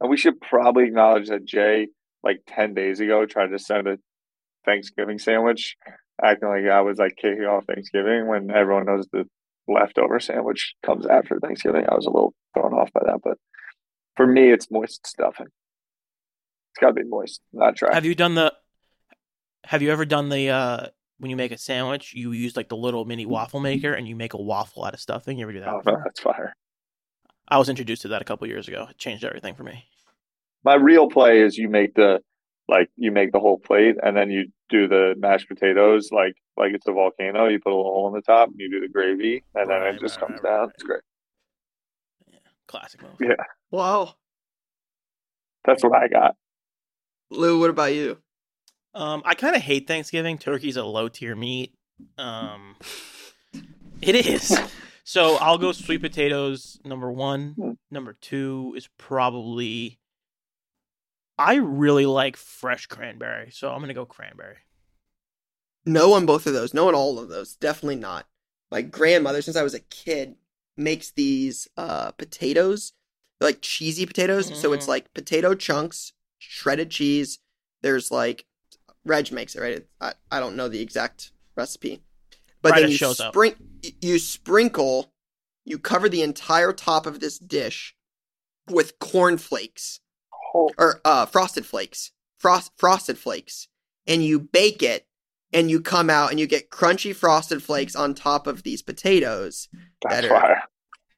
And 0.00 0.10
we 0.10 0.16
should 0.16 0.40
probably 0.40 0.84
acknowledge 0.84 1.28
that 1.28 1.44
Jay, 1.44 1.88
like 2.22 2.42
10 2.46 2.74
days 2.74 3.00
ago, 3.00 3.24
tried 3.24 3.48
to 3.48 3.58
send 3.58 3.88
a 3.88 3.98
Thanksgiving 4.68 5.18
sandwich, 5.18 5.76
acting 6.22 6.48
like 6.48 6.64
I 6.70 6.82
was 6.82 6.98
like 6.98 7.16
kicking 7.16 7.44
off 7.44 7.64
Thanksgiving 7.64 8.28
when 8.28 8.50
everyone 8.50 8.84
knows 8.86 9.06
the 9.12 9.24
leftover 9.66 10.20
sandwich 10.20 10.74
comes 10.84 11.06
after 11.06 11.38
Thanksgiving. 11.40 11.86
I 11.88 11.94
was 11.94 12.06
a 12.06 12.10
little 12.10 12.34
thrown 12.54 12.74
off 12.74 12.92
by 12.92 13.00
that. 13.06 13.20
But 13.24 13.38
for 14.16 14.26
me, 14.26 14.52
it's 14.52 14.70
moist 14.70 15.06
stuffing. 15.06 15.46
It's 15.46 16.80
got 16.80 16.88
to 16.88 16.94
be 16.94 17.04
moist, 17.04 17.40
not 17.52 17.76
dry. 17.76 17.94
Have 17.94 18.04
you 18.04 18.14
done 18.14 18.34
the? 18.34 18.52
Have 19.64 19.80
you 19.82 19.90
ever 19.90 20.04
done 20.04 20.28
the? 20.28 20.50
uh 20.50 20.86
when 21.18 21.30
you 21.30 21.36
make 21.36 21.50
a 21.50 21.58
sandwich, 21.58 22.12
you 22.14 22.32
use 22.32 22.56
like 22.56 22.68
the 22.68 22.76
little 22.76 23.04
mini 23.04 23.26
waffle 23.26 23.60
maker 23.60 23.92
and 23.92 24.06
you 24.06 24.14
make 24.14 24.34
a 24.34 24.40
waffle 24.40 24.84
out 24.84 24.94
of 24.94 25.00
stuffing. 25.00 25.38
You 25.38 25.44
ever 25.44 25.52
do 25.52 25.60
that? 25.60 25.68
oh, 25.68 25.82
no, 25.84 25.96
that's 26.04 26.20
fire. 26.20 26.54
I 27.48 27.58
was 27.58 27.68
introduced 27.68 28.02
to 28.02 28.08
that 28.08 28.22
a 28.22 28.24
couple 28.24 28.46
years 28.46 28.68
ago. 28.68 28.86
It 28.90 28.98
changed 28.98 29.24
everything 29.24 29.54
for 29.54 29.64
me. 29.64 29.84
My 30.64 30.74
real 30.74 31.08
play 31.08 31.40
is 31.40 31.56
you 31.56 31.68
make 31.68 31.94
the 31.94 32.20
like 32.68 32.90
you 32.96 33.10
make 33.10 33.32
the 33.32 33.40
whole 33.40 33.58
plate 33.58 33.96
and 34.02 34.16
then 34.16 34.30
you 34.30 34.50
do 34.68 34.86
the 34.88 35.14
mashed 35.18 35.48
potatoes 35.48 36.10
like 36.12 36.34
like 36.56 36.72
it's 36.74 36.86
a 36.86 36.92
volcano. 36.92 37.46
You 37.48 37.58
put 37.60 37.72
a 37.72 37.76
little 37.76 37.90
hole 37.92 38.08
in 38.08 38.14
the 38.14 38.22
top 38.22 38.48
and 38.48 38.58
you 38.58 38.70
do 38.70 38.80
the 38.80 38.88
gravy 38.92 39.44
and 39.54 39.70
then 39.70 39.80
Right, 39.80 39.94
it 39.94 40.00
just 40.00 40.20
right, 40.20 40.28
comes 40.28 40.40
right, 40.42 40.50
down. 40.50 40.60
right. 40.60 40.70
It's 40.74 40.82
great. 40.82 41.00
Yeah, 42.30 42.38
classic 42.66 43.02
move. 43.02 43.12
Yeah. 43.20 43.42
Wow. 43.70 44.14
That's 45.64 45.82
what 45.82 45.94
I 45.96 46.08
got. 46.08 46.36
Lou, 47.30 47.60
what 47.60 47.70
about 47.70 47.92
you? 47.94 48.18
Um, 48.94 49.22
I 49.24 49.34
kind 49.34 49.54
of 49.54 49.62
hate 49.62 49.86
Thanksgiving. 49.86 50.38
Turkey's 50.38 50.76
a 50.76 50.84
low 50.84 51.08
tier 51.08 51.36
meat. 51.36 51.74
Um, 52.16 52.76
it 54.00 54.14
is. 54.14 54.58
So 55.04 55.36
I'll 55.36 55.58
go 55.58 55.72
sweet 55.72 56.00
potatoes 56.00 56.80
number 56.84 57.10
one. 57.12 57.54
Hmm. 57.58 57.70
Number 57.90 58.14
two 58.20 58.74
is 58.76 58.88
probably. 58.98 59.97
I 61.38 61.56
really 61.56 62.06
like 62.06 62.36
fresh 62.36 62.86
cranberry, 62.86 63.50
so 63.50 63.70
I'm 63.70 63.80
gonna 63.80 63.94
go 63.94 64.04
cranberry. 64.06 64.56
No 65.86 66.12
on 66.12 66.26
both 66.26 66.46
of 66.46 66.52
those. 66.52 66.74
No 66.74 66.88
on 66.88 66.94
all 66.94 67.18
of 67.18 67.28
those. 67.28 67.54
Definitely 67.56 67.96
not. 67.96 68.26
My 68.70 68.82
grandmother, 68.82 69.40
since 69.40 69.56
I 69.56 69.62
was 69.62 69.74
a 69.74 69.80
kid, 69.80 70.36
makes 70.76 71.10
these 71.10 71.68
uh 71.76 72.10
potatoes. 72.12 72.92
They're 73.38 73.48
like 73.48 73.62
cheesy 73.62 74.04
potatoes. 74.04 74.58
So 74.60 74.72
it's 74.72 74.86
Mhm. 74.86 74.88
like 74.88 75.14
potato 75.14 75.54
chunks, 75.54 76.12
shredded 76.38 76.90
cheese. 76.90 77.38
There's 77.82 78.10
like 78.10 78.44
Reg 79.04 79.32
makes 79.32 79.54
it, 79.54 79.60
right? 79.60 79.86
I, 80.00 80.14
I 80.30 80.40
don't 80.40 80.56
know 80.56 80.68
the 80.68 80.80
exact 80.82 81.32
recipe. 81.56 82.02
But 82.60 82.72
Right, 82.72 82.80
then 82.82 82.90
you 82.90 82.96
up. 83.20 83.32
you 84.02 84.18
sprinkle, 84.18 85.12
you 85.64 85.78
cover 85.78 86.08
the 86.08 86.22
entire 86.22 86.72
top 86.72 87.06
of 87.06 87.20
this 87.20 87.38
dish 87.38 87.96
with 88.68 88.98
corn 88.98 89.38
flakes 89.38 90.00
Or 90.54 91.00
uh, 91.04 91.26
frosted 91.26 91.66
flakes, 91.66 92.12
frost 92.38 92.72
frosted 92.76 93.18
flakes, 93.18 93.68
and 94.06 94.24
you 94.24 94.40
bake 94.40 94.82
it, 94.82 95.06
and 95.52 95.70
you 95.70 95.80
come 95.80 96.10
out 96.10 96.30
and 96.30 96.40
you 96.40 96.46
get 96.46 96.70
crunchy 96.70 97.14
frosted 97.14 97.62
flakes 97.62 97.96
on 97.96 98.14
top 98.14 98.46
of 98.46 98.62
these 98.62 98.82
potatoes. 98.82 99.68
that's 100.02 100.22
better. 100.22 100.28
fire. 100.28 100.62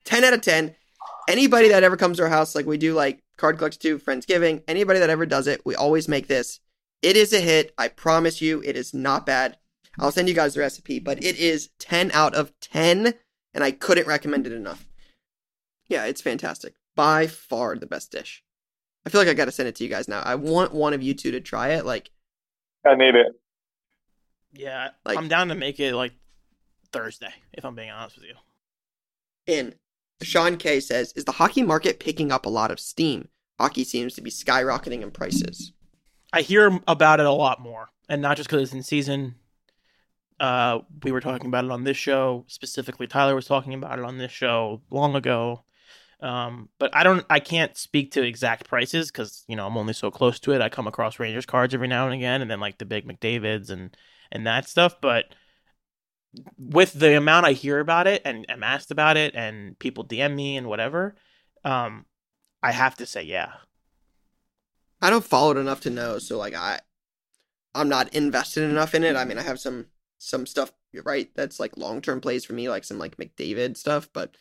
Ten 0.05 0.24
out 0.24 0.35
of 0.35 0.41
ten. 0.41 0.74
Anybody 1.28 1.68
that 1.68 1.83
ever 1.85 1.97
comes 1.97 2.16
to 2.16 2.24
our 2.24 2.28
house, 2.28 2.55
like 2.55 2.66
we 2.66 2.78
do, 2.78 2.95
like 2.95 3.22
card 3.37 3.59
collection 3.59 3.81
two, 3.81 3.99
friendsgiving, 3.99 4.62
anybody 4.66 4.99
that 4.99 5.11
ever 5.11 5.26
does 5.26 5.47
it, 5.47 5.61
we 5.64 5.74
always 5.74 6.09
make 6.09 6.26
this. 6.26 6.61
It 7.03 7.16
is 7.16 7.33
a 7.33 7.41
hit. 7.41 7.72
I 7.78 7.89
promise 7.89 8.43
you, 8.43 8.62
it 8.64 8.76
is 8.76 8.93
not 8.93 9.26
bad. 9.26 9.57
I'll 9.99 10.12
send 10.12 10.28
you 10.28 10.35
guys 10.35 10.55
the 10.55 10.61
recipe, 10.61 10.99
but 10.99 11.22
it 11.22 11.39
is 11.39 11.70
ten 11.78 12.11
out 12.12 12.35
of 12.35 12.53
ten, 12.61 13.14
and 13.55 13.64
I 13.64 13.70
couldn't 13.70 14.07
recommend 14.07 14.47
it 14.47 14.53
enough. 14.53 14.87
Yeah, 15.89 16.05
it's 16.05 16.20
fantastic. 16.20 16.74
By 16.95 17.26
far 17.26 17.76
the 17.76 17.87
best 17.87 18.12
dish. 18.12 18.43
I 19.07 19.11
feel 19.11 19.20
like 19.20 19.28
I 19.28 19.34
got 19.34 19.46
to 19.46 19.53
send 19.53 19.68
it 19.68 19.74
to 19.76 19.84
you 19.84 19.90
guys 19.90 20.09
now. 20.09 20.20
I 20.20 20.34
want 20.34 20.74
one 20.74 20.92
of 20.92 21.03
you 21.03 21.14
two 21.14 21.30
to 21.30 21.40
try 21.40 21.70
it. 21.70 21.86
Like, 21.86 22.11
I 22.84 22.94
need 22.94 23.14
it. 23.14 23.28
Yeah, 24.53 24.90
Like- 25.05 25.16
I'm 25.18 25.28
down 25.28 25.48
to 25.48 25.55
make 25.55 25.78
it 25.80 25.94
like 25.94 26.12
Thursday, 26.92 27.32
if 27.53 27.64
I'm 27.64 27.74
being 27.74 27.90
honest 27.90 28.16
with 28.16 28.26
you. 28.26 28.34
in 29.46 29.74
Sean 30.22 30.57
K 30.59 30.80
says, 30.80 31.12
"Is 31.14 31.24
the 31.24 31.32
hockey 31.32 31.62
market 31.62 31.98
picking 31.98 32.30
up 32.30 32.44
a 32.46 32.51
lot 32.51 32.70
of 32.70 32.78
steam? 32.78 33.28
Hockey 33.59 33.84
seems 33.84 34.14
to 34.14 34.20
be 34.20 34.30
skyrocketing 34.30 35.03
in 35.03 35.11
prices." 35.11 35.72
I 36.32 36.42
hear 36.42 36.78
about 36.86 37.20
it 37.20 37.26
a 37.26 37.32
lot 37.32 37.61
more, 37.61 37.88
and 38.09 38.20
not 38.20 38.36
just 38.36 38.48
because 38.48 38.62
it's 38.62 38.72
in 38.72 38.82
season. 38.82 39.36
Uh, 40.38 40.80
we 41.03 41.11
were 41.12 41.20
talking 41.20 41.46
about 41.46 41.64
it 41.64 41.70
on 41.70 41.84
this 41.84 41.96
show 41.96 42.44
specifically. 42.48 43.07
Tyler 43.07 43.34
was 43.34 43.46
talking 43.46 43.74
about 43.74 43.98
it 43.98 44.05
on 44.05 44.18
this 44.18 44.30
show 44.32 44.82
long 44.90 45.14
ago. 45.14 45.64
Um, 46.23 46.68
but 46.79 46.95
I 46.95 47.03
don't, 47.03 47.25
I 47.31 47.41
can't 47.41 47.77
speak 47.77 48.12
to 48.12 48.23
exact 48.23 48.68
prices 48.68 49.11
because 49.11 49.45
you 49.49 49.57
know 49.57 49.66
I'm 49.66 49.77
only 49.77 49.95
so 49.95 50.11
close 50.11 50.39
to 50.41 50.53
it. 50.53 50.61
I 50.61 50.68
come 50.68 50.87
across 50.87 51.18
Rangers 51.18 51.47
cards 51.47 51.75
every 51.75 51.89
now 51.89 52.07
and 52.07 52.14
again, 52.14 52.43
and 52.43 52.51
then 52.51 52.61
like 52.61 52.79
the 52.79 52.85
big 52.85 53.07
McDavid's 53.07 53.71
and 53.71 53.97
and 54.31 54.47
that 54.47 54.68
stuff. 54.68 55.01
But 55.01 55.27
with 56.59 56.93
the 56.93 57.16
amount 57.16 57.47
I 57.47 57.53
hear 57.53 57.81
about 57.81 58.07
it 58.07 58.23
and 58.25 58.45
am 58.51 58.62
asked 58.62 58.91
about 58.91 59.16
it, 59.16 59.35
and 59.35 59.79
people 59.79 60.05
DM 60.05 60.35
me 60.35 60.57
and 60.57 60.66
whatever, 60.68 61.16
um, 61.64 62.05
I 62.62 62.73
have 62.73 62.97
to 62.97 63.07
say 63.07 63.23
yeah. 63.23 63.53
I 65.03 65.09
don't 65.09 65.25
follow 65.25 65.53
it 65.53 65.57
enough 65.57 65.81
to 65.83 65.91
know, 65.91 66.18
so 66.18 66.37
like 66.37 66.55
I, 66.55 66.81
I'm 67.75 67.89
not 67.89 68.14
invested 68.14 68.64
enough 68.64 68.95
in 68.95 69.05
it. 69.05 69.16
I 69.16 69.25
mean, 69.25 69.39
I 69.39 69.43
have 69.43 69.59
some 69.59 69.87
some 70.18 70.45
stuff 70.47 70.73
right 71.05 71.31
that's 71.35 71.59
like 71.59 71.79
long 71.79 72.03
term 72.03 72.21
plays 72.21 72.45
for 72.45 72.53
me, 72.53 72.68
like 72.68 72.85
some 72.85 72.99
like 72.99 73.16
McDavid 73.16 73.77
stuff, 73.77 74.11
but 74.12 74.37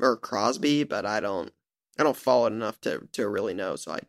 or 0.00 0.16
Crosby, 0.16 0.84
but 0.84 1.06
I 1.06 1.20
don't 1.20 1.52
I 1.98 2.02
don't 2.02 2.16
follow 2.16 2.46
it 2.46 2.52
enough 2.52 2.80
to 2.82 3.08
to 3.12 3.28
really 3.28 3.54
know. 3.54 3.76
So 3.76 3.92
I, 3.92 4.00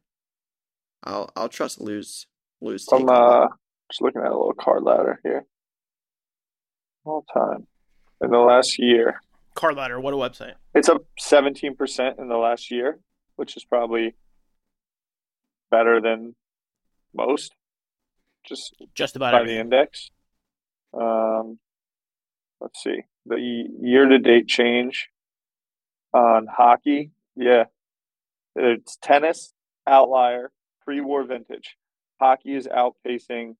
I'll 1.04 1.32
I'll 1.36 1.50
trust 1.50 1.82
Lou's 1.82 2.28
Lou's 2.62 2.86
take. 2.86 3.02
I'm 3.02 3.10
uh, 3.10 3.48
just 3.92 4.02
looking 4.02 4.22
at 4.22 4.28
a 4.28 4.38
little 4.38 4.54
card 4.54 4.84
ladder 4.84 5.20
here. 5.24 5.46
All 7.06 7.26
time. 7.34 7.68
In 8.20 8.32
the 8.32 8.40
last 8.40 8.80
year, 8.80 9.22
Card 9.58 9.76
ladder, 9.76 10.00
what 10.00 10.14
a 10.14 10.18
website. 10.18 10.54
it's 10.76 10.88
up 10.88 11.04
17% 11.20 12.20
in 12.20 12.28
the 12.28 12.38
last 12.38 12.70
year, 12.70 13.00
which 13.38 13.58
is 13.58 13.66
probably 13.66 14.14
better 15.72 16.00
than 16.00 16.36
most, 17.16 17.54
just 18.48 18.76
Just 18.94 19.16
about 19.16 19.32
by 19.32 19.44
the 19.46 19.60
index. 19.60 20.12
Um, 20.94 21.58
let's 22.62 22.84
see. 22.84 23.02
The 23.26 23.38
year 23.82 24.06
to 24.08 24.20
date 24.20 24.48
change 24.48 25.10
on 26.14 26.48
hockey. 26.48 27.12
Yeah. 27.36 27.66
It's 28.56 28.98
tennis, 28.98 29.54
outlier, 29.86 30.52
pre 30.84 31.02
war 31.02 31.24
vintage. 31.24 31.78
Hockey 32.20 32.56
is 32.56 32.68
outpacing 32.68 33.56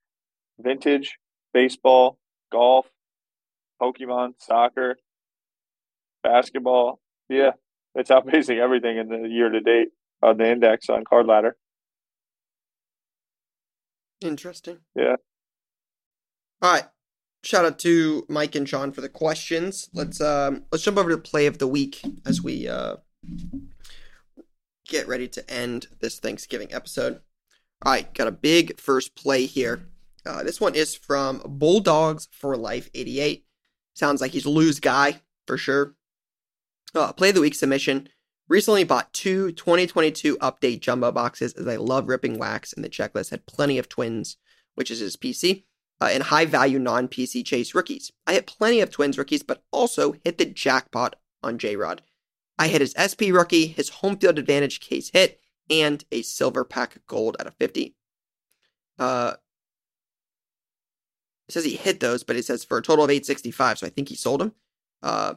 vintage, 0.60 1.20
baseball, 1.54 2.18
golf, 2.52 2.88
Pokemon, 3.82 4.34
soccer, 4.40 4.98
basketball. 6.24 7.00
Yeah. 7.30 7.52
It's 7.96 8.10
outpacing 8.10 8.60
everything 8.60 8.98
in 8.98 9.10
the 9.10 9.28
year 9.28 9.50
to 9.50 9.60
date 9.60 9.90
on 10.22 10.38
the 10.38 10.52
index 10.52 10.90
on 10.90 11.04
card 11.04 11.28
ladder. 11.28 11.56
Interesting. 14.22 14.80
Yeah. 14.96 15.16
All 16.62 16.74
right. 16.74 16.86
Shout 17.44 17.66
out 17.66 17.80
to 17.80 18.26
Mike 18.30 18.56
and 18.56 18.68
Sean 18.68 18.92
for 18.92 19.02
the 19.02 19.10
questions. 19.10 19.90
Let's 19.94 20.22
um 20.22 20.64
let's 20.72 20.84
jump 20.84 20.98
over 20.98 21.10
to 21.10 21.18
play 21.18 21.46
of 21.48 21.58
the 21.58 21.68
week 21.68 22.02
as 22.26 22.42
we 22.42 22.68
uh 22.68 22.98
get 24.88 25.08
ready 25.08 25.28
to 25.28 25.50
end 25.50 25.88
this 26.00 26.20
Thanksgiving 26.20 26.74
episode. 26.74 27.22
All 27.84 27.92
right, 27.92 28.12
got 28.14 28.28
a 28.28 28.32
big 28.32 28.80
first 28.80 29.16
play 29.16 29.46
here. 29.46 29.88
Uh, 30.26 30.44
this 30.44 30.60
one 30.60 30.76
is 30.76 30.96
from 30.96 31.42
Bulldogs 31.46 32.28
for 32.32 32.58
Life 32.58 32.90
88. 32.94 33.46
Sounds 33.94 34.20
like 34.20 34.32
he's 34.32 34.46
Lou's 34.46 34.80
guy 34.80 35.22
for 35.46 35.58
sure. 35.58 35.96
Uh, 36.94 37.14
play 37.14 37.30
of 37.30 37.36
the 37.36 37.42
week 37.42 37.56
submission. 37.56 38.10
Recently 38.50 38.84
bought 38.84 39.14
two 39.14 39.52
2022 39.52 40.38
update 40.38 40.80
jumbo 40.80 41.12
boxes 41.12 41.54
as 41.54 41.68
I 41.68 41.76
love 41.76 42.08
ripping 42.08 42.38
wax, 42.38 42.74
and 42.74 42.84
the 42.84 42.90
checklist 42.90 43.30
had 43.30 43.46
plenty 43.46 43.78
of 43.78 43.90
twins, 43.90 44.38
which 44.76 44.90
is 44.90 45.00
his 45.00 45.18
PC, 45.18 45.66
uh, 46.00 46.10
and 46.12 46.24
high 46.24 46.46
value 46.46 46.80
non 46.80 47.08
PC 47.08 47.46
chase 47.46 47.74
rookies. 47.74 48.12
I 48.26 48.34
hit 48.34 48.48
plenty 48.48 48.82
of 48.82 48.90
twins 48.90 49.18
rookies, 49.18 49.44
but 49.44 49.64
also 49.72 50.16
hit 50.24 50.38
the 50.38 50.46
jackpot 50.46 51.16
on 51.44 51.58
J 51.58 51.76
Rod. 51.76 52.02
I 52.60 52.68
hit 52.68 52.82
his 52.82 52.96
SP 52.98 53.30
rookie, 53.32 53.68
his 53.68 53.90
home 53.90 54.18
field 54.18 54.40
advantage 54.40 54.80
case 54.80 55.12
hit, 55.14 55.40
and 55.70 56.04
a 56.12 56.22
silver 56.22 56.64
pack 56.64 57.00
gold 57.08 57.38
out 57.40 57.48
of 57.48 57.56
50. 57.56 57.96
Uh, 58.98 59.34
it 61.48 61.54
says 61.54 61.66
he 61.66 61.76
hit 61.76 62.00
those, 62.00 62.24
but 62.24 62.36
it 62.36 62.46
says 62.46 62.64
for 62.64 62.78
a 62.78 62.82
total 62.82 63.06
of 63.06 63.12
865, 63.12 63.80
so 63.80 63.88
I 63.88 63.90
think 63.90 64.10
he 64.10 64.16
sold 64.16 64.42
them. 64.42 64.54
Uh, 65.02 65.36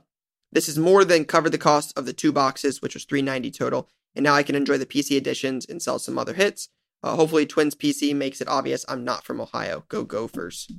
this 0.52 0.68
is 0.68 0.78
more 0.78 1.04
than 1.04 1.24
covered 1.24 1.50
the 1.50 1.58
cost 1.58 1.96
of 1.96 2.06
the 2.06 2.12
two 2.12 2.32
boxes, 2.32 2.82
which 2.82 2.94
was 2.94 3.04
390 3.04 3.50
total, 3.50 3.88
and 4.14 4.24
now 4.24 4.34
I 4.34 4.42
can 4.42 4.56
enjoy 4.56 4.78
the 4.78 4.86
PC 4.86 5.16
editions 5.16 5.66
and 5.66 5.80
sell 5.80 5.98
some 5.98 6.18
other 6.18 6.34
hits. 6.34 6.68
Uh, 7.02 7.16
hopefully, 7.16 7.46
Twins 7.46 7.74
PC 7.74 8.14
makes 8.14 8.40
it 8.40 8.48
obvious 8.48 8.84
I'm 8.88 9.04
not 9.04 9.24
from 9.24 9.40
Ohio. 9.40 9.84
Go 9.88 10.04
Gophers. 10.04 10.70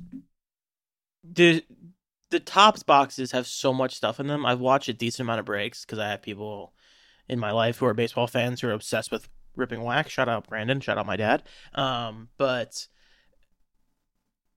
The 1.24 1.64
the 2.30 2.40
Topps 2.40 2.82
boxes 2.82 3.32
have 3.32 3.46
so 3.46 3.72
much 3.72 3.94
stuff 3.94 4.18
in 4.18 4.26
them. 4.26 4.46
I've 4.46 4.60
watched 4.60 4.88
a 4.88 4.94
decent 4.94 5.26
amount 5.26 5.40
of 5.40 5.46
breaks 5.46 5.84
because 5.84 5.98
I 5.98 6.08
have 6.08 6.22
people 6.22 6.72
in 7.28 7.38
my 7.38 7.50
life 7.50 7.78
who 7.78 7.86
are 7.86 7.94
baseball 7.94 8.26
fans 8.26 8.60
who 8.60 8.68
are 8.68 8.72
obsessed 8.72 9.12
with 9.12 9.28
ripping 9.56 9.82
wax. 9.82 10.10
Shout 10.10 10.28
out 10.28 10.48
Brandon. 10.48 10.80
Shout 10.80 10.98
out 10.98 11.06
my 11.06 11.16
dad. 11.16 11.42
Um, 11.74 12.28
but 12.38 12.86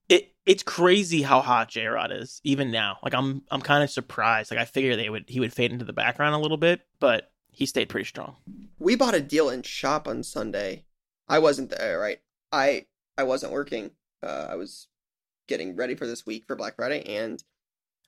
it 0.08 0.34
it's 0.44 0.62
crazy 0.62 1.22
how 1.22 1.40
hot 1.40 1.68
J 1.68 1.86
Rod 1.86 2.12
is 2.12 2.40
even 2.44 2.70
now. 2.70 2.98
Like 3.02 3.14
I'm 3.14 3.42
I'm 3.50 3.60
kind 3.60 3.84
of 3.84 3.90
surprised. 3.90 4.50
Like 4.50 4.60
I 4.60 4.64
figured 4.64 4.98
they 4.98 5.10
would 5.10 5.24
he 5.28 5.40
would 5.40 5.52
fade 5.52 5.72
into 5.72 5.84
the 5.84 5.92
background 5.92 6.34
a 6.34 6.38
little 6.38 6.56
bit, 6.56 6.80
but 7.00 7.30
he 7.50 7.66
stayed 7.66 7.88
pretty 7.88 8.06
strong. 8.06 8.36
We 8.78 8.96
bought 8.96 9.14
a 9.14 9.20
deal 9.20 9.48
in 9.48 9.62
shop 9.62 10.06
on 10.06 10.22
Sunday. 10.22 10.84
I 11.28 11.38
wasn't 11.38 11.70
there, 11.70 11.98
right? 11.98 12.18
I 12.52 12.86
I 13.18 13.24
wasn't 13.24 13.52
working. 13.52 13.92
Uh, 14.22 14.48
I 14.50 14.56
was 14.56 14.88
getting 15.48 15.76
ready 15.76 15.94
for 15.94 16.06
this 16.06 16.26
week 16.26 16.44
for 16.46 16.56
Black 16.56 16.76
Friday, 16.76 17.02
and 17.02 17.42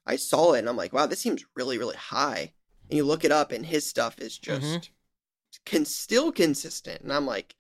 I 0.07 0.17
saw 0.17 0.55
it, 0.55 0.61
and 0.61 0.69
I'm 0.69 0.77
like, 0.77 0.93
wow, 0.93 1.07
this 1.07 1.21
seems 1.21 1.45
really 1.57 1.79
really 1.79 1.97
high. 1.97 2.53
And 2.89 2.97
you 2.97 3.05
look 3.05 3.25
it 3.25 3.33
up, 3.33 3.53
and 3.53 3.67
his 3.67 3.87
stuff 3.87 4.19
is 4.19 4.39
just 4.39 4.67
mm-hmm. 4.67 5.63
can 5.65 5.85
still 5.85 6.33
consistent, 6.33 7.03
and 7.03 7.13
I'm 7.13 7.27
like, 7.27 7.55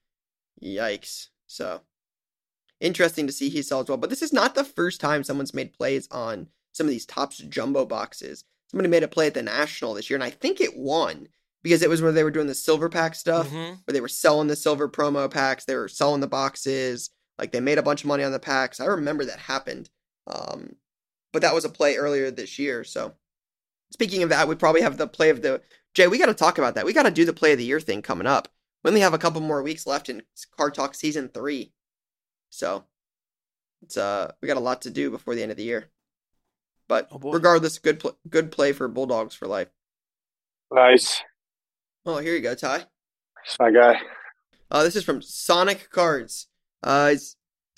yikes. 0.62 1.28
So 1.46 1.82
interesting 2.80 3.26
to 3.26 3.32
see 3.32 3.48
he 3.48 3.62
sells 3.62 3.88
well. 3.88 3.98
But 3.98 4.10
this 4.10 4.22
is 4.22 4.32
not 4.32 4.54
the 4.54 4.64
first 4.64 5.00
time 5.00 5.24
someone's 5.24 5.54
made 5.54 5.72
plays 5.72 6.08
on 6.10 6.48
some 6.72 6.86
of 6.86 6.90
these 6.90 7.06
Topps 7.06 7.38
jumbo 7.38 7.84
boxes. 7.84 8.44
Somebody 8.70 8.88
made 8.88 9.02
a 9.02 9.08
play 9.08 9.26
at 9.26 9.34
the 9.34 9.42
National 9.42 9.94
this 9.94 10.10
year, 10.10 10.16
and 10.16 10.24
I 10.24 10.30
think 10.30 10.60
it 10.60 10.76
won 10.76 11.28
because 11.62 11.82
it 11.82 11.90
was 11.90 12.00
where 12.02 12.12
they 12.12 12.24
were 12.24 12.30
doing 12.30 12.46
the 12.46 12.54
silver 12.54 12.88
pack 12.88 13.14
stuff, 13.14 13.48
mm-hmm. 13.48 13.74
where 13.84 13.92
they 13.92 14.00
were 14.00 14.08
selling 14.08 14.48
the 14.48 14.56
silver 14.56 14.88
promo 14.88 15.30
packs, 15.30 15.64
they 15.64 15.74
were 15.74 15.88
selling 15.88 16.20
the 16.20 16.26
boxes, 16.26 17.10
like 17.38 17.52
they 17.52 17.60
made 17.60 17.78
a 17.78 17.82
bunch 17.82 18.02
of 18.02 18.08
money 18.08 18.24
on 18.24 18.32
the 18.32 18.38
packs. 18.38 18.80
I 18.80 18.86
remember 18.86 19.24
that 19.24 19.38
happened. 19.38 19.90
Um, 20.26 20.76
but 21.32 21.42
that 21.42 21.54
was 21.54 21.64
a 21.64 21.70
play 21.70 21.96
earlier 21.96 22.30
this 22.30 22.58
year. 22.58 22.84
So 22.84 23.14
speaking 23.92 24.22
of 24.22 24.28
that, 24.30 24.48
we 24.48 24.54
probably 24.54 24.82
have 24.82 24.96
the 24.96 25.06
play 25.06 25.30
of 25.30 25.42
the 25.42 25.62
Jay. 25.94 26.06
We 26.06 26.18
got 26.18 26.26
to 26.26 26.34
talk 26.34 26.58
about 26.58 26.74
that. 26.74 26.86
We 26.86 26.92
got 26.92 27.04
to 27.04 27.10
do 27.10 27.24
the 27.24 27.32
play 27.32 27.52
of 27.52 27.58
the 27.58 27.64
year 27.64 27.80
thing 27.80 28.02
coming 28.02 28.26
up. 28.26 28.48
We 28.82 28.88
only 28.88 29.00
have 29.00 29.14
a 29.14 29.18
couple 29.18 29.40
more 29.40 29.62
weeks 29.62 29.86
left 29.86 30.08
in 30.08 30.22
Car 30.56 30.70
Talk 30.70 30.94
season 30.94 31.28
three. 31.28 31.72
So 32.50 32.84
it's 33.82 33.96
uh 33.96 34.32
we 34.40 34.48
got 34.48 34.56
a 34.56 34.60
lot 34.60 34.82
to 34.82 34.90
do 34.90 35.10
before 35.10 35.34
the 35.34 35.42
end 35.42 35.50
of 35.50 35.56
the 35.56 35.64
year. 35.64 35.90
But 36.88 37.08
oh 37.10 37.32
regardless, 37.32 37.78
good 37.78 38.00
pl- 38.00 38.18
good 38.28 38.50
play 38.50 38.72
for 38.72 38.88
Bulldogs 38.88 39.34
for 39.34 39.46
life. 39.46 39.68
Nice. 40.72 41.22
Oh, 42.08 42.16
here 42.16 42.34
you 42.34 42.40
go, 42.40 42.54
Ty. 42.54 42.86
My 43.60 43.70
guy. 43.70 44.00
Uh, 44.70 44.82
this 44.82 44.96
is 44.96 45.04
from 45.04 45.20
Sonic 45.20 45.90
Cards. 45.90 46.46
Uh, 46.82 47.10
it's, 47.12 47.36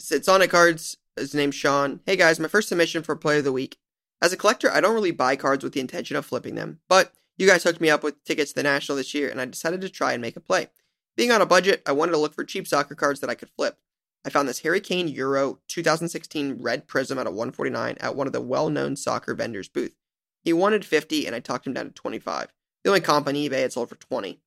it's 0.08 0.26
Sonic 0.26 0.50
Cards. 0.50 0.98
His 1.16 1.34
name's 1.34 1.56
Sean. 1.56 1.98
Hey 2.06 2.14
guys, 2.14 2.38
my 2.38 2.46
first 2.46 2.68
submission 2.68 3.02
for 3.02 3.16
Play 3.16 3.38
of 3.38 3.44
the 3.44 3.50
Week. 3.50 3.76
As 4.22 4.32
a 4.32 4.36
collector, 4.36 4.70
I 4.70 4.80
don't 4.80 4.94
really 4.94 5.10
buy 5.10 5.34
cards 5.34 5.64
with 5.64 5.72
the 5.72 5.80
intention 5.80 6.14
of 6.14 6.24
flipping 6.24 6.54
them, 6.54 6.78
but 6.88 7.12
you 7.38 7.48
guys 7.48 7.64
hooked 7.64 7.80
me 7.80 7.90
up 7.90 8.04
with 8.04 8.22
tickets 8.22 8.52
to 8.52 8.54
the 8.54 8.62
National 8.62 8.96
this 8.96 9.14
year, 9.14 9.28
and 9.28 9.40
I 9.40 9.46
decided 9.46 9.80
to 9.80 9.88
try 9.88 10.12
and 10.12 10.22
make 10.22 10.36
a 10.36 10.40
play. 10.40 10.68
Being 11.16 11.32
on 11.32 11.42
a 11.42 11.46
budget, 11.46 11.82
I 11.84 11.90
wanted 11.90 12.12
to 12.12 12.18
look 12.18 12.32
for 12.32 12.44
cheap 12.44 12.68
soccer 12.68 12.94
cards 12.94 13.18
that 13.18 13.30
I 13.30 13.34
could 13.34 13.50
flip. 13.50 13.78
I 14.24 14.30
found 14.30 14.48
this 14.48 14.60
Harry 14.60 14.80
Kane 14.80 15.08
Euro 15.08 15.58
2016 15.66 16.62
red 16.62 16.86
prism 16.86 17.18
at 17.18 17.26
a 17.26 17.30
149 17.30 17.96
at 17.98 18.14
one 18.14 18.28
of 18.28 18.32
the 18.32 18.40
well-known 18.40 18.94
soccer 18.94 19.34
vendors' 19.34 19.68
booth. 19.68 19.96
He 20.40 20.52
wanted 20.52 20.84
50 20.84 21.26
and 21.26 21.34
I 21.34 21.40
talked 21.40 21.66
him 21.66 21.72
down 21.72 21.86
to 21.86 21.92
25. 21.92 22.52
The 22.82 22.90
only 22.90 23.00
comp 23.00 23.26
on 23.26 23.34
eBay 23.34 23.62
had 23.62 23.72
sold 23.72 23.88
for 23.88 23.96
20. 23.96 24.40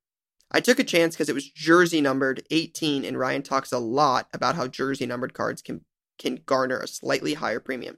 I 0.52 0.60
took 0.60 0.80
a 0.80 0.84
chance 0.84 1.16
because 1.16 1.30
it 1.30 1.36
was 1.36 1.50
jersey 1.50 2.02
numbered 2.02 2.44
18 2.52 3.06
and 3.06 3.18
Ryan 3.18 3.42
talks 3.42 3.72
a 3.72 3.80
lot 3.80 4.28
about 4.34 4.56
how 4.56 4.68
jersey 4.68 5.06
numbered 5.06 5.34
cards 5.34 5.62
can 5.62 5.82
can 6.20 6.40
garner 6.46 6.78
a 6.78 6.88
slightly 6.88 7.34
higher 7.34 7.60
premium. 7.60 7.98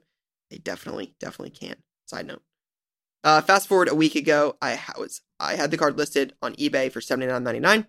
They 0.50 0.58
definitely 0.58 1.14
definitely 1.20 1.50
can. 1.50 1.76
Side 2.06 2.26
note. 2.26 2.42
Uh, 3.22 3.40
fast 3.40 3.68
forward 3.68 3.88
a 3.88 3.94
week 3.94 4.14
ago, 4.14 4.56
I 4.62 4.78
was 4.98 5.20
I 5.38 5.56
had 5.56 5.70
the 5.70 5.76
card 5.76 5.98
listed 5.98 6.34
on 6.40 6.54
eBay 6.54 6.90
for 6.90 7.00
79.99 7.00 7.86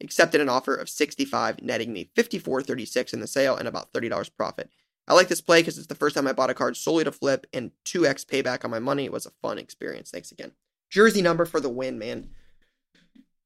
accepted 0.00 0.40
an 0.40 0.48
offer 0.48 0.74
of 0.74 0.88
65, 0.88 1.62
netting 1.62 1.92
me 1.92 2.10
54.36 2.16 3.12
in 3.12 3.20
the 3.20 3.26
sale 3.26 3.56
and 3.56 3.66
about 3.66 3.92
$30 3.92 4.30
profit. 4.36 4.70
I 5.06 5.14
like 5.14 5.28
this 5.28 5.40
play 5.40 5.60
because 5.60 5.78
it's 5.78 5.86
the 5.86 5.94
first 5.94 6.14
time 6.14 6.26
I 6.26 6.32
bought 6.32 6.50
a 6.50 6.54
card 6.54 6.76
solely 6.76 7.04
to 7.04 7.12
flip, 7.12 7.46
and 7.52 7.72
2x 7.86 8.26
payback 8.26 8.64
on 8.64 8.70
my 8.70 8.78
money. 8.78 9.08
Was 9.08 9.24
a 9.24 9.30
fun 9.42 9.58
experience. 9.58 10.10
Thanks 10.10 10.30
again. 10.30 10.52
Jersey 10.90 11.22
number 11.22 11.44
for 11.44 11.60
the 11.60 11.68
win, 11.68 11.98
man. 11.98 12.30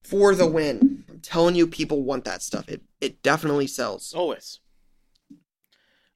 For 0.05 0.35
the 0.35 0.47
win. 0.47 1.05
I'm 1.09 1.21
telling 1.21 1.55
you, 1.55 1.67
people 1.67 2.03
want 2.03 2.25
that 2.25 2.43
stuff. 2.43 2.69
It 2.69 2.83
it 3.01 3.23
definitely 3.23 3.67
sells. 3.67 4.13
Always. 4.13 4.61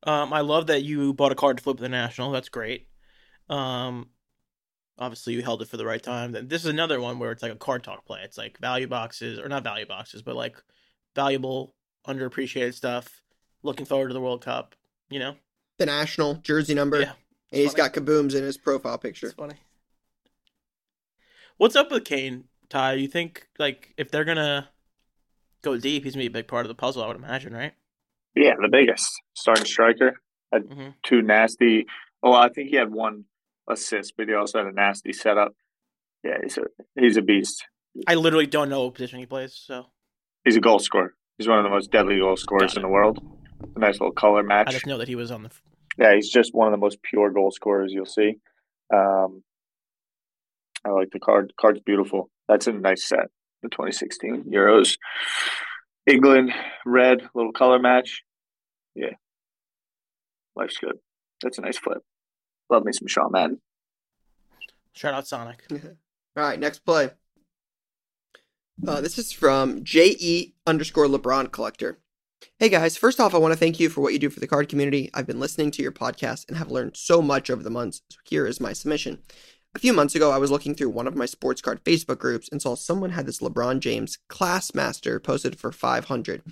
Um, 0.02 0.32
I 0.32 0.40
love 0.40 0.68
that 0.68 0.84
you 0.84 1.12
bought 1.12 1.32
a 1.32 1.36
card 1.36 1.56
to 1.56 1.62
flip 1.62 1.78
the 1.78 1.88
national. 1.88 2.30
That's 2.30 2.48
great. 2.48 2.88
Um, 3.48 4.10
obviously 4.98 5.34
you 5.34 5.42
held 5.42 5.62
it 5.62 5.68
for 5.68 5.76
the 5.76 5.86
right 5.86 6.02
time. 6.02 6.32
Then 6.32 6.48
this 6.48 6.64
is 6.64 6.70
another 6.70 7.00
one 7.00 7.18
where 7.18 7.32
it's 7.32 7.42
like 7.42 7.52
a 7.52 7.56
card 7.56 7.84
talk 7.84 8.04
play. 8.04 8.20
It's 8.22 8.38
like 8.38 8.58
value 8.58 8.86
boxes 8.86 9.38
or 9.38 9.48
not 9.48 9.64
value 9.64 9.86
boxes, 9.86 10.22
but 10.22 10.36
like 10.36 10.56
valuable, 11.14 11.74
underappreciated 12.06 12.74
stuff. 12.74 13.22
Looking 13.62 13.86
forward 13.86 14.08
to 14.08 14.14
the 14.14 14.20
World 14.20 14.44
Cup. 14.44 14.74
You 15.08 15.18
know, 15.18 15.36
the 15.78 15.86
national 15.86 16.34
jersey 16.36 16.74
number. 16.74 17.00
Yeah, 17.00 17.12
and 17.52 17.60
he's 17.60 17.72
funny. 17.72 17.90
got 17.90 17.94
kabooms 17.94 18.34
in 18.34 18.42
his 18.42 18.56
profile 18.56 18.98
picture. 18.98 19.26
It's 19.26 19.36
funny. 19.36 19.54
What's 21.58 21.74
up 21.74 21.90
with 21.90 22.04
Kane, 22.04 22.44
Ty? 22.68 22.94
You 22.94 23.08
think 23.08 23.48
like 23.58 23.94
if 23.96 24.10
they're 24.10 24.24
gonna 24.24 24.68
go 25.62 25.78
deep, 25.78 26.04
he's 26.04 26.12
gonna 26.12 26.24
be 26.24 26.26
a 26.26 26.30
big 26.30 26.48
part 26.48 26.66
of 26.66 26.68
the 26.68 26.74
puzzle. 26.74 27.02
I 27.02 27.06
would 27.08 27.16
imagine, 27.16 27.54
right? 27.54 27.72
Yeah, 28.34 28.52
the 28.60 28.68
biggest 28.68 29.10
starting 29.34 29.64
striker. 29.64 30.20
Had 30.52 30.64
mm-hmm. 30.64 30.88
two 31.02 31.22
nasty. 31.22 31.86
Oh, 32.22 32.34
I 32.34 32.50
think 32.50 32.68
he 32.68 32.76
had 32.76 32.92
one 32.92 33.24
assist, 33.68 34.14
but 34.18 34.28
he 34.28 34.34
also 34.34 34.58
had 34.58 34.66
a 34.66 34.72
nasty 34.72 35.14
setup. 35.14 35.54
Yeah, 36.22 36.36
he's 36.42 36.58
a 36.58 36.62
he's 37.00 37.16
a 37.16 37.22
beast. 37.22 37.64
I 38.06 38.16
literally 38.16 38.46
don't 38.46 38.68
know 38.68 38.84
what 38.84 38.94
position 38.94 39.18
he 39.18 39.26
plays, 39.26 39.54
so 39.54 39.86
he's 40.44 40.56
a 40.56 40.60
goal 40.60 40.78
scorer. 40.78 41.14
He's 41.38 41.48
one 41.48 41.58
of 41.58 41.64
the 41.64 41.70
most 41.70 41.90
deadly 41.90 42.18
goal 42.18 42.36
scorers 42.36 42.76
in 42.76 42.82
the 42.82 42.88
world. 42.88 43.18
A 43.74 43.78
nice 43.78 43.94
little 43.94 44.12
color 44.12 44.42
match. 44.42 44.68
I 44.68 44.72
just 44.72 44.86
know 44.86 44.98
that 44.98 45.08
he 45.08 45.16
was 45.16 45.30
on 45.30 45.42
the. 45.42 45.50
Yeah, 45.96 46.14
he's 46.14 46.28
just 46.28 46.54
one 46.54 46.68
of 46.68 46.72
the 46.72 46.84
most 46.84 47.02
pure 47.02 47.30
goal 47.30 47.50
scorers 47.50 47.92
you'll 47.94 48.04
see. 48.04 48.34
Um, 48.92 49.42
I 50.86 50.90
like 50.90 51.10
the 51.10 51.18
card. 51.18 51.48
The 51.48 51.60
card's 51.60 51.80
beautiful. 51.80 52.30
That's 52.48 52.66
a 52.66 52.72
nice 52.72 53.08
set. 53.08 53.26
The 53.62 53.68
2016 53.70 54.44
Euros, 54.52 54.96
England 56.06 56.52
red 56.84 57.22
little 57.34 57.52
color 57.52 57.78
match. 57.78 58.22
Yeah, 58.94 59.14
life's 60.54 60.78
good. 60.78 60.98
That's 61.42 61.58
a 61.58 61.62
nice 61.62 61.78
flip. 61.78 62.02
Love 62.70 62.84
me 62.84 62.92
some 62.92 63.08
Shawn 63.08 63.32
Madden. 63.32 63.60
Shout 64.92 65.14
out 65.14 65.26
Sonic. 65.26 65.64
All 65.72 65.78
right, 66.36 66.60
next 66.60 66.80
play. 66.80 67.10
Uh, 68.86 69.00
this 69.00 69.18
is 69.18 69.32
from 69.32 69.82
JE 69.84 70.54
underscore 70.66 71.06
LeBron 71.06 71.50
Collector. 71.50 71.98
Hey 72.58 72.68
guys, 72.68 72.96
first 72.96 73.18
off, 73.18 73.34
I 73.34 73.38
want 73.38 73.52
to 73.52 73.58
thank 73.58 73.80
you 73.80 73.88
for 73.88 74.02
what 74.02 74.12
you 74.12 74.18
do 74.18 74.30
for 74.30 74.40
the 74.40 74.46
card 74.46 74.68
community. 74.68 75.10
I've 75.14 75.26
been 75.26 75.40
listening 75.40 75.70
to 75.72 75.82
your 75.82 75.92
podcast 75.92 76.46
and 76.48 76.56
have 76.58 76.70
learned 76.70 76.96
so 76.96 77.22
much 77.22 77.50
over 77.50 77.62
the 77.62 77.70
months, 77.70 78.02
so 78.10 78.18
here 78.24 78.46
is 78.46 78.60
my 78.60 78.72
submission. 78.74 79.22
A 79.76 79.78
few 79.78 79.92
months 79.92 80.14
ago, 80.14 80.30
I 80.30 80.38
was 80.38 80.50
looking 80.50 80.74
through 80.74 80.88
one 80.88 81.06
of 81.06 81.14
my 81.14 81.26
sports 81.26 81.60
card 81.60 81.84
Facebook 81.84 82.18
groups 82.18 82.48
and 82.50 82.62
saw 82.62 82.74
someone 82.74 83.10
had 83.10 83.26
this 83.26 83.40
LeBron 83.40 83.80
James 83.80 84.16
Classmaster 84.30 85.22
posted 85.22 85.58
for 85.58 85.70
500. 85.70 86.42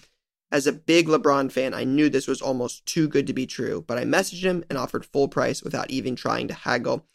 As 0.53 0.67
a 0.67 0.75
big 0.75 1.07
LeBron 1.07 1.51
fan, 1.51 1.73
I 1.73 1.85
knew 1.85 2.11
this 2.11 2.29
was 2.29 2.43
almost 2.43 2.85
too 2.85 3.09
good 3.09 3.27
to 3.27 3.33
be 3.33 3.47
true, 3.47 3.83
but 3.89 3.97
I 3.97 4.05
messaged 4.05 4.43
him 4.43 4.63
and 4.69 4.77
offered 4.77 5.07
full 5.07 5.29
price 5.29 5.63
without 5.63 5.91
even 5.91 6.17
trying 6.17 6.49
to 6.49 6.55
haggle. 6.55 7.07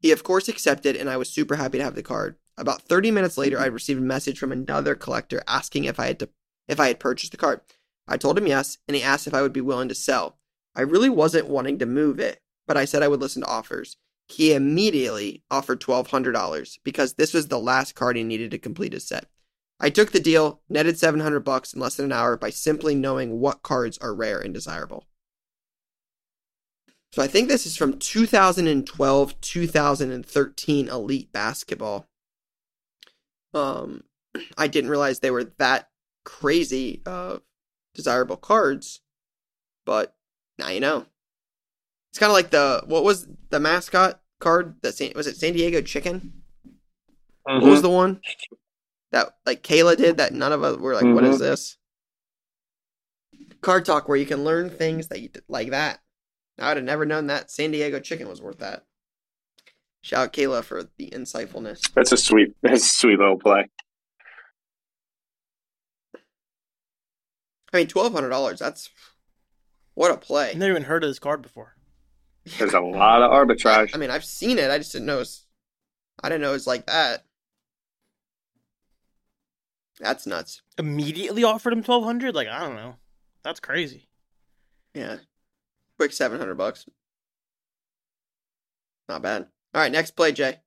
He, 0.00 0.10
of 0.10 0.24
course, 0.24 0.48
accepted, 0.48 0.96
and 0.96 1.10
I 1.10 1.18
was 1.18 1.28
super 1.28 1.56
happy 1.56 1.76
to 1.76 1.84
have 1.84 1.96
the 1.96 2.02
card. 2.02 2.36
About 2.56 2.80
30 2.80 3.10
minutes 3.10 3.36
later, 3.36 3.60
I 3.60 3.66
received 3.66 4.00
a 4.00 4.02
message 4.02 4.38
from 4.38 4.52
another 4.52 4.94
collector 4.94 5.42
asking 5.46 5.84
if 5.84 6.00
I 6.00 6.06
had 6.06 6.18
to 6.20 6.30
if 6.66 6.80
I 6.80 6.86
had 6.86 6.98
purchased 6.98 7.32
the 7.32 7.36
card. 7.36 7.60
I 8.08 8.16
told 8.16 8.38
him 8.38 8.46
yes, 8.46 8.78
and 8.88 8.96
he 8.96 9.02
asked 9.02 9.26
if 9.26 9.34
I 9.34 9.42
would 9.42 9.52
be 9.52 9.60
willing 9.60 9.90
to 9.90 9.94
sell. 9.94 10.38
I 10.74 10.80
really 10.80 11.10
wasn't 11.10 11.48
wanting 11.48 11.78
to 11.80 11.84
move 11.84 12.18
it, 12.18 12.40
but 12.66 12.78
I 12.78 12.86
said 12.86 13.02
I 13.02 13.08
would 13.08 13.20
listen 13.20 13.42
to 13.42 13.48
offers. 13.48 13.98
He 14.28 14.54
immediately 14.54 15.42
offered 15.50 15.80
$1200 15.80 16.78
because 16.82 17.14
this 17.14 17.34
was 17.34 17.48
the 17.48 17.58
last 17.58 17.94
card 17.94 18.16
he 18.16 18.24
needed 18.24 18.50
to 18.52 18.58
complete 18.58 18.92
his 18.92 19.06
set. 19.06 19.26
I 19.80 19.90
took 19.90 20.12
the 20.12 20.20
deal, 20.20 20.62
netted 20.68 20.98
700 20.98 21.40
bucks 21.40 21.72
in 21.74 21.80
less 21.80 21.96
than 21.96 22.06
an 22.06 22.12
hour 22.12 22.36
by 22.36 22.50
simply 22.50 22.94
knowing 22.94 23.40
what 23.40 23.62
cards 23.62 23.98
are 23.98 24.14
rare 24.14 24.40
and 24.40 24.54
desirable. 24.54 25.04
So 27.12 27.22
I 27.22 27.28
think 27.28 27.48
this 27.48 27.66
is 27.66 27.76
from 27.76 27.98
2012 27.98 29.40
2013 29.40 30.88
Elite 30.88 31.32
Basketball. 31.32 32.08
Um, 33.52 34.04
I 34.58 34.66
didn't 34.66 34.90
realize 34.90 35.20
they 35.20 35.30
were 35.30 35.52
that 35.58 35.90
crazy 36.24 37.02
uh, 37.06 37.38
desirable 37.94 38.36
cards, 38.36 39.00
but 39.86 40.16
now 40.58 40.70
you 40.70 40.80
know. 40.80 41.06
It's 42.14 42.20
kind 42.20 42.30
of 42.30 42.34
like 42.34 42.50
the 42.50 42.80
what 42.86 43.02
was 43.02 43.26
the 43.50 43.58
mascot 43.58 44.20
card 44.38 44.76
that 44.82 44.94
San, 44.94 45.10
was 45.16 45.26
it 45.26 45.36
San 45.36 45.52
Diego 45.52 45.80
Chicken? 45.82 46.44
Mm-hmm. 47.44 47.60
What 47.60 47.72
was 47.72 47.82
the 47.82 47.90
one 47.90 48.20
that 49.10 49.34
like 49.44 49.64
Kayla 49.64 49.96
did 49.96 50.18
that 50.18 50.32
none 50.32 50.52
of 50.52 50.62
us 50.62 50.76
were 50.76 50.94
like, 50.94 51.02
mm-hmm. 51.02 51.14
what 51.16 51.24
is 51.24 51.40
mm-hmm. 51.40 51.44
this? 51.46 51.76
Card 53.62 53.84
talk 53.84 54.06
where 54.06 54.16
you 54.16 54.26
can 54.26 54.44
learn 54.44 54.70
things 54.70 55.08
that 55.08 55.22
you 55.22 55.30
like 55.48 55.70
that. 55.70 55.98
I 56.56 56.68
would 56.68 56.76
have 56.76 56.86
never 56.86 57.04
known 57.04 57.26
that 57.26 57.50
San 57.50 57.72
Diego 57.72 57.98
chicken 57.98 58.28
was 58.28 58.40
worth 58.40 58.58
that. 58.58 58.84
Shout 60.02 60.26
out 60.26 60.32
Kayla 60.32 60.62
for 60.62 60.84
the 60.96 61.10
insightfulness. 61.10 61.80
That's 61.94 62.12
a 62.12 62.16
sweet, 62.16 62.54
that's 62.62 62.84
a 62.84 62.94
sweet 62.94 63.18
little 63.18 63.40
play. 63.40 63.68
I 67.72 67.78
mean, 67.78 67.88
twelve 67.88 68.12
hundred 68.12 68.28
dollars. 68.28 68.60
That's 68.60 68.88
what 69.94 70.12
a 70.12 70.16
play. 70.16 70.50
I've 70.50 70.58
never 70.58 70.70
even 70.70 70.84
heard 70.84 71.02
of 71.02 71.10
this 71.10 71.18
card 71.18 71.42
before. 71.42 71.73
There's 72.58 72.74
a 72.74 72.80
lot 72.80 73.22
of 73.22 73.30
arbitrage. 73.30 73.94
I 73.94 73.98
mean, 73.98 74.10
I've 74.10 74.24
seen 74.24 74.58
it. 74.58 74.70
I 74.70 74.78
just 74.78 74.92
didn't 74.92 75.06
know. 75.06 75.20
It's, 75.20 75.46
I 76.22 76.28
didn't 76.28 76.42
know 76.42 76.50
it 76.50 76.54
was 76.54 76.66
like 76.66 76.86
that. 76.86 77.24
That's 80.00 80.26
nuts. 80.26 80.62
Immediately 80.78 81.44
offered 81.44 81.72
him 81.72 81.82
twelve 81.82 82.04
hundred. 82.04 82.34
Like 82.34 82.48
I 82.48 82.60
don't 82.60 82.76
know. 82.76 82.96
That's 83.42 83.60
crazy. 83.60 84.08
Yeah. 84.92 85.18
Quick 85.98 86.12
seven 86.12 86.38
hundred 86.38 86.56
bucks. 86.56 86.86
Not 89.08 89.22
bad. 89.22 89.46
All 89.74 89.80
right, 89.80 89.92
next 89.92 90.12
play, 90.12 90.32
Jay. 90.32 90.60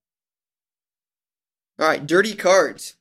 All 1.79 1.87
right, 1.87 2.05
dirty 2.05 2.35
cards. 2.35 2.95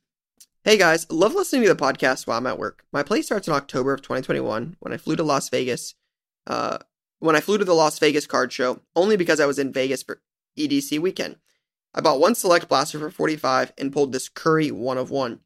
Hey 0.63 0.77
guys, 0.77 1.09
love 1.09 1.33
listening 1.33 1.63
to 1.63 1.73
the 1.73 1.75
podcast 1.75 2.27
while 2.27 2.37
I'm 2.37 2.47
at 2.47 2.59
work. 2.59 2.83
My 2.91 3.01
play 3.01 3.21
starts 3.21 3.47
in 3.47 3.53
October 3.53 3.93
of 3.93 4.01
2021 4.01 4.75
when 4.79 4.93
I 4.93 4.97
flew 4.97 5.15
to 5.15 5.23
Las 5.23 5.49
Vegas. 5.49 5.95
Uh, 6.45 6.79
when 7.19 7.35
I 7.35 7.41
flew 7.41 7.57
to 7.57 7.65
the 7.65 7.73
Las 7.73 7.99
Vegas 7.99 8.27
card 8.27 8.51
show, 8.51 8.81
only 8.95 9.17
because 9.17 9.39
I 9.39 9.45
was 9.45 9.59
in 9.59 9.73
Vegas 9.73 10.03
for 10.03 10.21
EDC 10.57 10.99
weekend. 10.99 11.37
I 11.93 12.01
bought 12.01 12.19
one 12.19 12.35
select 12.35 12.67
blaster 12.67 12.99
for 12.99 13.09
45 13.09 13.73
and 13.77 13.91
pulled 13.91 14.11
this 14.11 14.29
Curry 14.29 14.71
one 14.71 14.97
of 14.97 15.09
one. 15.09 15.39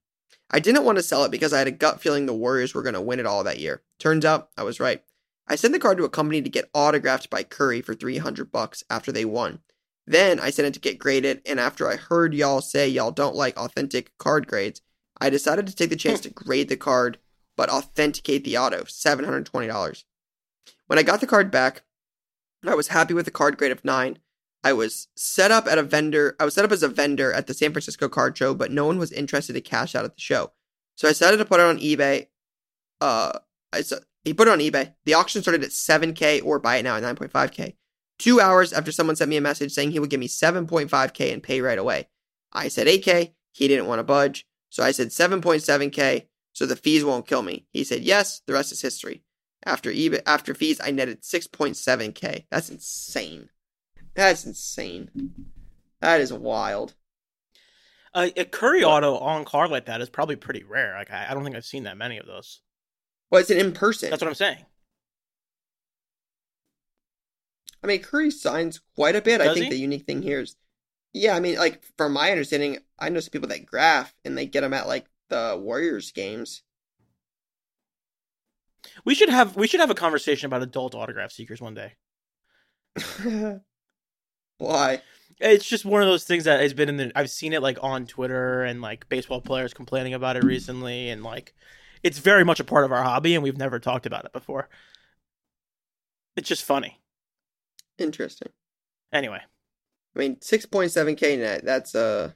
I 0.49 0.59
didn't 0.59 0.83
want 0.83 0.97
to 0.97 1.03
sell 1.03 1.23
it 1.23 1.31
because 1.31 1.53
I 1.53 1.59
had 1.59 1.67
a 1.67 1.71
gut 1.71 2.01
feeling 2.01 2.25
the 2.25 2.33
Warriors 2.33 2.73
were 2.73 2.83
going 2.83 2.93
to 2.93 3.01
win 3.01 3.19
it 3.19 3.25
all 3.25 3.43
that 3.43 3.59
year. 3.59 3.83
Turns 3.99 4.25
out 4.25 4.49
I 4.57 4.63
was 4.63 4.79
right. 4.79 5.01
I 5.47 5.55
sent 5.55 5.73
the 5.73 5.79
card 5.79 5.97
to 5.97 6.03
a 6.03 6.09
company 6.09 6.41
to 6.41 6.49
get 6.49 6.69
autographed 6.73 7.29
by 7.29 7.43
Curry 7.43 7.81
for 7.81 7.93
300 7.93 8.51
bucks 8.51 8.83
after 8.89 9.11
they 9.11 9.25
won. 9.25 9.59
Then 10.05 10.39
I 10.39 10.49
sent 10.49 10.67
it 10.67 10.73
to 10.73 10.79
get 10.79 10.99
graded, 10.99 11.41
and 11.45 11.59
after 11.59 11.89
I 11.89 11.95
heard 11.95 12.33
y'all 12.33 12.61
say 12.61 12.87
y'all 12.87 13.11
don't 13.11 13.35
like 13.35 13.57
authentic 13.57 14.11
card 14.17 14.47
grades, 14.47 14.81
I 15.19 15.29
decided 15.29 15.67
to 15.67 15.75
take 15.75 15.89
the 15.89 15.95
chance 15.95 16.19
to 16.21 16.29
grade 16.29 16.69
the 16.69 16.77
card 16.77 17.17
but 17.57 17.69
authenticate 17.69 18.43
the 18.43 18.57
auto, 18.57 18.83
$720. 18.83 20.03
When 20.87 20.99
I 20.99 21.03
got 21.03 21.21
the 21.21 21.27
card 21.27 21.51
back, 21.51 21.83
I 22.65 22.75
was 22.75 22.89
happy 22.89 23.13
with 23.13 23.25
the 23.25 23.31
card 23.31 23.57
grade 23.57 23.71
of 23.71 23.85
9. 23.85 24.19
I 24.63 24.73
was 24.73 25.07
set 25.15 25.49
up 25.51 25.67
at 25.67 25.77
a 25.77 25.83
vendor, 25.83 26.35
I 26.39 26.45
was 26.45 26.53
set 26.53 26.65
up 26.65 26.71
as 26.71 26.83
a 26.83 26.87
vendor 26.87 27.33
at 27.33 27.47
the 27.47 27.53
San 27.53 27.71
Francisco 27.71 28.07
card 28.07 28.37
show, 28.37 28.53
but 28.53 28.71
no 28.71 28.85
one 28.85 28.99
was 28.99 29.11
interested 29.11 29.53
to 29.53 29.61
cash 29.61 29.95
out 29.95 30.05
at 30.05 30.15
the 30.15 30.21
show. 30.21 30.51
So 30.95 31.07
I 31.07 31.11
decided 31.11 31.37
to 31.37 31.45
put 31.45 31.59
it 31.59 31.65
on 31.65 31.79
eBay. 31.79 32.27
Uh 32.99 33.39
I 33.73 33.83
he 34.23 34.33
put 34.33 34.47
it 34.47 34.51
on 34.51 34.59
eBay. 34.59 34.93
The 35.05 35.15
auction 35.15 35.41
started 35.41 35.63
at 35.63 35.71
7K 35.71 36.45
or 36.45 36.59
buy 36.59 36.75
it 36.75 36.83
now 36.83 36.95
at 36.97 37.03
9.5K. 37.03 37.75
Two 38.19 38.39
hours 38.39 38.71
after 38.71 38.91
someone 38.91 39.15
sent 39.15 39.29
me 39.29 39.37
a 39.37 39.41
message 39.41 39.71
saying 39.71 39.91
he 39.91 39.99
would 39.99 40.11
give 40.11 40.19
me 40.19 40.27
7.5K 40.27 41.33
and 41.33 41.41
pay 41.41 41.61
right 41.61 41.79
away. 41.79 42.07
I 42.53 42.67
said 42.67 42.85
8K. 42.85 43.33
He 43.51 43.67
didn't 43.67 43.87
want 43.87 43.99
to 43.99 44.03
budge. 44.03 44.45
So 44.69 44.83
I 44.83 44.91
said 44.91 45.07
7.7K 45.07 46.27
so 46.53 46.65
the 46.65 46.75
fees 46.75 47.03
won't 47.03 47.27
kill 47.27 47.41
me. 47.41 47.65
He 47.71 47.83
said 47.83 48.03
yes. 48.03 48.41
The 48.45 48.53
rest 48.53 48.71
is 48.71 48.81
history. 48.81 49.23
After 49.63 49.91
eBay, 49.91 50.21
after 50.25 50.53
fees, 50.53 50.81
I 50.83 50.91
netted 50.91 51.21
6.7K. 51.21 52.45
That's 52.49 52.69
insane. 52.69 53.49
That's 54.15 54.45
insane. 54.45 55.09
That 55.99 56.19
is 56.19 56.33
wild. 56.33 56.95
Uh, 58.13 58.29
a 58.35 58.45
Curry 58.45 58.83
auto 58.83 59.17
on 59.17 59.45
card 59.45 59.71
like 59.71 59.85
that 59.85 60.01
is 60.01 60.09
probably 60.09 60.35
pretty 60.35 60.63
rare. 60.63 60.95
Like 60.97 61.11
I, 61.11 61.27
I 61.29 61.33
don't 61.33 61.43
think 61.43 61.55
I've 61.55 61.65
seen 61.65 61.83
that 61.83 61.97
many 61.97 62.17
of 62.17 62.25
those. 62.25 62.61
Well, 63.29 63.39
it's 63.39 63.49
an 63.49 63.57
in 63.57 63.71
person. 63.71 64.09
That's 64.09 64.21
what 64.21 64.27
I'm 64.27 64.35
saying. 64.35 64.65
I 67.83 67.87
mean, 67.87 68.01
Curry 68.01 68.31
signs 68.31 68.81
quite 68.95 69.15
a 69.15 69.21
bit. 69.21 69.39
Does 69.39 69.49
I 69.49 69.53
think 69.53 69.65
he? 69.65 69.69
the 69.71 69.77
unique 69.77 70.05
thing 70.05 70.21
here 70.21 70.41
is, 70.41 70.55
yeah, 71.13 71.35
I 71.35 71.39
mean, 71.39 71.57
like 71.57 71.81
from 71.97 72.13
my 72.13 72.31
understanding, 72.31 72.79
I 72.99 73.09
know 73.09 73.19
some 73.19 73.31
people 73.31 73.49
that 73.49 73.65
graph 73.65 74.13
and 74.25 74.37
they 74.37 74.45
get 74.45 74.61
them 74.61 74.73
at 74.73 74.87
like 74.87 75.05
the 75.29 75.57
Warriors 75.59 76.11
games. 76.11 76.61
We 79.05 79.15
should 79.15 79.29
have 79.29 79.55
we 79.55 79.67
should 79.67 79.79
have 79.79 79.91
a 79.91 79.95
conversation 79.95 80.47
about 80.47 80.61
adult 80.61 80.95
autograph 80.95 81.31
seekers 81.31 81.61
one 81.61 81.75
day. 81.75 81.93
Why? 84.57 85.01
It's 85.39 85.65
just 85.65 85.85
one 85.85 86.01
of 86.01 86.07
those 86.07 86.23
things 86.23 86.43
that 86.43 86.59
has 86.61 86.73
been 86.73 86.89
in 86.89 86.97
the. 86.97 87.11
I've 87.15 87.29
seen 87.29 87.53
it 87.53 87.61
like 87.61 87.79
on 87.81 88.05
Twitter 88.05 88.63
and 88.63 88.81
like 88.81 89.09
baseball 89.09 89.41
players 89.41 89.73
complaining 89.73 90.13
about 90.13 90.35
it 90.35 90.43
recently, 90.43 91.09
and 91.09 91.23
like 91.23 91.53
it's 92.03 92.19
very 92.19 92.43
much 92.43 92.59
a 92.59 92.63
part 92.63 92.85
of 92.85 92.91
our 92.91 93.03
hobby, 93.03 93.33
and 93.33 93.43
we've 93.43 93.57
never 93.57 93.79
talked 93.79 94.05
about 94.05 94.25
it 94.25 94.33
before. 94.33 94.69
It's 96.35 96.47
just 96.47 96.63
funny. 96.63 96.99
Interesting. 97.97 98.49
Anyway, 99.11 99.41
I 100.15 100.19
mean, 100.19 100.37
six 100.41 100.65
point 100.65 100.91
seven 100.91 101.15
k 101.15 101.37
net. 101.37 101.65
That's 101.65 101.95
a 101.95 102.35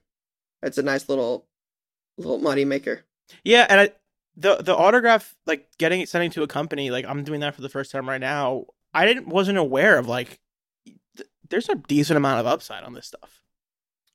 that's 0.61 0.77
a 0.77 0.83
nice 0.83 1.07
little 1.07 1.47
little 2.17 2.39
money 2.39 2.65
maker. 2.65 3.01
Yeah, 3.43 3.65
and 3.69 3.81
I, 3.81 3.89
the 4.37 4.57
the 4.57 4.75
autograph 4.75 5.35
like 5.45 5.69
getting 5.77 6.01
it 6.01 6.09
sending 6.09 6.31
to 6.31 6.43
a 6.43 6.47
company 6.47 6.91
like 6.91 7.05
I'm 7.05 7.23
doing 7.23 7.39
that 7.39 7.55
for 7.55 7.61
the 7.61 7.69
first 7.69 7.91
time 7.91 8.07
right 8.07 8.21
now. 8.21 8.65
I 8.93 9.05
didn't 9.05 9.27
wasn't 9.27 9.57
aware 9.57 9.97
of 9.97 10.07
like 10.07 10.39
th- 10.85 11.29
there's 11.49 11.69
a 11.69 11.75
decent 11.75 12.17
amount 12.17 12.39
of 12.39 12.47
upside 12.47 12.83
on 12.83 12.93
this 12.93 13.07
stuff. 13.07 13.41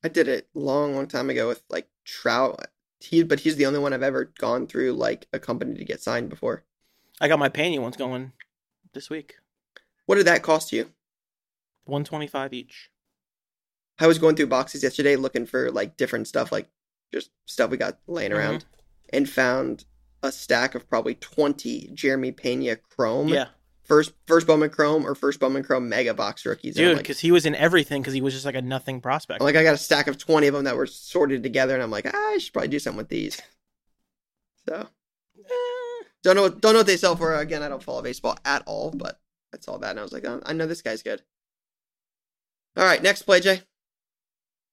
I 0.03 0.09
did 0.09 0.29
it 0.29 0.49
long, 0.55 0.95
long 0.95 1.07
time 1.07 1.31
ago 1.31 1.49
with 1.49 1.63
like 1.69 1.89
Trout 2.05 2.67
he 3.01 3.23
but 3.23 3.41
he's 3.41 3.57
the 3.57 3.67
only 3.67 3.79
one 3.79 3.93
I've 3.93 4.03
ever 4.03 4.33
gone 4.39 4.67
through 4.67 4.93
like 4.93 5.27
a 5.33 5.39
company 5.39 5.75
to 5.75 5.85
get 5.85 6.03
signed 6.03 6.29
before. 6.29 6.65
I 7.21 7.29
got 7.29 7.39
my 7.39 7.49
Pena 7.49 7.81
ones 7.81 7.97
going 7.97 8.33
this 8.93 9.11
week. 9.11 9.37
What 10.07 10.17
did 10.17 10.27
that 10.27 10.43
cost 10.43 10.73
you? 10.73 10.91
One 11.85 12.05
twenty 12.05 12.27
five 12.27 12.53
each. 12.53 12.91
I 13.99 14.07
was 14.07 14.19
going 14.19 14.37
through 14.37 14.47
boxes 14.47 14.83
yesterday 14.83 15.17
looking 15.17 15.47
for 15.47 15.71
like 15.71 15.97
different 15.97 16.29
stuff, 16.29 16.53
like 16.53 16.69
just 17.13 17.31
stuff 17.47 17.71
we 17.71 17.77
got 17.77 17.99
laying 18.07 18.31
mm-hmm. 18.31 18.39
around, 18.39 18.65
and 19.13 19.29
found 19.29 19.85
a 20.23 20.33
stack 20.33 20.75
of 20.75 20.89
probably 20.89 21.15
twenty 21.15 21.91
Jeremy 21.95 22.33
Pena 22.33 22.77
Chrome. 22.77 23.29
Yeah 23.29 23.49
first 23.91 24.13
first 24.29 24.47
Bowman 24.47 24.71
Chrome 24.71 25.05
or 25.05 25.17
first 25.17 25.41
Bowman 25.41 25.65
Chrome 25.65 25.89
Mega 25.89 26.15
Box 26.15 26.47
rookies. 26.47 26.77
Dude, 26.77 26.97
because 26.97 27.17
like, 27.17 27.23
he 27.23 27.33
was 27.33 27.45
in 27.45 27.57
everything 27.57 28.01
because 28.01 28.15
he 28.15 28.21
was 28.21 28.33
just 28.33 28.47
like 28.47 28.55
a 28.55 28.63
nothing 28.63 29.01
prospect. 29.01 29.43
I'm 29.43 29.45
like 29.45 29.57
I 29.57 29.65
got 29.65 29.75
a 29.75 29.79
stack 29.79 30.07
of 30.07 30.17
twenty 30.17 30.47
of 30.47 30.55
them 30.55 30.65
that 30.65 30.77
were 30.77 30.87
sorted 30.87 31.43
together, 31.43 31.75
and 31.75 31.83
I'm 31.83 31.91
like, 31.91 32.07
ah, 32.07 32.33
I 32.33 32.39
should 32.39 32.53
probably 32.53 32.69
do 32.69 32.79
something 32.79 32.97
with 32.97 33.11
these. 33.11 33.43
So 34.69 34.75
eh. 35.39 36.05
don't 36.23 36.37
know 36.37 36.51
don't 36.51 36.75
know 36.75 36.81
what 36.81 36.87
they 36.87 36.99
sell 36.99 37.17
for. 37.17 37.35
Again, 37.35 37.63
I 37.63 37.69
don't 37.69 37.83
follow 37.83 38.03
baseball 38.03 38.39
at 38.45 38.63
all, 38.67 38.91
but 38.91 39.19
I 39.55 39.59
saw 39.59 39.79
that 39.79 39.93
and 39.93 39.99
I 39.99 40.03
was 40.03 40.13
like, 40.13 40.27
oh, 40.27 40.43
I 40.45 40.53
know 40.53 40.67
this 40.67 40.83
guy's 40.83 41.03
good. 41.03 41.23
All 42.77 42.85
right, 42.85 43.03
next 43.03 43.23
play, 43.23 43.41
Jay. 43.41 43.63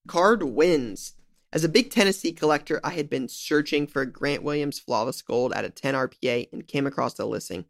Card 0.06 0.44
wins. 0.44 1.14
As 1.54 1.64
a 1.64 1.70
big 1.70 1.90
Tennessee 1.90 2.34
collector, 2.34 2.82
I 2.84 2.92
had 2.92 3.10
been 3.10 3.30
searching 3.30 3.88
for 3.88 4.06
Grant 4.06 4.44
Williams 4.44 4.80
Flawless 4.80 5.22
Gold 5.22 5.54
at 5.54 5.64
a 5.64 5.70
10 5.70 5.94
RPA 5.94 6.52
and 6.52 6.68
came 6.68 6.86
across 6.86 7.14
the 7.14 7.26
listing. 7.26 7.66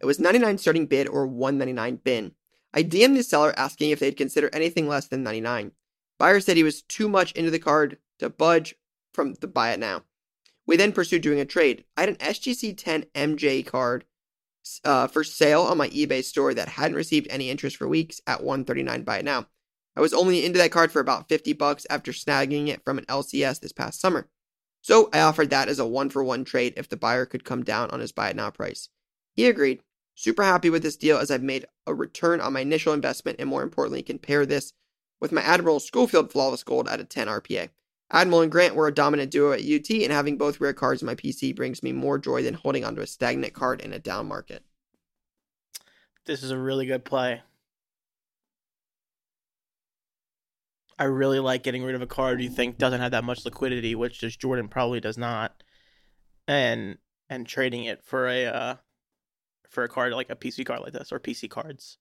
It 0.00 0.06
was 0.06 0.20
99 0.20 0.58
starting 0.58 0.86
bid 0.86 1.08
or 1.08 1.26
199 1.26 2.00
bin. 2.04 2.32
I 2.74 2.82
DM'd 2.82 3.16
the 3.16 3.22
seller 3.22 3.54
asking 3.56 3.90
if 3.90 4.00
they'd 4.00 4.16
consider 4.16 4.50
anything 4.52 4.88
less 4.88 5.06
than 5.06 5.22
99. 5.22 5.72
Buyer 6.18 6.40
said 6.40 6.56
he 6.56 6.62
was 6.62 6.82
too 6.82 7.08
much 7.08 7.32
into 7.32 7.50
the 7.50 7.58
card 7.58 7.98
to 8.18 8.28
budge 8.28 8.74
from 9.12 9.34
the 9.34 9.46
buy 9.46 9.72
it 9.72 9.80
now. 9.80 10.02
We 10.66 10.76
then 10.76 10.92
pursued 10.92 11.22
doing 11.22 11.40
a 11.40 11.44
trade. 11.44 11.84
I 11.96 12.02
had 12.02 12.10
an 12.10 12.16
SGC 12.16 12.76
10 12.76 13.06
MJ 13.14 13.64
card 13.64 14.04
uh, 14.84 15.06
for 15.06 15.24
sale 15.24 15.62
on 15.62 15.78
my 15.78 15.88
eBay 15.90 16.22
store 16.24 16.52
that 16.54 16.68
hadn't 16.68 16.96
received 16.96 17.28
any 17.30 17.48
interest 17.48 17.76
for 17.76 17.88
weeks 17.88 18.20
at 18.26 18.42
139 18.42 19.02
buy 19.02 19.18
it 19.18 19.24
now. 19.24 19.46
I 19.96 20.00
was 20.00 20.14
only 20.14 20.44
into 20.44 20.58
that 20.58 20.72
card 20.72 20.90
for 20.90 21.00
about 21.00 21.28
50 21.28 21.52
bucks 21.52 21.86
after 21.88 22.12
snagging 22.12 22.68
it 22.68 22.82
from 22.84 22.98
an 22.98 23.04
LCS 23.06 23.60
this 23.60 23.72
past 23.72 24.00
summer. 24.00 24.28
So 24.82 25.08
I 25.12 25.20
offered 25.20 25.50
that 25.50 25.68
as 25.68 25.78
a 25.78 25.86
one 25.86 26.10
for 26.10 26.22
one 26.22 26.44
trade 26.44 26.74
if 26.76 26.88
the 26.88 26.96
buyer 26.96 27.26
could 27.26 27.44
come 27.44 27.62
down 27.62 27.90
on 27.90 28.00
his 28.00 28.12
buy 28.12 28.30
it 28.30 28.36
now 28.36 28.50
price. 28.50 28.88
He 29.34 29.46
agreed. 29.46 29.80
Super 30.14 30.44
happy 30.44 30.70
with 30.70 30.82
this 30.82 30.96
deal 30.96 31.18
as 31.18 31.30
I've 31.30 31.42
made 31.42 31.66
a 31.86 31.94
return 31.94 32.40
on 32.40 32.52
my 32.52 32.60
initial 32.60 32.92
investment 32.92 33.40
and 33.40 33.48
more 33.48 33.62
importantly 33.62 34.02
can 34.02 34.18
pair 34.18 34.46
this 34.46 34.72
with 35.20 35.32
my 35.32 35.40
Admiral 35.40 35.80
Schofield 35.80 36.30
Flawless 36.30 36.62
Gold 36.62 36.88
at 36.88 37.00
a 37.00 37.04
10 37.04 37.26
RPA. 37.26 37.70
Admiral 38.10 38.42
and 38.42 38.52
Grant 38.52 38.74
were 38.74 38.86
a 38.86 38.94
dominant 38.94 39.30
duo 39.30 39.52
at 39.52 39.64
UT, 39.64 39.90
and 39.90 40.12
having 40.12 40.36
both 40.36 40.60
rare 40.60 40.74
cards 40.74 41.02
in 41.02 41.06
my 41.06 41.14
PC 41.14 41.56
brings 41.56 41.82
me 41.82 41.92
more 41.92 42.18
joy 42.18 42.42
than 42.42 42.54
holding 42.54 42.84
onto 42.84 43.00
a 43.00 43.06
stagnant 43.06 43.54
card 43.54 43.80
in 43.80 43.92
a 43.92 43.98
down 43.98 44.26
market. 44.26 44.62
This 46.26 46.42
is 46.42 46.50
a 46.50 46.58
really 46.58 46.86
good 46.86 47.04
play. 47.04 47.42
I 50.98 51.04
really 51.04 51.40
like 51.40 51.62
getting 51.62 51.82
rid 51.84 51.94
of 51.94 52.02
a 52.02 52.06
card 52.06 52.40
you 52.40 52.50
think 52.50 52.78
doesn't 52.78 53.00
have 53.00 53.12
that 53.12 53.24
much 53.24 53.44
liquidity, 53.44 53.94
which 53.94 54.20
just 54.20 54.40
Jordan 54.40 54.68
probably 54.68 55.00
does 55.00 55.18
not, 55.18 55.62
and 56.46 56.98
and 57.28 57.46
trading 57.46 57.84
it 57.84 58.02
for 58.04 58.28
a 58.28 58.46
uh, 58.46 58.74
for 59.70 59.84
a 59.84 59.88
card 59.88 60.12
like 60.12 60.30
a 60.30 60.36
PC 60.36 60.64
card 60.64 60.80
like 60.80 60.92
this 60.92 61.12
or 61.12 61.18
PC 61.18 61.50
cards. 61.50 61.98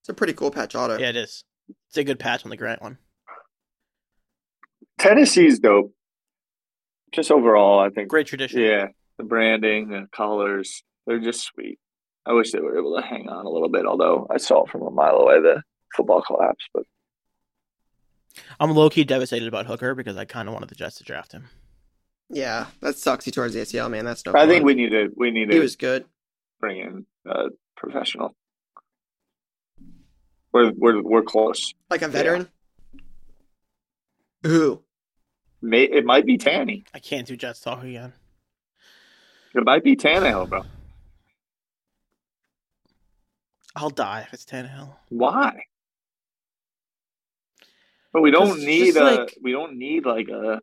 It's 0.00 0.08
a 0.08 0.14
pretty 0.14 0.32
cool 0.32 0.50
patch 0.50 0.74
auto. 0.74 0.98
Yeah, 0.98 1.10
it 1.10 1.16
is. 1.16 1.44
It's 1.88 1.96
a 1.96 2.04
good 2.04 2.18
patch 2.18 2.44
on 2.44 2.50
the 2.50 2.56
Grant 2.56 2.80
one. 2.80 2.98
Tennessee's 4.98 5.58
dope. 5.58 5.92
Just 7.12 7.30
overall, 7.30 7.80
I 7.80 7.90
think. 7.90 8.08
Great 8.08 8.26
tradition. 8.26 8.60
Yeah, 8.60 8.86
the 9.18 9.24
branding, 9.24 9.88
the 9.88 10.06
colors, 10.12 10.82
they're 11.06 11.20
just 11.20 11.44
sweet. 11.44 11.78
I 12.24 12.32
wish 12.32 12.52
they 12.52 12.60
were 12.60 12.78
able 12.78 12.96
to 12.96 13.06
hang 13.06 13.28
on 13.28 13.46
a 13.46 13.48
little 13.48 13.68
bit, 13.68 13.86
although 13.86 14.26
I 14.30 14.38
saw 14.38 14.66
from 14.66 14.82
a 14.82 14.90
mile 14.90 15.16
away 15.16 15.40
the 15.40 15.62
football 15.94 16.22
collapse. 16.22 16.64
But 16.74 16.84
I'm 18.60 18.70
low 18.72 18.90
key 18.90 19.04
devastated 19.04 19.48
about 19.48 19.66
Hooker 19.66 19.94
because 19.94 20.16
I 20.16 20.24
kind 20.24 20.48
of 20.48 20.54
wanted 20.54 20.68
the 20.68 20.74
Jets 20.74 20.96
to 20.96 21.04
draft 21.04 21.32
him. 21.32 21.48
Yeah, 22.28 22.66
that 22.80 22.96
sucks. 22.98 23.24
He 23.24 23.30
towards 23.30 23.54
the 23.54 23.60
ACL, 23.60 23.90
man. 23.90 24.04
That's 24.04 24.24
no. 24.26 24.32
I 24.32 24.40
fun. 24.40 24.48
think 24.48 24.64
we 24.64 24.74
need 24.74 24.90
to 24.90 25.08
we 25.16 25.30
need 25.30 25.52
He 25.52 25.58
was 25.60 25.76
good. 25.76 26.04
bring 26.60 26.78
in 26.78 27.06
a 27.26 27.50
professional. 27.76 28.34
We're 30.52 30.72
we're 30.72 31.02
we're 31.02 31.22
close. 31.22 31.72
Like 31.90 32.02
a 32.02 32.08
veteran. 32.08 32.48
Who? 34.42 34.82
May, 35.62 35.82
it 35.84 36.04
might 36.04 36.26
be 36.26 36.36
Tanny. 36.38 36.84
I 36.94 36.98
can't 36.98 37.26
do 37.26 37.36
Jets 37.36 37.60
talk 37.60 37.82
again. 37.82 38.12
It 39.54 39.64
might 39.64 39.82
be 39.82 39.96
Tannehill, 39.96 40.48
bro. 40.48 40.62
I'll 43.74 43.90
die 43.90 44.22
if 44.26 44.32
it's 44.32 44.44
Tannehill. 44.44 44.94
Why? 45.08 45.62
But 48.16 48.22
we 48.22 48.30
don't 48.30 48.60
need 48.60 48.96
a 48.96 49.04
like- 49.04 49.36
we 49.42 49.52
don't 49.52 49.76
need 49.76 50.06
like 50.06 50.28
a 50.28 50.62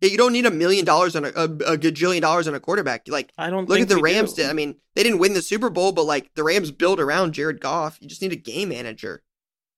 you 0.00 0.16
don't 0.18 0.32
need 0.32 0.46
a 0.46 0.50
million 0.50 0.84
dollars 0.84 1.14
on 1.14 1.24
a, 1.24 1.28
a, 1.28 1.44
a 1.44 1.78
gajillion 1.78 2.22
dollars 2.22 2.48
on 2.48 2.54
a 2.56 2.58
quarterback. 2.60 3.02
Like, 3.06 3.32
I 3.38 3.50
don't 3.50 3.68
look 3.68 3.78
think 3.78 3.88
at 3.88 3.96
the 3.96 4.02
Rams. 4.02 4.32
do. 4.32 4.42
Did 4.42 4.50
I 4.50 4.52
mean 4.52 4.74
they 4.96 5.04
didn't 5.04 5.20
win 5.20 5.32
the 5.34 5.42
Super 5.42 5.70
Bowl, 5.70 5.92
but 5.92 6.06
like 6.06 6.34
the 6.34 6.42
Rams 6.42 6.72
built 6.72 6.98
around 6.98 7.34
Jared 7.34 7.60
Goff. 7.60 7.98
You 8.00 8.08
just 8.08 8.20
need 8.20 8.32
a 8.32 8.36
game 8.36 8.70
manager. 8.70 9.22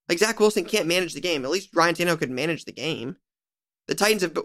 Like 0.08 0.18
Zach 0.18 0.40
Wilson 0.40 0.64
can't 0.64 0.86
manage 0.86 1.12
the 1.12 1.20
game. 1.20 1.44
At 1.44 1.50
least 1.50 1.76
Ryan 1.76 1.94
Tannehill 1.94 2.18
could 2.18 2.30
manage 2.30 2.64
the 2.64 2.72
game. 2.72 3.16
The 3.86 3.94
Titans 3.94 4.22
have. 4.22 4.38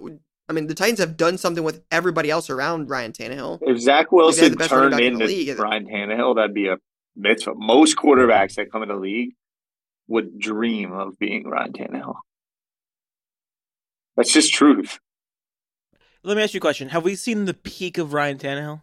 I 0.50 0.52
mean, 0.52 0.68
the 0.68 0.76
Titans 0.76 1.00
have 1.00 1.16
done 1.16 1.38
something 1.38 1.64
with 1.64 1.82
everybody 1.92 2.30
else 2.30 2.50
around 2.50 2.90
Ryan 2.90 3.14
Tannehill. 3.14 3.60
if 3.62 3.80
Zach 3.80 4.10
the 4.10 4.16
Wilson 4.18 4.56
best 4.56 4.70
turned 4.70 4.92
back 4.92 5.00
in 5.00 5.14
the 5.18 5.24
into 5.24 5.26
league. 5.34 5.56
Brian 5.56 5.88
Tannehill, 5.88 6.36
that'd 6.36 6.54
be 6.54 6.68
a 6.68 6.76
mitzvah. 7.16 7.54
Most 7.56 7.96
quarterbacks 7.96 8.56
that 8.56 8.70
come 8.70 8.84
in 8.84 8.90
the 8.90 8.96
league 8.96 9.36
would 10.08 10.38
dream 10.40 10.92
of 10.92 11.18
being 11.20 11.48
Ryan 11.48 11.72
Tannehill. 11.72 12.16
That's 14.20 14.34
just 14.34 14.54
truth. 14.54 15.00
Let 16.24 16.36
me 16.36 16.44
ask 16.44 16.54
you 16.54 16.58
a 16.58 16.62
question. 16.62 16.90
Have 16.90 17.06
we 17.06 17.16
seen 17.16 17.46
the 17.46 17.54
peak 17.54 17.98
of 17.98 18.12
Ryan 18.12 18.38
Tannehill? 18.38 18.82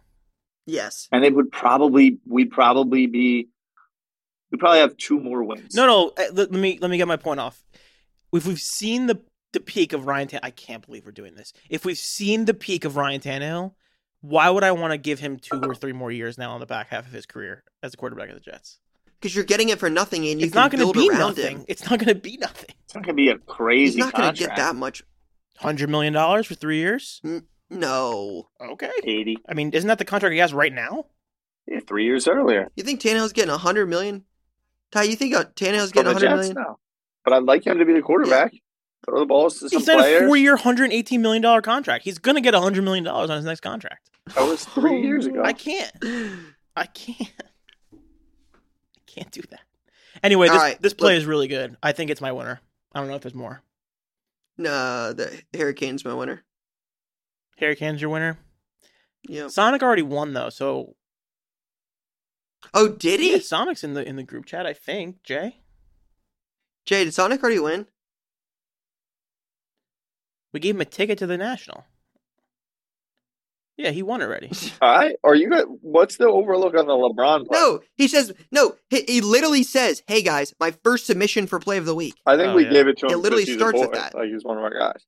Yes. 0.65 1.07
And 1.11 1.23
it 1.23 1.35
would 1.35 1.51
probably 1.51 2.17
we'd 2.25 2.49
probably 2.49 3.05
be 3.05 3.47
we 4.51 4.57
probably 4.57 4.79
have 4.79 4.97
two 4.97 5.19
more 5.19 5.43
wins. 5.43 5.75
No, 5.75 5.85
no. 5.85 6.07
uh, 6.17 6.23
Let, 6.33 6.51
let 6.51 6.59
me 6.59 6.79
let 6.81 6.89
me 6.89 6.97
get 6.97 7.07
my 7.07 7.17
point 7.17 7.39
off. 7.39 7.63
If 8.33 8.47
we've 8.47 8.59
seen 8.59 9.05
the 9.05 9.21
the 9.53 9.59
peak 9.59 9.93
of 9.93 10.07
Ryan, 10.07 10.27
Tan- 10.27 10.39
I 10.41 10.49
can't 10.49 10.83
believe 10.83 11.05
we're 11.05 11.11
doing 11.11 11.35
this. 11.35 11.53
If 11.69 11.85
we've 11.85 11.99
seen 11.99 12.45
the 12.45 12.55
peak 12.55 12.83
of 12.83 12.95
Ryan 12.95 13.21
Tannehill, 13.21 13.73
why 14.21 14.49
would 14.49 14.63
I 14.63 14.71
want 14.71 14.93
to 14.93 14.97
give 14.97 15.19
him 15.19 15.37
two 15.37 15.61
or 15.61 15.75
three 15.75 15.93
more 15.93 16.11
years 16.11 16.39
now 16.39 16.49
on 16.53 16.59
the 16.61 16.65
back 16.65 16.87
half 16.89 17.05
of 17.05 17.11
his 17.13 17.27
career 17.27 17.63
as 17.83 17.93
a 17.93 17.97
quarterback 17.97 18.29
of 18.29 18.33
the 18.33 18.41
Jets? 18.41 18.79
Because 19.21 19.35
you're 19.35 19.45
getting 19.45 19.69
it 19.69 19.77
for 19.77 19.89
nothing, 19.91 20.27
and 20.27 20.39
you 20.41 20.47
it's 20.47 20.53
can 20.53 20.63
not 20.63 20.71
going 20.71 20.91
to 20.91 20.99
be 20.99 21.09
nothing. 21.09 21.57
him. 21.59 21.65
It's 21.67 21.87
not 21.87 21.99
going 21.99 22.15
to 22.15 22.19
be 22.19 22.37
nothing. 22.37 22.73
It's 22.85 22.95
not 22.95 23.03
gonna 23.03 23.15
be 23.15 23.29
a 23.29 23.37
crazy 23.37 23.95
He's 23.95 23.97
not 23.97 24.13
going 24.13 24.33
to 24.33 24.39
get 24.39 24.55
that 24.55 24.75
much. 24.75 25.03
Hundred 25.57 25.89
million 25.89 26.13
dollars 26.13 26.45
for 26.45 26.55
three 26.55 26.77
years. 26.77 27.21
No. 27.69 28.47
Okay. 28.61 28.91
Eighty. 29.03 29.37
I 29.49 29.53
mean, 29.53 29.71
isn't 29.71 29.87
that 29.87 29.97
the 29.97 30.05
contract 30.05 30.33
he 30.33 30.39
has 30.39 30.53
right 30.53 30.71
now? 30.73 31.05
Yeah, 31.67 31.79
three 31.85 32.05
years 32.05 32.27
earlier. 32.27 32.67
You 32.75 32.83
think 32.83 33.01
Tannehill's 33.01 33.33
getting 33.33 33.51
a 33.53 33.57
hundred 33.57 33.87
million? 33.87 34.23
Ty, 34.91 35.03
you 35.03 35.15
think 35.15 35.35
uh, 35.35 35.43
Tannehill's 35.55 35.91
getting 35.91 36.11
a 36.11 36.19
the 36.19 36.29
hundred 36.29 36.55
now. 36.55 36.77
But 37.25 37.33
I'd 37.33 37.43
like 37.43 37.65
him 37.67 37.77
to 37.79 37.85
be 37.85 37.93
the 37.93 38.01
quarterback. 38.01 38.53
Throw 39.05 39.19
the 39.19 39.25
balls 39.25 39.59
to 39.59 39.69
some 39.69 39.79
He's 39.79 39.85
signed 39.85 39.99
players. 39.99 40.21
a 40.23 40.27
four-year, 40.27 40.55
hundred 40.57 40.91
eighteen 40.93 41.21
million 41.21 41.41
dollar 41.41 41.61
contract. 41.61 42.03
He's 42.05 42.19
going 42.19 42.35
to 42.35 42.41
get 42.41 42.53
hundred 42.53 42.83
million 42.83 43.03
dollars 43.03 43.29
on 43.29 43.37
his 43.37 43.45
next 43.45 43.59
contract. 43.61 44.09
That 44.35 44.47
was 44.47 44.63
three 44.63 45.01
years 45.01 45.25
ago. 45.25 45.41
I 45.43 45.53
can't. 45.53 45.91
I 46.75 46.85
can't. 46.85 47.33
I 47.93 48.99
can't 49.07 49.31
do 49.31 49.41
that. 49.49 49.61
Anyway, 50.23 50.47
this 50.47 50.57
right, 50.57 50.81
this 50.81 50.93
play 50.93 51.13
look- 51.13 51.19
is 51.21 51.25
really 51.25 51.47
good. 51.47 51.75
I 51.83 51.91
think 51.91 52.11
it's 52.11 52.21
my 52.21 52.31
winner. 52.31 52.59
I 52.93 52.99
don't 52.99 53.07
know 53.09 53.15
if 53.15 53.21
there's 53.21 53.35
more. 53.35 53.61
Nah, 54.57 55.13
the 55.13 55.41
Harry 55.53 55.73
Kane's 55.73 56.03
my 56.05 56.13
winner. 56.13 56.43
Harry 57.57 57.75
Kane's 57.75 58.01
your 58.01 58.09
winner. 58.09 58.37
Yep. 59.27 59.51
Sonic 59.51 59.81
already 59.83 60.01
won 60.03 60.33
though, 60.33 60.49
so 60.49 60.95
Oh, 62.73 62.87
did 62.89 63.19
he? 63.19 63.33
yeah, 63.33 63.39
Sonic's 63.39 63.83
in 63.83 63.93
the 63.93 64.07
in 64.07 64.15
the 64.15 64.23
group 64.23 64.45
chat. 64.45 64.65
I 64.65 64.73
think 64.73 65.23
Jay. 65.23 65.57
Jay, 66.85 67.03
did 67.03 67.13
Sonic 67.13 67.41
already 67.43 67.59
win? 67.59 67.87
We 70.53 70.59
gave 70.59 70.75
him 70.75 70.81
a 70.81 70.85
ticket 70.85 71.17
to 71.19 71.27
the 71.27 71.37
national. 71.37 71.85
Yeah, 73.77 73.91
he 73.91 74.01
won 74.01 74.23
already. 74.23 74.51
All 74.81 74.97
right. 74.97 75.15
Are 75.23 75.35
you 75.35 75.49
guys, 75.51 75.65
what's 75.81 76.17
the 76.17 76.25
overlook 76.27 76.75
on 76.75 76.87
the 76.87 76.93
LeBron 76.93 77.47
play? 77.47 77.59
No, 77.59 77.79
he 77.95 78.07
says 78.07 78.33
no. 78.51 78.75
He, 78.89 79.03
he 79.07 79.21
literally 79.21 79.61
says, 79.63 80.01
"Hey 80.07 80.23
guys, 80.23 80.53
my 80.59 80.71
first 80.83 81.05
submission 81.05 81.45
for 81.45 81.59
play 81.59 81.77
of 81.77 81.85
the 81.85 81.93
week." 81.93 82.15
I 82.25 82.35
think 82.37 82.49
Oh, 82.49 82.55
we 82.55 82.63
yeah. 82.65 82.71
gave 82.71 82.87
it 82.87 82.97
to 82.99 83.05
him. 83.05 83.11
It 83.13 83.17
literally 83.17 83.45
starts 83.45 83.79
with 83.79 83.91
that. 83.91 84.15
Like 84.15 84.29
he's 84.29 84.43
one 84.43 84.57
of 84.57 84.63
our 84.63 84.73
guys. 84.73 85.05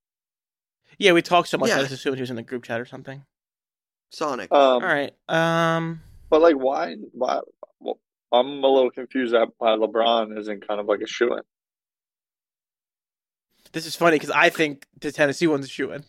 yeah, 1.00 1.14
we 1.14 1.22
talked 1.24 1.48
so 1.48 1.58
much. 1.58 1.70
Yeah. 1.70 1.78
I 1.78 1.82
just 1.82 1.94
assumed 1.94 2.18
he 2.18 2.22
was 2.22 2.30
in 2.30 2.36
the 2.36 2.44
group 2.44 2.64
chat 2.64 2.80
or 2.80 2.86
something. 2.86 3.24
Sonic. 4.12 4.52
Um, 4.52 4.60
All 4.60 4.80
right. 4.82 5.14
Um. 5.28 6.02
But 6.30 6.42
like, 6.42 6.56
why? 6.56 6.96
Why? 7.14 7.40
Well, 7.80 8.00
I'm 8.32 8.64
a 8.64 8.68
little 8.68 8.92
confused 8.92 9.34
at 9.34 9.48
why 9.58 9.70
LeBron 9.72 10.38
isn't 10.38 10.68
kind 10.68 10.80
of 10.80 10.86
like 10.86 11.02
a 11.02 11.08
shoe 11.08 11.34
in. 11.34 11.42
This 13.72 13.86
is 13.88 13.96
funny 13.96 14.16
because 14.16 14.32
I 14.32 14.50
think 14.50 14.86
the 15.00 15.12
Tennessee 15.12 15.48
one's 15.48 15.66
a 15.66 15.70
shoe 15.70 15.92
in. 15.92 16.04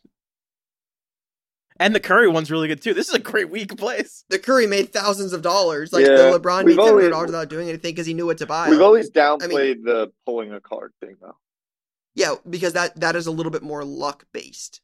And 1.81 1.95
the 1.95 2.01
Curry 2.01 2.29
one's 2.29 2.51
really 2.51 2.69
good 2.69 2.81
too. 2.83 2.95
This 2.95 3.09
is 3.09 3.15
a 3.15 3.19
great 3.19 3.51
week 3.51 3.77
place. 3.77 4.25
the 4.29 4.39
Curry 4.39 4.67
made 4.69 4.93
thousands 4.93 5.33
of 5.33 5.43
dollars. 5.43 5.93
Like 5.93 6.07
Yeah, 6.07 6.15
the 6.31 6.39
LeBron 6.39 6.65
we've 6.65 6.77
made 6.77 6.85
seven 6.85 6.85
hundred 6.85 6.91
always- 6.91 7.11
dollars 7.11 7.27
without 7.29 7.49
doing 7.49 7.69
anything 7.69 7.93
because 7.95 8.07
he 8.07 8.15
knew 8.15 8.27
what 8.27 8.39
to 8.39 8.47
buy. 8.47 8.69
We've 8.71 8.81
always 8.83 9.07
I 9.09 9.19
downplayed 9.19 9.77
mean- 9.79 9.85
the 9.85 10.13
pulling 10.27 10.53
a 10.53 10.61
card 10.61 10.93
thing, 11.01 11.17
though. 11.21 11.37
yeah, 12.15 12.35
because 12.49 12.75
that 12.75 13.01
that 13.01 13.17
is 13.17 13.27
a 13.27 13.31
little 13.33 13.51
bit 13.51 13.63
more 13.63 13.85
luck 13.85 14.27
based. 14.33 14.81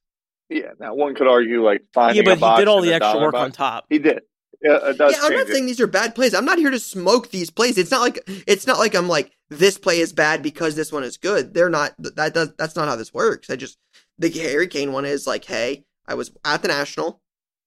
Yeah. 0.48 0.70
Now 0.80 0.94
one 0.94 1.14
could 1.14 1.26
argue 1.28 1.62
like 1.62 1.82
finding. 1.92 2.16
Yeah, 2.16 2.22
a 2.22 2.24
but 2.32 2.38
he 2.38 2.40
box 2.40 2.58
did 2.60 2.68
all 2.68 2.80
the 2.80 2.94
extra 2.94 3.12
dollar 3.12 3.26
work 3.26 3.32
box. 3.34 3.44
on 3.44 3.52
top. 3.52 3.84
He 3.90 3.98
did. 3.98 4.20
Yeah, 4.62 4.88
it 4.88 4.96
does 4.96 5.12
Yeah, 5.12 5.18
I'm 5.22 5.32
not 5.34 5.48
it. 5.48 5.52
saying 5.52 5.66
these 5.66 5.80
are 5.82 5.86
bad 5.86 6.14
plays. 6.14 6.32
I'm 6.32 6.46
not 6.46 6.56
here 6.58 6.70
to 6.70 6.78
smoke 6.80 7.30
these 7.30 7.50
plays. 7.50 7.76
It's 7.76 7.90
not 7.90 8.00
like 8.00 8.20
it's 8.46 8.66
not 8.66 8.78
like 8.78 8.94
I'm 8.94 9.06
like 9.06 9.32
this 9.50 9.76
play 9.76 10.00
is 10.00 10.14
bad 10.14 10.42
because 10.42 10.76
this 10.76 10.90
one 10.90 11.04
is 11.04 11.18
good. 11.18 11.52
They're 11.52 11.68
not. 11.68 11.92
That 11.98 12.32
does. 12.32 12.54
That's 12.56 12.74
not 12.74 12.88
how 12.88 12.96
this 12.96 13.12
works. 13.12 13.50
I 13.50 13.56
just 13.56 13.76
the 14.18 14.30
Harry 14.30 14.66
Kane 14.66 14.92
one 14.92 15.04
is 15.04 15.26
like, 15.26 15.44
hey, 15.44 15.84
I 16.08 16.14
was 16.14 16.30
at 16.44 16.62
the 16.62 16.68
national. 16.68 17.20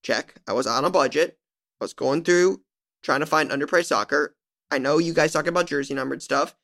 Check. 0.03 0.35
I 0.47 0.53
was 0.53 0.65
on 0.67 0.85
a 0.85 0.89
budget. 0.89 1.37
I 1.81 1.83
was 1.83 1.93
going 1.93 2.23
through 2.23 2.61
trying 3.03 3.19
to 3.19 3.25
find 3.25 3.49
underpriced 3.51 3.85
soccer. 3.87 4.35
I 4.71 4.77
know 4.77 4.97
you 4.97 5.13
guys 5.13 5.33
talking 5.33 5.49
about 5.49 5.67
jersey 5.67 5.93
numbered 5.93 6.21
stuff. 6.21 6.55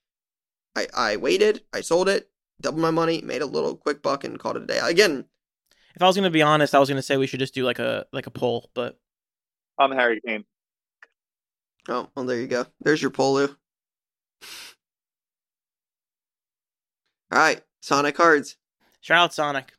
I 0.76 0.88
I 0.93 1.15
waited. 1.17 1.63
I 1.73 1.82
sold 1.82 2.07
it. 2.09 2.30
Doubled 2.61 2.82
my 2.82 2.91
money. 2.91 3.21
Made 3.21 3.41
a 3.41 3.45
little 3.45 3.76
quick 3.76 4.01
buck 4.01 4.23
and 4.23 4.39
called 4.39 4.57
it 4.57 4.63
a 4.63 4.67
day. 4.67 4.80
Again, 4.82 5.26
If 5.95 6.01
I 6.01 6.07
was 6.07 6.15
gonna 6.15 6.30
be 6.30 6.41
honest, 6.41 6.73
I 6.76 6.80
was 6.80 6.88
gonna 6.89 7.01
say 7.01 7.17
we 7.17 7.28
should 7.28 7.39
just 7.39 7.53
do 7.53 7.63
like 7.65 7.80
a 7.80 8.05
like 8.13 8.28
a 8.28 8.32
poll, 8.32 8.69
but 8.73 8.97
I'm 9.78 9.91
Harry 9.91 10.21
Kane. 10.26 10.45
Oh, 11.89 12.09
well, 12.15 12.26
there 12.26 12.39
you 12.39 12.47
go. 12.47 12.65
There's 12.82 13.01
your 13.01 13.11
Polu. 13.11 13.55
All 17.32 17.39
right, 17.39 17.61
Sonic 17.82 18.15
cards. 18.15 18.55
shout 19.01 19.17
out 19.17 19.34
Sonic. 19.34 19.73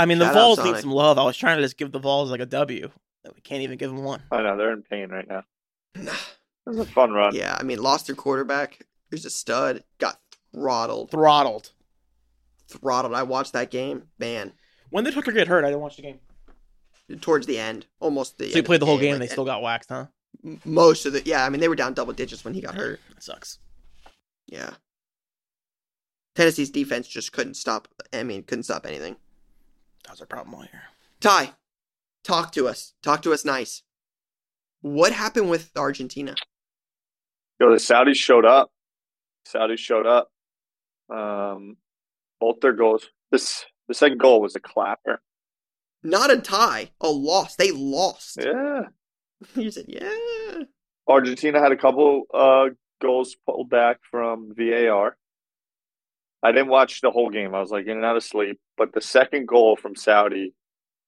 I 0.00 0.06
mean, 0.06 0.18
the 0.18 0.24
Shout 0.26 0.36
out 0.36 0.56
Vols 0.56 0.64
need 0.64 0.76
some 0.78 0.92
love. 0.92 1.18
I 1.18 1.24
was 1.24 1.36
trying 1.36 1.58
to 1.58 1.62
just 1.62 1.76
give 1.76 1.92
the 1.92 1.98
Vols 1.98 2.30
like 2.30 2.40
a 2.40 2.46
W. 2.46 2.90
We 3.34 3.40
can't 3.42 3.62
even 3.62 3.76
give 3.76 3.90
them 3.90 4.02
one. 4.02 4.22
I 4.30 4.42
know 4.42 4.56
they're 4.56 4.72
in 4.72 4.82
pain 4.82 5.10
right 5.10 5.28
now. 5.28 5.44
It 5.94 6.08
was 6.66 6.78
a 6.78 6.84
fun 6.86 7.12
run. 7.12 7.34
Yeah, 7.34 7.56
I 7.58 7.62
mean, 7.62 7.82
lost 7.82 8.06
their 8.06 8.16
quarterback. 8.16 8.80
Here's 9.10 9.24
a 9.24 9.30
stud. 9.30 9.84
Got 9.98 10.18
throttled. 10.54 11.10
Throttled. 11.10 11.70
Throttled. 12.68 13.14
I 13.14 13.22
watched 13.24 13.52
that 13.52 13.70
game. 13.70 14.04
Man, 14.18 14.52
When 14.90 15.04
did 15.04 15.14
Hooker 15.14 15.32
get 15.32 15.48
hurt? 15.48 15.64
I 15.64 15.68
didn't 15.68 15.80
watch 15.82 15.96
the 15.96 16.02
game. 16.02 16.20
towards 17.20 17.46
the 17.46 17.58
end, 17.58 17.86
almost 17.98 18.38
the. 18.38 18.44
So 18.44 18.48
end 18.50 18.56
he 18.56 18.62
played 18.62 18.80
the 18.80 18.86
whole 18.86 18.98
game. 18.98 19.12
like, 19.18 19.20
They 19.20 19.32
still 19.32 19.44
got 19.44 19.62
waxed, 19.62 19.90
huh? 19.90 20.06
most 20.64 21.06
of 21.06 21.12
the. 21.12 21.22
Yeah, 21.24 21.44
I 21.44 21.50
mean, 21.50 21.60
they 21.60 21.68
were 21.68 21.76
down 21.76 21.92
double 21.94 22.12
digits 22.12 22.44
when 22.44 22.54
he 22.54 22.60
got 22.60 22.74
hurt. 22.74 23.00
That 23.10 23.22
sucks. 23.22 23.58
Yeah. 24.46 24.70
Tennessee's 26.36 26.70
defense 26.70 27.08
just 27.08 27.32
couldn't 27.32 27.54
stop. 27.54 27.88
I 28.12 28.22
mean, 28.22 28.44
couldn't 28.44 28.62
stop 28.64 28.86
anything. 28.86 29.16
That 30.04 30.12
was 30.12 30.20
our 30.20 30.26
problem 30.26 30.54
all 30.54 30.62
year. 30.62 30.82
Ty, 31.20 31.54
talk 32.24 32.52
to 32.52 32.66
us. 32.68 32.94
Talk 33.02 33.22
to 33.22 33.32
us 33.32 33.44
nice. 33.44 33.82
What 34.80 35.12
happened 35.12 35.50
with 35.50 35.70
Argentina? 35.76 36.34
Yo, 37.60 37.70
the 37.70 37.76
Saudis 37.76 38.16
showed 38.16 38.46
up. 38.46 38.70
Saudis 39.46 39.78
showed 39.78 40.06
up. 40.06 40.30
Um, 41.14 41.76
both 42.40 42.60
their 42.60 42.72
goals. 42.72 43.06
This 43.30 43.64
the 43.88 43.94
second 43.94 44.18
goal 44.18 44.40
was 44.40 44.56
a 44.56 44.60
clapper. 44.60 45.20
Not 46.02 46.30
a 46.30 46.38
tie, 46.40 46.90
a 47.00 47.08
loss. 47.08 47.56
They 47.56 47.70
lost. 47.70 48.38
Yeah. 48.40 48.82
You 49.54 49.70
said, 49.70 49.86
yeah. 49.88 50.64
Argentina 51.08 51.60
had 51.60 51.72
a 51.72 51.76
couple 51.76 52.24
uh 52.32 52.66
goals 53.00 53.36
pulled 53.46 53.70
back 53.70 54.00
from 54.10 54.52
VAR. 54.54 55.16
I 56.42 56.52
didn't 56.52 56.68
watch 56.68 57.00
the 57.00 57.10
whole 57.10 57.30
game. 57.30 57.54
I 57.54 57.60
was 57.60 57.70
like 57.70 57.86
in 57.86 57.98
and 57.98 58.04
out 58.04 58.16
of 58.16 58.24
sleep. 58.24 58.58
But 58.76 58.92
the 58.92 59.00
second 59.00 59.46
goal 59.46 59.76
from 59.76 59.94
Saudi 59.94 60.54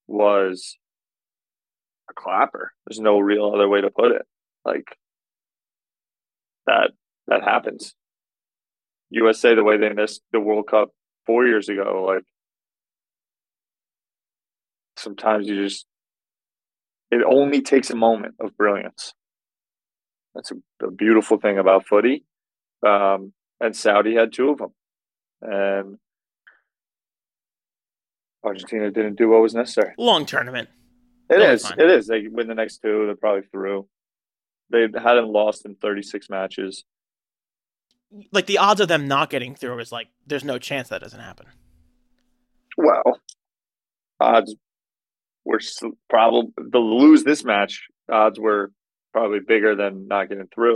was 0.06 0.76
a 2.10 2.14
clapper. 2.14 2.72
There's 2.86 3.00
no 3.00 3.18
real 3.18 3.52
other 3.54 3.68
way 3.68 3.80
to 3.80 3.90
put 3.90 4.12
it. 4.12 4.22
Like 4.64 4.96
that 6.66 6.90
that 7.28 7.42
happens. 7.42 7.94
USA 9.10 9.54
the 9.54 9.64
way 9.64 9.78
they 9.78 9.90
missed 9.90 10.22
the 10.32 10.40
World 10.40 10.68
Cup 10.68 10.90
four 11.26 11.46
years 11.46 11.68
ago, 11.68 12.04
like 12.06 12.24
sometimes 14.96 15.48
you 15.48 15.62
just 15.62 15.86
it 17.10 17.22
only 17.26 17.60
takes 17.60 17.90
a 17.90 17.96
moment 17.96 18.34
of 18.40 18.56
brilliance. 18.56 19.14
That's 20.34 20.50
a, 20.50 20.86
a 20.86 20.90
beautiful 20.90 21.38
thing 21.38 21.58
about 21.58 21.86
footy. 21.86 22.24
Um, 22.86 23.34
and 23.60 23.76
Saudi 23.76 24.14
had 24.14 24.32
two 24.32 24.50
of 24.50 24.58
them. 24.58 24.72
And 25.42 25.98
Argentina 28.44 28.90
didn't 28.90 29.16
do 29.16 29.28
what 29.28 29.42
was 29.42 29.54
necessary. 29.54 29.92
Long 29.98 30.24
tournament. 30.24 30.68
It 31.28 31.40
is. 31.40 31.70
It 31.76 31.90
is. 31.90 32.06
They 32.06 32.26
win 32.28 32.48
the 32.48 32.54
next 32.54 32.78
two. 32.78 33.06
They're 33.06 33.16
probably 33.16 33.42
through. 33.50 33.88
They 34.70 34.86
hadn't 34.94 35.28
lost 35.28 35.66
in 35.66 35.74
36 35.74 36.30
matches. 36.30 36.84
Like 38.30 38.46
the 38.46 38.58
odds 38.58 38.80
of 38.80 38.88
them 38.88 39.08
not 39.08 39.30
getting 39.30 39.54
through 39.54 39.78
is 39.78 39.90
like 39.90 40.08
there's 40.26 40.44
no 40.44 40.58
chance 40.58 40.88
that 40.90 41.00
doesn't 41.00 41.20
happen. 41.20 41.46
Well, 42.76 43.20
odds 44.20 44.54
were 45.44 45.60
probably 46.08 46.52
to 46.72 46.78
lose 46.78 47.24
this 47.24 47.44
match. 47.44 47.86
Odds 48.10 48.38
were 48.38 48.70
probably 49.12 49.40
bigger 49.40 49.74
than 49.74 50.08
not 50.08 50.28
getting 50.28 50.48
through. 50.54 50.74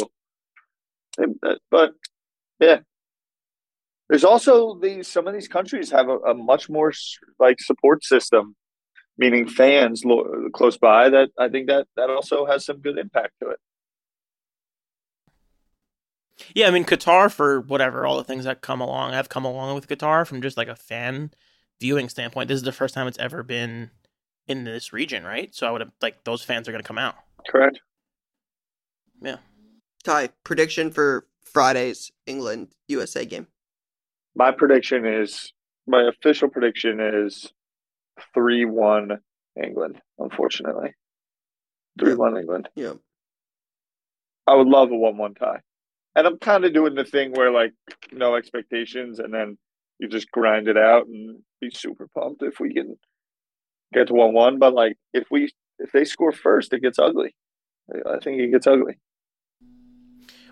But 1.70 1.92
yeah, 2.60 2.78
there's 4.08 4.24
also 4.24 4.78
these. 4.78 5.08
Some 5.08 5.26
of 5.26 5.34
these 5.34 5.48
countries 5.48 5.90
have 5.90 6.08
a, 6.08 6.18
a 6.18 6.34
much 6.34 6.68
more 6.68 6.92
like 7.38 7.60
support 7.60 8.04
system, 8.04 8.54
meaning 9.18 9.48
fans 9.48 10.04
lo- 10.04 10.48
close 10.52 10.78
by. 10.78 11.08
That 11.08 11.30
I 11.38 11.48
think 11.48 11.68
that 11.68 11.86
that 11.96 12.10
also 12.10 12.46
has 12.46 12.64
some 12.64 12.80
good 12.80 12.98
impact 12.98 13.34
to 13.42 13.50
it. 13.50 13.58
Yeah, 16.54 16.68
I 16.68 16.70
mean 16.70 16.84
Qatar 16.84 17.32
for 17.32 17.60
whatever 17.60 18.06
all 18.06 18.16
the 18.16 18.24
things 18.24 18.44
that 18.44 18.60
come 18.60 18.80
along 18.80 19.12
have 19.12 19.28
come 19.28 19.44
along 19.44 19.74
with 19.74 19.88
Qatar 19.88 20.26
from 20.26 20.42
just 20.42 20.56
like 20.56 20.68
a 20.68 20.76
fan 20.76 21.32
viewing 21.80 22.08
standpoint. 22.08 22.48
This 22.48 22.56
is 22.56 22.62
the 22.62 22.72
first 22.72 22.94
time 22.94 23.06
it's 23.06 23.18
ever 23.18 23.42
been 23.42 23.90
in 24.46 24.64
this 24.64 24.92
region, 24.92 25.24
right? 25.24 25.54
So 25.54 25.66
I 25.66 25.70
would 25.70 25.80
have 25.80 25.92
like 26.00 26.24
those 26.24 26.42
fans 26.42 26.68
are 26.68 26.72
going 26.72 26.82
to 26.82 26.86
come 26.86 26.98
out. 26.98 27.16
Correct. 27.48 27.80
Yeah. 29.20 29.38
Ty, 30.04 30.28
prediction 30.44 30.90
for 30.90 31.26
Friday's 31.44 32.12
England 32.26 32.68
USA 32.88 33.24
game. 33.24 33.48
My 34.36 34.52
prediction 34.52 35.06
is 35.06 35.50
my 35.86 36.06
official 36.08 36.48
prediction 36.50 37.00
is 37.00 37.50
three 38.34 38.66
one 38.66 39.18
England. 39.60 40.00
Unfortunately, 40.18 40.94
three 41.98 42.14
one 42.14 42.36
England. 42.36 42.68
Yeah. 42.76 42.92
I 44.46 44.54
would 44.54 44.68
love 44.68 44.90
a 44.90 44.94
one 44.94 45.16
one 45.16 45.34
tie, 45.34 45.60
and 46.14 46.26
I'm 46.26 46.38
kind 46.38 46.66
of 46.66 46.74
doing 46.74 46.94
the 46.94 47.04
thing 47.04 47.32
where 47.32 47.50
like 47.50 47.72
no 48.12 48.36
expectations, 48.36 49.18
and 49.18 49.32
then 49.32 49.56
you 49.98 50.08
just 50.08 50.30
grind 50.30 50.68
it 50.68 50.76
out 50.76 51.06
and 51.06 51.40
be 51.62 51.70
super 51.70 52.06
pumped 52.14 52.42
if 52.42 52.60
we 52.60 52.74
can 52.74 52.96
get 53.94 54.08
to 54.08 54.14
one 54.14 54.34
one. 54.34 54.58
But 54.58 54.74
like 54.74 54.98
if 55.14 55.28
we 55.30 55.50
if 55.78 55.92
they 55.92 56.04
score 56.04 56.32
first, 56.32 56.74
it 56.74 56.82
gets 56.82 56.98
ugly. 56.98 57.34
I 57.90 58.18
think 58.22 58.40
it 58.40 58.52
gets 58.52 58.66
ugly. 58.66 58.98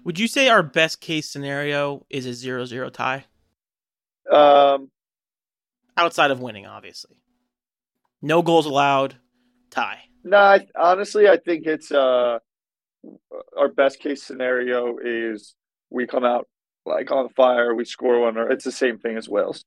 Would 0.04 0.18
you 0.18 0.28
say 0.28 0.48
our 0.48 0.62
best 0.62 1.00
case 1.00 1.30
scenario 1.30 2.06
is 2.10 2.26
a 2.26 2.30
0-0 2.30 2.92
tie 2.92 3.24
Um, 4.30 4.90
outside 5.96 6.30
of 6.30 6.40
winning 6.40 6.66
obviously? 6.66 7.16
No 8.22 8.42
goals 8.42 8.66
allowed, 8.66 9.16
tie. 9.70 10.00
No, 10.24 10.38
I, 10.38 10.66
honestly, 10.74 11.28
I 11.28 11.36
think 11.36 11.66
it's 11.66 11.92
uh, 11.92 12.38
our 13.56 13.68
best 13.68 14.00
case 14.00 14.22
scenario 14.22 14.96
is 15.02 15.54
we 15.90 16.06
come 16.06 16.24
out 16.24 16.48
like 16.86 17.10
on 17.10 17.28
fire, 17.30 17.74
we 17.74 17.84
score 17.84 18.20
one, 18.20 18.36
or 18.36 18.50
it's 18.50 18.64
the 18.64 18.72
same 18.72 18.98
thing 18.98 19.16
as 19.16 19.28
Wales. 19.28 19.64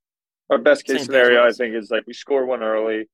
Our 0.49 0.57
best 0.57 0.85
case 0.85 0.97
Same 0.97 1.05
scenario, 1.05 1.45
I 1.45 1.51
think, 1.51 1.75
is 1.75 1.91
like 1.91 2.07
we 2.07 2.13
score 2.13 2.45
one 2.45 2.63
early, 2.63 3.09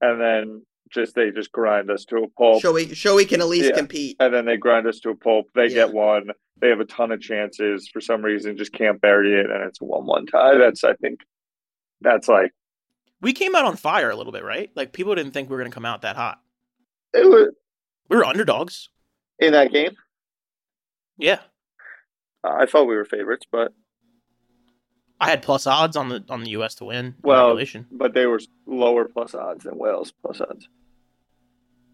and 0.00 0.20
then 0.20 0.62
just 0.90 1.14
they 1.14 1.30
just 1.30 1.50
grind 1.52 1.90
us 1.90 2.04
to 2.06 2.16
a 2.18 2.28
pulp, 2.28 2.62
Show 2.62 2.72
we 2.72 2.94
show 2.94 3.16
we 3.16 3.24
can 3.24 3.40
at 3.40 3.48
least 3.48 3.70
Yeah. 3.70 3.76
compete. 3.76 4.16
and 4.20 4.32
then 4.32 4.44
they 4.46 4.56
grind 4.56 4.86
us 4.86 5.00
to 5.00 5.10
a 5.10 5.14
pulp. 5.16 5.46
They 5.54 5.64
Yeah. 5.66 5.86
get 5.86 5.92
one. 5.92 6.30
They 6.60 6.68
have 6.68 6.80
a 6.80 6.84
ton 6.86 7.12
of 7.12 7.20
chances 7.20 7.88
for 7.92 8.00
some 8.00 8.22
reason, 8.22 8.56
just 8.56 8.72
can't 8.72 9.00
bury 9.00 9.34
it, 9.38 9.50
and 9.50 9.62
it's 9.64 9.80
a 9.80 9.84
one-one 9.84 10.26
tie. 10.26 10.56
That's 10.58 10.84
I 10.84 10.94
think 10.94 11.20
that's 12.00 12.28
like 12.28 12.52
We 13.20 13.32
came 13.32 13.54
out 13.54 13.64
on 13.64 13.76
fire 13.76 14.10
a 14.10 14.16
little 14.16 14.32
bit, 14.32 14.44
right? 14.44 14.70
Like 14.74 14.92
people 14.92 15.14
didn't 15.14 15.32
think 15.32 15.48
we 15.48 15.56
were 15.56 15.60
going 15.62 15.70
to 15.70 15.74
come 15.74 15.84
out 15.86 16.02
that 16.02 16.16
hot. 16.16 16.40
it 17.14 17.26
was 17.26 17.54
We 18.08 18.16
were 18.16 18.24
underdogs. 18.24 18.88
in 19.38 19.52
that 19.52 19.72
game. 19.72 19.96
Yeah. 21.18 21.40
I 22.44 22.66
thought 22.66 22.84
we 22.84 22.94
were 22.94 23.04
favorites, 23.04 23.46
but 23.50 23.72
I 25.20 25.30
had 25.30 25.42
plus 25.42 25.66
odds 25.66 25.96
on 25.96 26.08
the 26.08 26.24
on 26.28 26.42
the 26.42 26.50
US 26.50 26.74
to 26.76 26.84
win. 26.84 27.14
Well, 27.22 27.58
but 27.90 28.14
they 28.14 28.26
were 28.26 28.40
lower 28.66 29.06
plus 29.06 29.34
odds 29.34 29.64
than 29.64 29.78
Wales 29.78 30.12
plus 30.22 30.40
odds. 30.40 30.68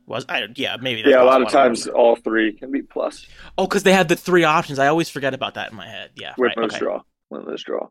was 0.06 0.24
I 0.28 0.48
yeah, 0.56 0.76
maybe 0.80 1.08
Yeah, 1.08 1.22
a 1.22 1.24
lot 1.24 1.42
of 1.42 1.48
times 1.48 1.86
all 1.86 2.16
three 2.16 2.52
can 2.52 2.70
be 2.72 2.82
plus. 2.82 3.26
Oh, 3.56 3.66
cuz 3.66 3.84
they 3.84 3.92
had 3.92 4.08
the 4.08 4.16
three 4.16 4.44
options. 4.44 4.78
I 4.78 4.88
always 4.88 5.08
forget 5.08 5.34
about 5.34 5.54
that 5.54 5.70
in 5.70 5.76
my 5.76 5.86
head. 5.86 6.10
Yeah, 6.16 6.34
Win 6.36 6.52
right. 6.56 6.64
Okay. 6.66 6.78
draw. 6.78 7.02
Win 7.30 7.44
those 7.46 7.62
draw. 7.62 7.88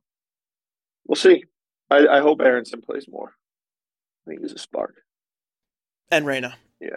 We'll 1.07 1.15
see. 1.15 1.45
I, 1.89 2.07
I 2.07 2.19
hope 2.21 2.41
Aaronson 2.41 2.81
plays 2.81 3.07
more. 3.09 3.33
I 4.25 4.29
think 4.29 4.41
he's 4.41 4.53
a 4.53 4.57
spark. 4.57 4.95
And 6.09 6.25
Reyna. 6.25 6.55
Yeah. 6.79 6.95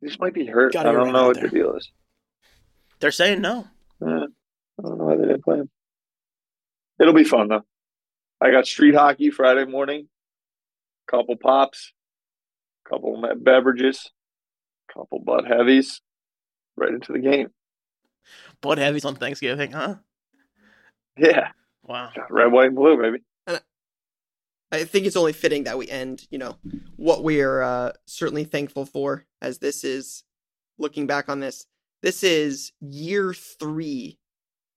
He 0.00 0.06
just 0.06 0.20
might 0.20 0.34
be 0.34 0.46
hurt. 0.46 0.72
Gotta 0.72 0.90
I 0.90 0.92
don't 0.92 1.12
know 1.12 1.28
what 1.28 1.40
the 1.40 1.48
deal 1.48 1.74
is. 1.74 1.90
They're 3.00 3.10
saying 3.10 3.40
no. 3.40 3.66
Eh, 4.02 4.06
I 4.06 4.82
don't 4.82 4.98
know 4.98 5.04
why 5.04 5.16
they 5.16 5.26
didn't 5.26 5.44
play 5.44 5.58
him. 5.58 5.70
It'll 7.00 7.14
be 7.14 7.24
fun 7.24 7.48
though. 7.48 7.62
I 8.40 8.50
got 8.50 8.66
street 8.66 8.94
hockey 8.94 9.30
Friday 9.30 9.64
morning. 9.64 10.08
Couple 11.10 11.36
pops, 11.36 11.92
couple 12.88 13.22
beverages, 13.40 14.10
couple 14.92 15.18
butt 15.20 15.46
heavies, 15.46 16.02
right 16.76 16.92
into 16.92 17.12
the 17.12 17.18
game. 17.18 17.48
Blood 18.60 18.78
heavies 18.78 19.04
on 19.06 19.16
Thanksgiving, 19.16 19.72
huh? 19.72 19.96
Yeah, 21.16 21.48
Wow. 21.82 22.10
red, 22.28 22.52
white, 22.52 22.66
and 22.66 22.76
blue, 22.76 23.00
baby. 23.00 23.18
I 24.70 24.84
think 24.84 25.06
it's 25.06 25.16
only 25.16 25.32
fitting 25.32 25.64
that 25.64 25.78
we 25.78 25.88
end, 25.88 26.26
you 26.30 26.36
know, 26.36 26.58
what 26.96 27.24
we 27.24 27.40
are 27.40 27.62
uh, 27.62 27.92
certainly 28.06 28.44
thankful 28.44 28.84
for, 28.84 29.24
as 29.40 29.58
this 29.58 29.82
is 29.82 30.24
looking 30.78 31.06
back 31.06 31.30
on 31.30 31.40
this. 31.40 31.64
This 32.02 32.22
is 32.22 32.72
year 32.80 33.32
three 33.32 34.18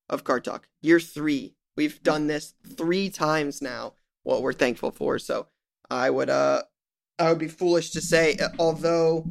of 0.08 0.24
Card 0.24 0.46
Talk. 0.46 0.70
Year 0.82 1.02
three. 1.02 1.56
We've 1.78 2.02
done 2.04 2.28
this 2.28 2.54
three 2.76 3.10
times 3.10 3.62
now. 3.62 3.94
What 4.24 4.42
we're 4.44 4.54
thankful 4.54 4.92
for. 4.92 5.18
So 5.18 5.48
I 5.90 6.10
would, 6.10 6.30
uh, 6.30 6.64
I 7.18 7.30
would 7.30 7.40
be 7.40 7.48
foolish 7.48 7.92
to 7.92 8.02
say, 8.02 8.36
uh, 8.38 8.50
although 8.60 9.26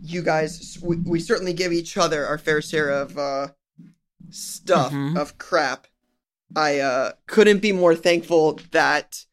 you 0.00 0.22
guys, 0.22 0.78
we, 0.82 0.96
we 0.96 1.18
certainly 1.20 1.52
give 1.52 1.72
each 1.72 1.96
other 1.96 2.24
our 2.26 2.38
fair 2.38 2.62
share 2.62 2.90
of 2.90 3.18
uh, 3.18 3.48
stuff 4.30 4.92
Mhm. 4.92 5.16
of 5.18 5.38
crap. 5.38 5.86
I 6.54 6.78
uh, 6.80 7.12
couldn't 7.26 7.60
be 7.60 7.72
more 7.72 7.94
thankful 7.96 8.60
that 8.72 9.24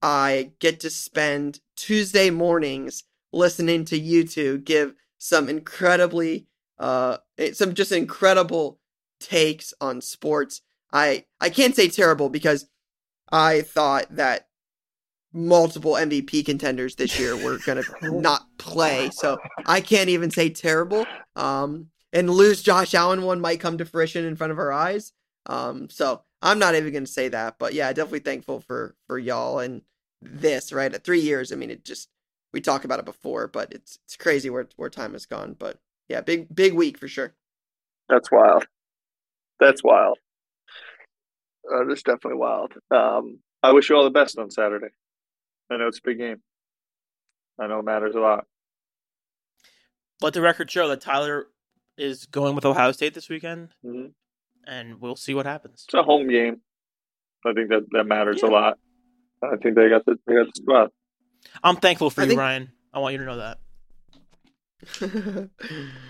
I 0.00 0.52
get 0.58 0.80
to 0.80 0.90
spend 0.90 1.60
Tuesday 1.76 2.30
mornings 2.30 3.04
listening 3.32 3.84
to 3.86 3.98
you 3.98 4.26
two 4.26 4.58
give 4.58 4.94
some 5.18 5.48
incredibly 5.48 6.46
uh 6.78 7.16
some 7.54 7.72
just 7.74 7.92
incredible 7.92 8.78
takes 9.20 9.72
on 9.80 10.00
sports. 10.00 10.60
I 10.92 11.24
I 11.40 11.50
can't 11.50 11.74
say 11.76 11.88
terrible 11.88 12.28
because 12.28 12.66
I 13.30 13.62
thought 13.62 14.06
that 14.16 14.48
multiple 15.32 15.92
MVP 15.92 16.44
contenders 16.44 16.96
this 16.96 17.18
year 17.18 17.34
were 17.34 17.58
going 17.64 17.82
to 18.02 18.20
not 18.20 18.42
play. 18.58 19.10
So 19.10 19.38
I 19.66 19.80
can't 19.80 20.10
even 20.10 20.30
say 20.30 20.50
terrible. 20.50 21.06
Um, 21.36 21.88
and 22.12 22.28
lose 22.28 22.62
Josh 22.62 22.94
Allen 22.94 23.22
one 23.22 23.40
might 23.40 23.60
come 23.60 23.78
to 23.78 23.84
fruition 23.84 24.24
in 24.26 24.36
front 24.36 24.52
of 24.52 24.58
our 24.58 24.70
eyes. 24.70 25.12
Um, 25.46 25.88
so 25.88 26.22
I'm 26.42 26.58
not 26.58 26.74
even 26.74 26.92
going 26.92 27.04
to 27.04 27.10
say 27.10 27.28
that, 27.28 27.56
but 27.58 27.72
yeah, 27.72 27.92
definitely 27.92 28.20
thankful 28.20 28.60
for 28.60 28.94
for 29.06 29.18
y'all 29.18 29.58
and 29.58 29.82
this 30.20 30.72
right 30.72 30.92
at 30.92 31.04
three 31.04 31.20
years. 31.20 31.52
I 31.52 31.56
mean, 31.56 31.70
it 31.70 31.84
just 31.84 32.08
we 32.52 32.60
talked 32.60 32.84
about 32.84 32.98
it 32.98 33.04
before, 33.04 33.48
but 33.48 33.72
it's 33.72 33.98
it's 34.04 34.16
crazy 34.16 34.50
where 34.50 34.68
where 34.76 34.90
time 34.90 35.12
has 35.14 35.26
gone. 35.26 35.56
But 35.58 35.78
yeah, 36.08 36.20
big 36.20 36.54
big 36.54 36.74
week 36.74 36.98
for 36.98 37.08
sure. 37.08 37.34
That's 38.08 38.30
wild. 38.30 38.66
That's 39.58 39.82
wild. 39.82 40.18
Uh, 41.70 41.84
that's 41.88 42.02
definitely 42.02 42.38
wild. 42.38 42.72
Um, 42.90 43.38
I 43.62 43.72
wish 43.72 43.88
you 43.88 43.96
all 43.96 44.04
the 44.04 44.10
best 44.10 44.38
on 44.38 44.50
Saturday. 44.50 44.88
I 45.70 45.76
know 45.76 45.86
it's 45.86 45.98
a 45.98 46.02
big 46.04 46.18
game. 46.18 46.42
I 47.58 47.66
know 47.66 47.78
it 47.78 47.84
matters 47.84 48.14
a 48.14 48.20
lot. 48.20 48.46
Let 50.20 50.34
the 50.34 50.40
record 50.40 50.70
show 50.70 50.88
that 50.88 51.00
Tyler 51.00 51.46
is 51.96 52.26
going 52.26 52.54
with 52.54 52.64
Ohio 52.64 52.92
State 52.92 53.14
this 53.14 53.28
weekend, 53.28 53.70
mm-hmm. 53.84 54.08
and 54.66 55.00
we'll 55.00 55.16
see 55.16 55.34
what 55.34 55.46
happens. 55.46 55.84
It's 55.86 55.94
a 55.94 56.02
home 56.02 56.28
game. 56.28 56.60
I 57.44 57.52
think 57.52 57.70
that 57.70 57.86
that 57.92 58.04
matters 58.04 58.40
yeah. 58.42 58.48
a 58.48 58.50
lot. 58.50 58.78
I 59.42 59.56
think 59.56 59.74
they 59.74 59.88
got 59.88 60.04
the 60.04 60.16
they 60.26 60.34
got 60.34 60.46
the 60.46 60.52
spot. 60.54 60.92
I'm 61.62 61.76
thankful 61.76 62.10
for 62.10 62.20
I 62.20 62.24
you, 62.24 62.28
think... 62.30 62.40
Ryan. 62.40 62.72
I 62.92 62.98
want 63.00 63.12
you 63.12 63.18
to 63.18 63.24
know 63.24 63.36
that. 63.38 63.58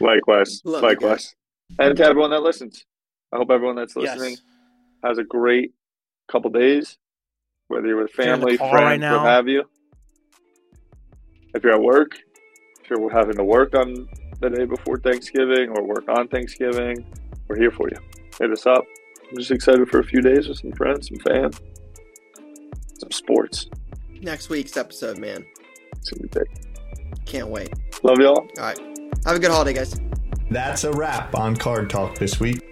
likewise, 0.00 0.62
Love 0.64 0.82
likewise, 0.82 1.34
and 1.78 1.96
to 1.96 2.04
everyone 2.04 2.30
that 2.30 2.42
listens. 2.42 2.84
I 3.32 3.38
hope 3.38 3.50
everyone 3.50 3.76
that's 3.76 3.96
listening 3.96 4.30
yes. 4.30 4.42
Has 5.04 5.18
a 5.18 5.24
great 5.24 5.72
couple 6.30 6.50
days, 6.50 6.98
whether 7.68 7.86
you're 7.86 8.02
with 8.02 8.10
family, 8.12 8.52
you're 8.52 8.58
friends, 8.58 9.02
right 9.02 9.12
what 9.12 9.26
have 9.26 9.48
you. 9.48 9.64
If 11.54 11.62
you're 11.62 11.74
at 11.74 11.82
work, 11.82 12.18
if 12.82 12.90
you're 12.90 13.10
having 13.10 13.36
to 13.36 13.44
work 13.44 13.74
on 13.74 14.08
the 14.40 14.50
day 14.50 14.64
before 14.64 14.98
Thanksgiving 14.98 15.70
or 15.70 15.84
work 15.84 16.08
on 16.08 16.28
Thanksgiving, 16.28 17.04
we're 17.48 17.58
here 17.58 17.70
for 17.70 17.88
you. 17.90 17.98
Hit 18.38 18.50
us 18.50 18.66
up. 18.66 18.84
I'm 19.30 19.36
just 19.38 19.50
excited 19.50 19.88
for 19.88 20.00
a 20.00 20.04
few 20.04 20.20
days 20.20 20.48
with 20.48 20.58
some 20.58 20.72
friends, 20.72 21.08
some 21.08 21.18
fans, 21.18 21.60
some 22.98 23.10
sports. 23.10 23.66
Next 24.20 24.48
week's 24.48 24.76
episode, 24.76 25.18
man. 25.18 25.44
It's 25.92 26.10
gonna 26.10 26.22
be 26.22 26.28
big. 26.28 27.26
Can't 27.26 27.48
wait. 27.48 27.70
Love 28.02 28.18
y'all. 28.18 28.38
All 28.38 28.48
right. 28.58 28.78
Have 29.26 29.36
a 29.36 29.38
good 29.38 29.50
holiday, 29.50 29.72
guys. 29.72 30.00
That's 30.50 30.84
a 30.84 30.92
wrap 30.92 31.34
on 31.34 31.56
Card 31.56 31.88
Talk 31.88 32.18
this 32.18 32.40
week. 32.40 32.71